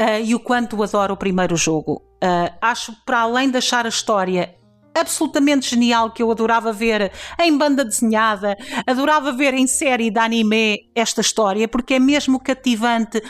uh, 0.00 0.22
e 0.24 0.34
o 0.34 0.40
quanto 0.40 0.82
adoro 0.82 1.12
o 1.12 1.18
primeiro 1.18 1.54
jogo. 1.54 2.02
Uh, 2.22 2.50
acho, 2.62 2.94
para 3.04 3.20
além 3.20 3.50
de 3.50 3.58
achar 3.58 3.84
a 3.84 3.90
história 3.90 4.54
absolutamente 4.94 5.68
genial 5.70 6.10
que 6.10 6.22
eu 6.22 6.30
adorava 6.30 6.72
ver 6.72 7.12
em 7.40 7.56
banda 7.56 7.84
desenhada, 7.84 8.56
adorava 8.86 9.32
ver 9.32 9.54
em 9.54 9.66
série 9.66 10.10
de 10.10 10.18
anime 10.18 10.90
esta 10.94 11.20
história, 11.20 11.66
porque 11.66 11.94
é 11.94 11.98
mesmo 11.98 12.38
cativante. 12.38 13.22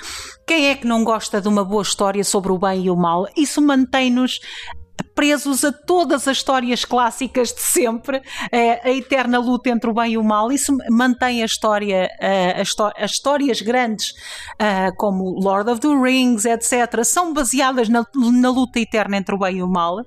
Quem 0.47 0.69
é 0.69 0.75
que 0.75 0.87
não 0.87 1.03
gosta 1.03 1.41
de 1.41 1.49
uma 1.49 1.65
boa 1.65 1.83
história 1.83 2.23
sobre 2.23 2.53
o 2.53 2.59
bem 2.59 2.85
e 2.85 2.91
o 2.91 2.97
mal? 2.97 3.27
Isso 3.37 3.63
mantém-nos 3.63 4.41
presos 5.13 5.65
a 5.65 5.73
todas 5.73 6.27
as 6.27 6.37
histórias 6.37 6.85
clássicas 6.85 7.53
de 7.53 7.61
sempre, 7.61 8.21
a 8.83 8.91
eterna 8.91 9.39
luta 9.39 9.71
entre 9.71 9.89
o 9.89 9.95
bem 9.95 10.13
e 10.13 10.19
o 10.19 10.25
mal. 10.25 10.51
Isso 10.53 10.77
mantém 10.91 11.43
a 11.43 11.47
história, 11.47 12.09
as 13.01 13.11
histórias 13.11 13.61
grandes, 13.61 14.13
como 14.97 15.39
Lord 15.41 15.71
of 15.71 15.81
the 15.81 15.89
Rings, 15.89 16.45
etc., 16.45 17.05
são 17.05 17.33
baseadas 17.33 17.89
na, 17.89 18.05
na 18.15 18.51
luta 18.51 18.79
eterna 18.81 19.17
entre 19.17 19.35
o 19.35 19.39
bem 19.39 19.59
e 19.59 19.63
o 19.63 19.69
mal. 19.69 19.99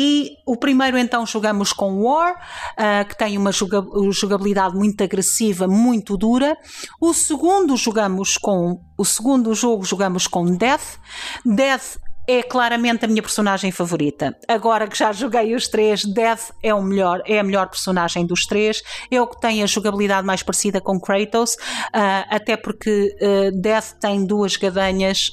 E 0.00 0.36
o 0.46 0.56
primeiro 0.56 0.96
então 0.96 1.26
jogamos 1.26 1.72
com 1.72 2.04
War, 2.04 2.34
uh, 2.34 3.08
que 3.08 3.18
tem 3.18 3.36
uma 3.36 3.50
jogabilidade 3.50 4.76
muito 4.76 5.02
agressiva, 5.02 5.66
muito 5.66 6.16
dura. 6.16 6.56
O 7.00 7.12
segundo 7.12 7.76
jogamos 7.76 8.36
com 8.36 8.80
o 8.96 9.04
segundo 9.04 9.52
jogo 9.56 9.84
jogamos 9.84 10.28
com 10.28 10.44
Death. 10.44 11.00
Death 11.44 11.98
é 12.28 12.44
claramente 12.44 13.06
a 13.06 13.08
minha 13.08 13.22
personagem 13.22 13.72
favorita. 13.72 14.36
Agora 14.46 14.86
que 14.86 14.96
já 14.96 15.10
joguei 15.10 15.54
os 15.54 15.66
três, 15.66 16.04
Death 16.04 16.50
é 16.62 16.72
o 16.72 16.82
melhor, 16.82 17.20
é 17.26 17.40
a 17.40 17.42
melhor 17.42 17.68
personagem 17.68 18.24
dos 18.24 18.44
três. 18.44 18.82
É 19.10 19.20
o 19.20 19.26
que 19.26 19.40
tem 19.40 19.64
a 19.64 19.66
jogabilidade 19.66 20.24
mais 20.24 20.44
parecida 20.44 20.80
com 20.80 21.00
Kratos, 21.00 21.54
uh, 21.54 22.28
até 22.28 22.56
porque 22.56 23.16
uh, 23.20 23.60
Death 23.60 23.94
tem 23.98 24.24
duas 24.24 24.56
gadanhas 24.56 25.30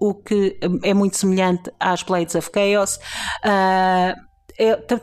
o 0.00 0.14
que 0.14 0.58
é 0.82 0.94
muito 0.94 1.16
semelhante 1.16 1.70
às 1.78 2.02
Blades 2.02 2.34
of 2.34 2.50
Chaos. 2.52 2.96
Uh, 3.44 4.30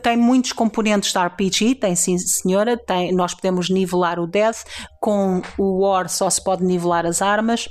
tem 0.02 0.16
muitos 0.16 0.52
componentes 0.52 1.12
de 1.12 1.18
RPG, 1.18 1.76
tem 1.76 1.96
sim 1.96 2.16
senhora, 2.18 2.76
tem, 2.76 3.12
nós 3.12 3.34
podemos 3.34 3.68
nivelar 3.68 4.20
o 4.20 4.26
Death, 4.26 4.64
com 5.00 5.42
o 5.56 5.80
War 5.80 6.08
só 6.08 6.30
se 6.30 6.42
pode 6.42 6.64
nivelar 6.64 7.04
as 7.04 7.20
armas, 7.20 7.68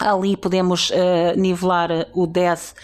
ali 0.00 0.36
podemos 0.36 0.90
uh, 0.90 1.38
nivelar 1.38 1.90
o 2.12 2.26
Death 2.26 2.74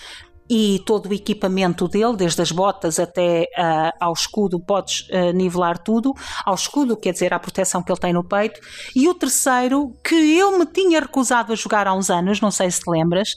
e 0.55 0.81
todo 0.81 1.09
o 1.09 1.15
equipamento 1.15 1.89
dele, 1.89 2.15
desde 2.15 2.43
as 2.43 2.53
botas 2.53 2.99
até 2.99 3.45
uh, 3.57 3.91
ao 3.99 4.13
escudo, 4.13 4.61
podes 4.61 5.09
uh, 5.09 5.33
nivelar 5.33 5.79
tudo. 5.79 6.13
Ao 6.45 6.55
escudo, 6.55 6.95
quer 6.95 7.15
dizer, 7.15 7.33
à 7.33 7.39
proteção 7.39 7.83
que 7.83 7.91
ele 7.91 7.99
tem 7.99 8.13
no 8.13 8.23
peito. 8.23 8.61
E 8.95 9.09
o 9.09 9.15
terceiro, 9.15 9.95
que 10.05 10.15
eu 10.15 10.59
me 10.59 10.67
tinha 10.67 11.01
recusado 11.01 11.55
a 11.55 11.57
jogar 11.57 11.87
há 11.87 11.95
uns 11.95 12.11
anos, 12.11 12.39
não 12.43 12.51
sei 12.51 12.71
se 12.71 12.81
te 12.81 12.91
lembras, 12.91 13.31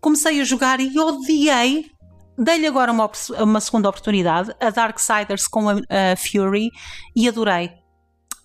comecei 0.00 0.40
a 0.40 0.44
jogar 0.44 0.78
e 0.78 0.96
odiei. 0.96 1.86
Dei-lhe 2.38 2.68
agora 2.68 2.92
uma, 2.92 3.10
uma 3.40 3.60
segunda 3.60 3.88
oportunidade, 3.88 4.54
a 4.60 4.70
Darksiders 4.70 5.48
com 5.48 5.68
a, 5.68 5.72
a 5.72 6.16
Fury, 6.16 6.70
e 7.16 7.28
adorei 7.28 7.79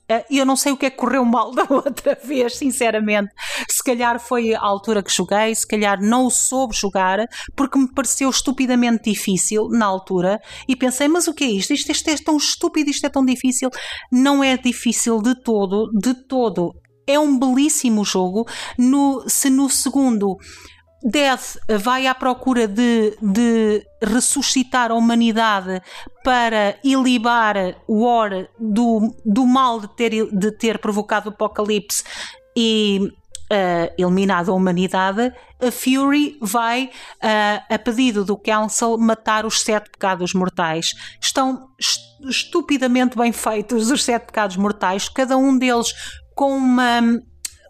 eh, 0.07 0.25
eu 0.29 0.45
não 0.45 0.55
sei 0.55 0.71
o 0.71 0.77
que 0.77 0.85
é 0.85 0.89
que 0.89 0.97
correu 0.97 1.25
mal 1.25 1.51
da 1.55 1.65
outra 1.69 2.17
vez, 2.23 2.55
sinceramente. 2.57 3.33
Se 3.69 3.83
calhar 3.83 4.19
foi 4.19 4.53
a 4.53 4.59
altura 4.59 5.01
que 5.01 5.11
joguei, 5.11 5.53
se 5.55 5.67
calhar 5.67 6.01
não 6.01 6.25
o 6.25 6.31
soube 6.31 6.75
jogar, 6.75 7.27
porque 7.55 7.77
me 7.77 7.91
pareceu 7.91 8.29
estupidamente 8.29 9.09
difícil 9.09 9.67
na 9.69 9.85
altura. 9.85 10.39
E 10.67 10.75
pensei, 10.75 11.07
mas 11.07 11.27
o 11.27 11.33
que 11.33 11.43
é 11.43 11.47
isto? 11.47 11.73
Isto, 11.73 11.91
isto 11.91 12.09
é 12.09 12.15
tão 12.17 12.37
estúpido, 12.37 12.89
isto 12.89 13.05
é 13.05 13.09
tão 13.09 13.25
difícil. 13.25 13.69
Não 14.11 14.43
é 14.43 14.57
difícil 14.57 15.21
de 15.21 15.35
todo, 15.41 15.89
de 15.91 16.13
todo. 16.13 16.73
É 17.07 17.19
um 17.19 17.37
belíssimo 17.37 18.03
jogo. 18.03 18.47
No, 18.77 19.23
se 19.27 19.49
no 19.49 19.69
segundo 19.69 20.37
Death 21.05 21.57
vai 21.79 22.07
à 22.07 22.15
procura 22.15 22.67
de, 22.67 23.15
de 23.21 23.85
ressuscitar 24.01 24.89
a 24.91 24.95
humanidade 24.95 25.79
para 26.23 26.77
ilibar 26.83 27.55
o 27.87 28.03
War 28.05 28.47
do, 28.59 29.15
do 29.23 29.45
mal 29.45 29.79
de 29.79 29.87
ter, 29.95 30.27
de 30.31 30.51
ter 30.51 30.79
provocado 30.79 31.29
o 31.29 31.33
apocalipse 31.33 32.03
e 32.57 33.11
uh, 33.51 33.93
eliminado 33.97 34.51
a 34.51 34.55
humanidade, 34.55 35.31
a 35.61 35.71
Fury 35.71 36.37
vai, 36.41 36.85
uh, 36.85 37.73
a 37.73 37.77
pedido 37.77 38.25
do 38.25 38.37
Council, 38.37 38.97
matar 38.97 39.45
os 39.45 39.61
sete 39.61 39.91
pecados 39.91 40.33
mortais. 40.33 40.87
Estão 41.21 41.69
estupidamente 42.27 43.17
bem 43.17 43.31
feitos 43.31 43.91
os 43.91 44.03
sete 44.03 44.25
pecados 44.25 44.57
mortais, 44.57 45.09
cada 45.09 45.37
um 45.37 45.57
deles 45.57 45.93
com 46.33 46.57
uma. 46.57 47.01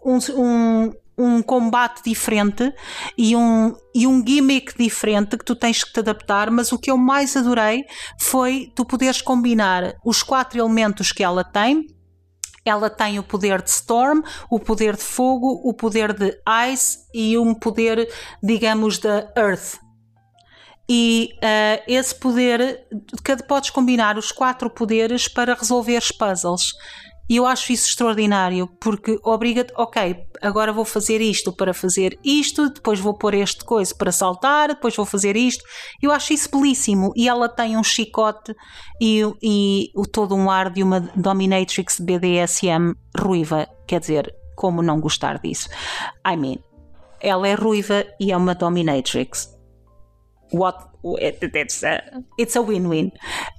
Um, 0.04 0.18
um, 0.36 0.92
um 1.18 1.42
combate 1.42 2.02
diferente 2.04 2.72
e 3.16 3.34
um, 3.34 3.74
e 3.94 4.06
um 4.06 4.22
gimmick 4.26 4.76
diferente 4.76 5.38
que 5.38 5.44
tu 5.44 5.56
tens 5.56 5.82
que 5.82 5.92
te 5.92 6.00
adaptar, 6.00 6.50
mas 6.50 6.72
o 6.72 6.78
que 6.78 6.90
eu 6.90 6.98
mais 6.98 7.36
adorei 7.36 7.84
foi 8.20 8.70
tu 8.74 8.84
poderes 8.84 9.22
combinar 9.22 9.94
os 10.04 10.22
quatro 10.22 10.58
elementos 10.58 11.12
que 11.12 11.24
ela 11.24 11.42
tem. 11.42 11.86
Ela 12.64 12.90
tem 12.90 13.18
o 13.18 13.22
poder 13.22 13.62
de 13.62 13.70
Storm, 13.70 14.22
o 14.50 14.58
poder 14.58 14.96
de 14.96 15.02
Fogo, 15.02 15.60
o 15.64 15.72
poder 15.72 16.12
de 16.12 16.36
Ice 16.72 16.98
e 17.14 17.38
um 17.38 17.54
poder, 17.54 18.12
digamos, 18.42 18.98
da 18.98 19.32
Earth. 19.36 19.78
E 20.88 21.30
uh, 21.36 21.82
esse 21.86 22.14
poder, 22.14 22.86
cada 23.22 23.42
podes 23.42 23.70
combinar 23.70 24.18
os 24.18 24.30
quatro 24.30 24.68
poderes 24.70 25.26
para 25.28 25.54
resolver 25.54 26.02
puzzles. 26.16 26.72
E 27.28 27.36
eu 27.36 27.46
acho 27.46 27.72
isso 27.72 27.88
extraordinário, 27.88 28.68
porque 28.80 29.18
obriga-te, 29.24 29.72
ok, 29.76 30.24
agora 30.40 30.72
vou 30.72 30.84
fazer 30.84 31.20
isto 31.20 31.52
para 31.52 31.74
fazer 31.74 32.18
isto, 32.24 32.70
depois 32.70 33.00
vou 33.00 33.14
pôr 33.14 33.34
este 33.34 33.64
coisa 33.64 33.94
para 33.94 34.12
saltar, 34.12 34.68
depois 34.68 34.94
vou 34.94 35.04
fazer 35.04 35.36
isto. 35.36 35.64
Eu 36.00 36.12
acho 36.12 36.32
isso 36.32 36.50
belíssimo. 36.50 37.12
E 37.16 37.28
ela 37.28 37.48
tem 37.48 37.76
um 37.76 37.82
chicote 37.82 38.54
e, 39.00 39.22
e 39.42 39.90
todo 40.12 40.34
um 40.34 40.50
ar 40.50 40.70
de 40.70 40.82
uma 40.82 41.00
dominatrix 41.00 41.98
BDSM 41.98 42.94
ruiva. 43.18 43.68
Quer 43.86 44.00
dizer, 44.00 44.34
como 44.54 44.82
não 44.82 45.00
gostar 45.00 45.38
disso? 45.38 45.68
I 46.26 46.36
mean, 46.36 46.58
ela 47.20 47.48
é 47.48 47.54
ruiva 47.54 48.04
e 48.20 48.30
é 48.30 48.36
uma 48.36 48.54
dominatrix. 48.54 49.52
What? 50.52 50.78
It's 51.20 51.84
a, 51.84 52.02
it's 52.38 52.56
a 52.56 52.60
win-win. 52.60 53.12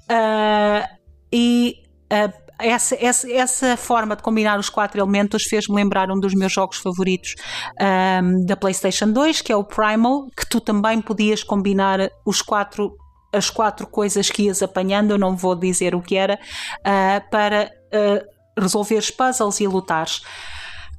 Uh, 0.09 0.87
e 1.31 1.83
uh, 2.11 2.46
essa, 2.59 2.95
essa, 2.99 3.31
essa 3.31 3.77
forma 3.77 4.15
de 4.15 4.23
combinar 4.23 4.59
os 4.59 4.69
quatro 4.69 4.99
elementos 4.99 5.43
fez-me 5.43 5.75
lembrar 5.75 6.09
um 6.11 6.19
dos 6.19 6.33
meus 6.33 6.51
jogos 6.51 6.77
favoritos 6.77 7.35
um, 7.79 8.45
da 8.45 8.55
PlayStation 8.55 9.11
2, 9.11 9.41
que 9.41 9.51
é 9.51 9.55
o 9.55 9.63
Primal, 9.63 10.27
que 10.35 10.47
tu 10.49 10.59
também 10.59 11.01
podias 11.01 11.43
combinar 11.43 12.11
os 12.25 12.41
quatro 12.41 12.95
as 13.33 13.49
quatro 13.49 13.85
coisas 13.85 14.31
que 14.31 14.43
ias 14.43 14.63
apanhando, 14.63 15.11
eu 15.11 15.17
não 15.17 15.35
vou 15.35 15.53
dizer 15.53 15.93
o 15.93 16.01
que 16.01 16.15
era, 16.15 16.39
uh, 16.79 17.29
para 17.29 17.69
uh, 17.93 18.61
resolveres 18.61 19.11
puzzles 19.11 19.59
e 19.59 19.67
lutares. 19.67 20.21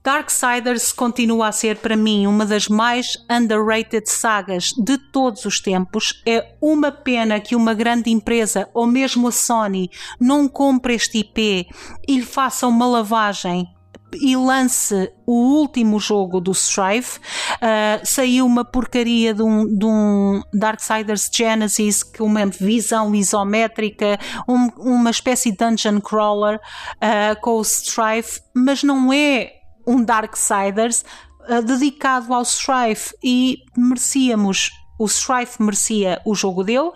Darksiders 0.09 0.91
continua 0.91 1.49
a 1.49 1.53
ser 1.53 1.77
para 1.77 1.95
mim 1.95 2.27
uma 2.27 2.47
das 2.47 2.67
mais 2.67 3.19
underrated 3.31 4.09
sagas 4.09 4.73
de 4.73 4.97
todos 4.97 5.45
os 5.45 5.61
tempos. 5.61 6.23
É 6.27 6.55
uma 6.63 6.91
pena 6.91 7.39
que 7.39 7.55
uma 7.55 7.75
grande 7.75 8.09
empresa 8.09 8.71
ou 8.73 8.87
mesmo 8.87 9.29
a 9.29 9.33
Sony 9.33 9.91
não 10.19 10.49
compre 10.49 10.95
este 10.95 11.19
IP 11.19 11.69
e 12.09 12.17
lhe 12.17 12.25
faça 12.25 12.67
uma 12.67 12.87
lavagem 12.87 13.69
e 14.15 14.35
lance 14.35 15.13
o 15.27 15.59
último 15.61 16.01
jogo 16.01 16.41
do 16.41 16.53
Strife. 16.53 17.19
Uh, 17.57 18.01
saiu 18.03 18.47
uma 18.47 18.65
porcaria 18.65 19.35
de 19.35 19.43
um, 19.43 19.67
de 19.67 19.85
um 19.85 20.41
Darksiders 20.55 21.29
Genesis 21.31 22.03
com 22.03 22.25
uma 22.25 22.47
visão 22.47 23.15
isométrica, 23.15 24.19
um, 24.49 24.69
uma 24.79 25.11
espécie 25.11 25.51
de 25.51 25.59
dungeon 25.59 26.01
crawler 26.01 26.57
uh, 26.57 27.39
com 27.43 27.59
o 27.59 27.61
Strife, 27.61 28.41
mas 28.55 28.83
não 28.83 29.13
é 29.13 29.58
um 29.89 30.05
Darksiders 30.05 31.05
uh, 31.49 31.63
dedicado 31.63 32.33
ao 32.35 32.43
Strife 32.43 33.15
e 33.25 33.59
merecíamos, 33.77 34.71
o 34.99 35.07
Strife 35.07 35.63
merecia 35.63 36.21
o 36.25 36.35
jogo 36.35 36.63
dele, 36.63 36.91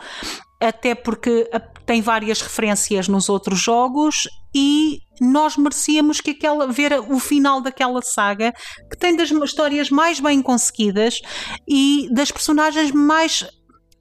até 0.60 0.94
porque 0.94 1.50
tem 1.86 2.00
várias 2.02 2.40
referências 2.40 3.08
nos 3.08 3.28
outros 3.28 3.58
jogos 3.58 4.28
e 4.54 4.98
nós 5.20 5.56
merecíamos 5.56 6.20
que 6.20 6.30
aquela, 6.30 6.66
ver 6.66 6.92
o 7.00 7.18
final 7.18 7.60
daquela 7.60 8.02
saga 8.02 8.52
que 8.90 8.96
tem 8.96 9.16
das 9.16 9.30
histórias 9.30 9.90
mais 9.90 10.20
bem 10.20 10.42
conseguidas 10.42 11.20
e 11.66 12.08
das 12.12 12.30
personagens 12.30 12.90
mais 12.92 13.44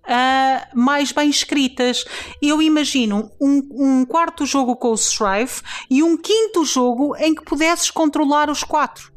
Uh, 0.04 0.78
mais 0.78 1.12
bem 1.12 1.30
escritas. 1.30 2.04
Eu 2.42 2.62
imagino 2.62 3.32
um, 3.40 3.62
um, 3.72 4.06
quarto 4.06 4.46
jogo 4.46 4.76
com 4.76 4.90
o 4.90 4.96
Strife 4.96 5.62
e 5.90 6.02
um 6.02 6.18
quinto 6.18 6.66
jogo 6.66 7.16
em 7.18 7.36
que 7.36 7.44
pudesses 7.44 7.92
controlar 7.92 8.50
os 8.50 8.64
quatro 8.64 9.12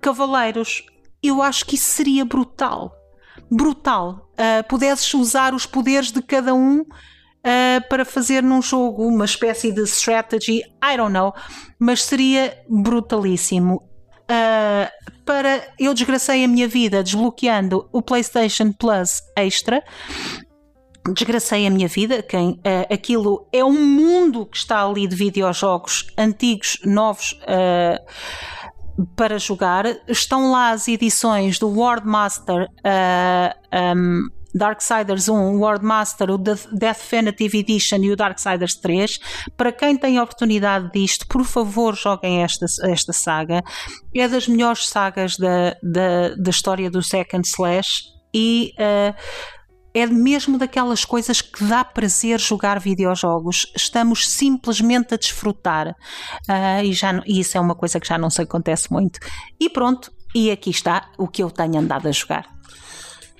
cavaleiros. 0.00 0.84
Eu 1.22 1.40
acho 1.40 1.64
que 1.64 1.76
isso 1.76 1.86
seria 1.86 2.24
brutal. 2.24 2.92
Brutal. 3.50 4.28
Uh, 4.32 4.66
pudesses 4.68 5.14
usar 5.14 5.54
os 5.54 5.66
poderes 5.66 6.10
de 6.10 6.20
cada 6.20 6.52
um 6.52 6.80
uh, 6.80 7.88
para 7.88 8.04
fazer 8.04 8.42
num 8.42 8.60
jogo 8.60 9.06
uma 9.06 9.24
espécie 9.24 9.70
de 9.70 9.82
strategy, 9.82 10.62
I 10.82 10.96
don't 10.96 11.12
know, 11.12 11.32
mas 11.78 12.02
seria 12.02 12.58
brutalíssimo. 12.68 13.93
Uh, 14.24 14.88
para 15.24 15.66
eu 15.78 15.92
desgracei 15.94 16.44
a 16.44 16.48
minha 16.48 16.68
vida 16.68 17.02
desbloqueando 17.02 17.88
o 17.92 18.02
PlayStation 18.02 18.72
Plus 18.72 19.22
Extra. 19.36 19.82
Desgracei 21.14 21.66
a 21.66 21.70
minha 21.70 21.88
vida, 21.88 22.22
quem 22.22 22.52
uh, 22.52 22.92
aquilo 22.92 23.46
é 23.52 23.62
um 23.62 23.78
mundo 23.78 24.46
que 24.46 24.56
está 24.56 24.86
ali 24.86 25.06
de 25.06 25.14
videojogos 25.14 26.06
antigos, 26.16 26.78
novos, 26.84 27.32
uh, 27.42 29.04
para 29.14 29.38
jogar. 29.38 29.84
Estão 30.08 30.50
lá 30.50 30.70
as 30.70 30.88
edições 30.88 31.58
do 31.58 31.68
World 31.68 32.06
Master 32.06 32.68
uh, 32.68 33.96
um, 33.96 34.28
Darksiders 34.54 35.28
1, 35.28 35.58
World 35.58 35.84
Master, 35.84 36.30
o 36.30 36.38
Definitive 36.38 37.58
Edition 37.58 37.98
e 37.98 38.12
o 38.12 38.16
Darksiders 38.16 38.76
3. 38.76 39.18
Para 39.56 39.72
quem 39.72 39.96
tem 39.96 40.20
oportunidade 40.20 40.90
disto, 40.92 41.26
por 41.26 41.44
favor, 41.44 41.96
joguem 41.96 42.42
esta, 42.42 42.66
esta 42.82 43.12
saga. 43.12 43.62
É 44.14 44.28
das 44.28 44.46
melhores 44.46 44.88
sagas 44.88 45.36
da, 45.36 45.76
da, 45.82 46.34
da 46.36 46.50
história 46.50 46.90
do 46.90 47.02
Second 47.02 47.46
Slash 47.46 48.04
e. 48.32 48.72
Uh, 48.78 49.14
é 49.96 50.06
mesmo 50.06 50.58
daquelas 50.58 51.04
coisas 51.04 51.40
que 51.40 51.64
dá 51.64 51.84
prazer 51.84 52.40
jogar 52.40 52.80
videojogos. 52.80 53.72
Estamos 53.76 54.28
simplesmente 54.28 55.14
a 55.14 55.16
desfrutar. 55.16 55.94
Uh, 56.48 56.82
e, 56.82 56.92
já, 56.92 57.22
e 57.24 57.38
isso 57.38 57.56
é 57.56 57.60
uma 57.60 57.76
coisa 57.76 58.00
que 58.00 58.08
já 58.08 58.18
não 58.18 58.28
se 58.28 58.42
acontece 58.42 58.92
muito. 58.92 59.20
E 59.58 59.70
pronto, 59.70 60.10
e 60.34 60.50
aqui 60.50 60.70
está 60.70 61.12
o 61.16 61.28
que 61.28 61.44
eu 61.44 61.48
tenho 61.48 61.78
andado 61.78 62.08
a 62.08 62.12
jogar. 62.12 62.53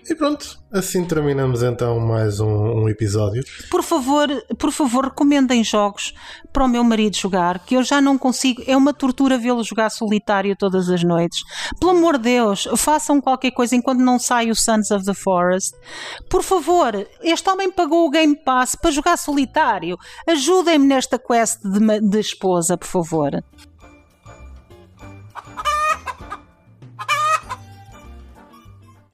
E 0.09 0.15
pronto, 0.15 0.59
assim 0.71 1.03
terminamos 1.07 1.63
então 1.63 1.99
mais 1.99 2.39
um, 2.39 2.83
um, 2.83 2.89
episódio. 2.91 3.43
Por 3.71 3.83
favor, 3.83 4.29
por 4.59 4.71
favor, 4.71 5.05
recomendem 5.05 5.65
jogos 5.65 6.13
para 6.53 6.65
o 6.65 6.69
meu 6.69 6.85
marido 6.85 7.17
jogar, 7.17 7.65
que 7.65 7.75
eu 7.75 7.83
já 7.83 8.03
não 8.03 8.19
consigo. 8.19 8.63
É 8.67 8.77
uma 8.77 8.93
tortura 8.93 9.39
vê-lo 9.39 9.65
jogar 9.65 9.89
solitário 9.89 10.55
todas 10.57 10.91
as 10.91 11.03
noites. 11.03 11.41
Pelo 11.81 11.93
amor 11.93 12.19
de 12.19 12.25
Deus, 12.25 12.69
façam 12.77 13.19
qualquer 13.19 13.53
coisa 13.53 13.75
enquanto 13.75 14.01
não 14.01 14.19
sai 14.19 14.51
o 14.51 14.55
Sons 14.55 14.91
of 14.91 15.07
the 15.07 15.15
Forest. 15.15 15.75
Por 16.29 16.43
favor, 16.43 17.07
este 17.23 17.49
homem 17.49 17.73
pagou 17.73 18.07
o 18.07 18.11
Game 18.11 18.37
Pass 18.45 18.75
para 18.75 18.91
jogar 18.91 19.17
solitário. 19.17 19.97
Ajudem-me 20.29 20.87
nesta 20.87 21.19
quest 21.19 21.61
de, 21.63 22.01
de 22.01 22.21
esposa, 22.21 22.77
por 22.77 22.89
favor. 22.89 23.43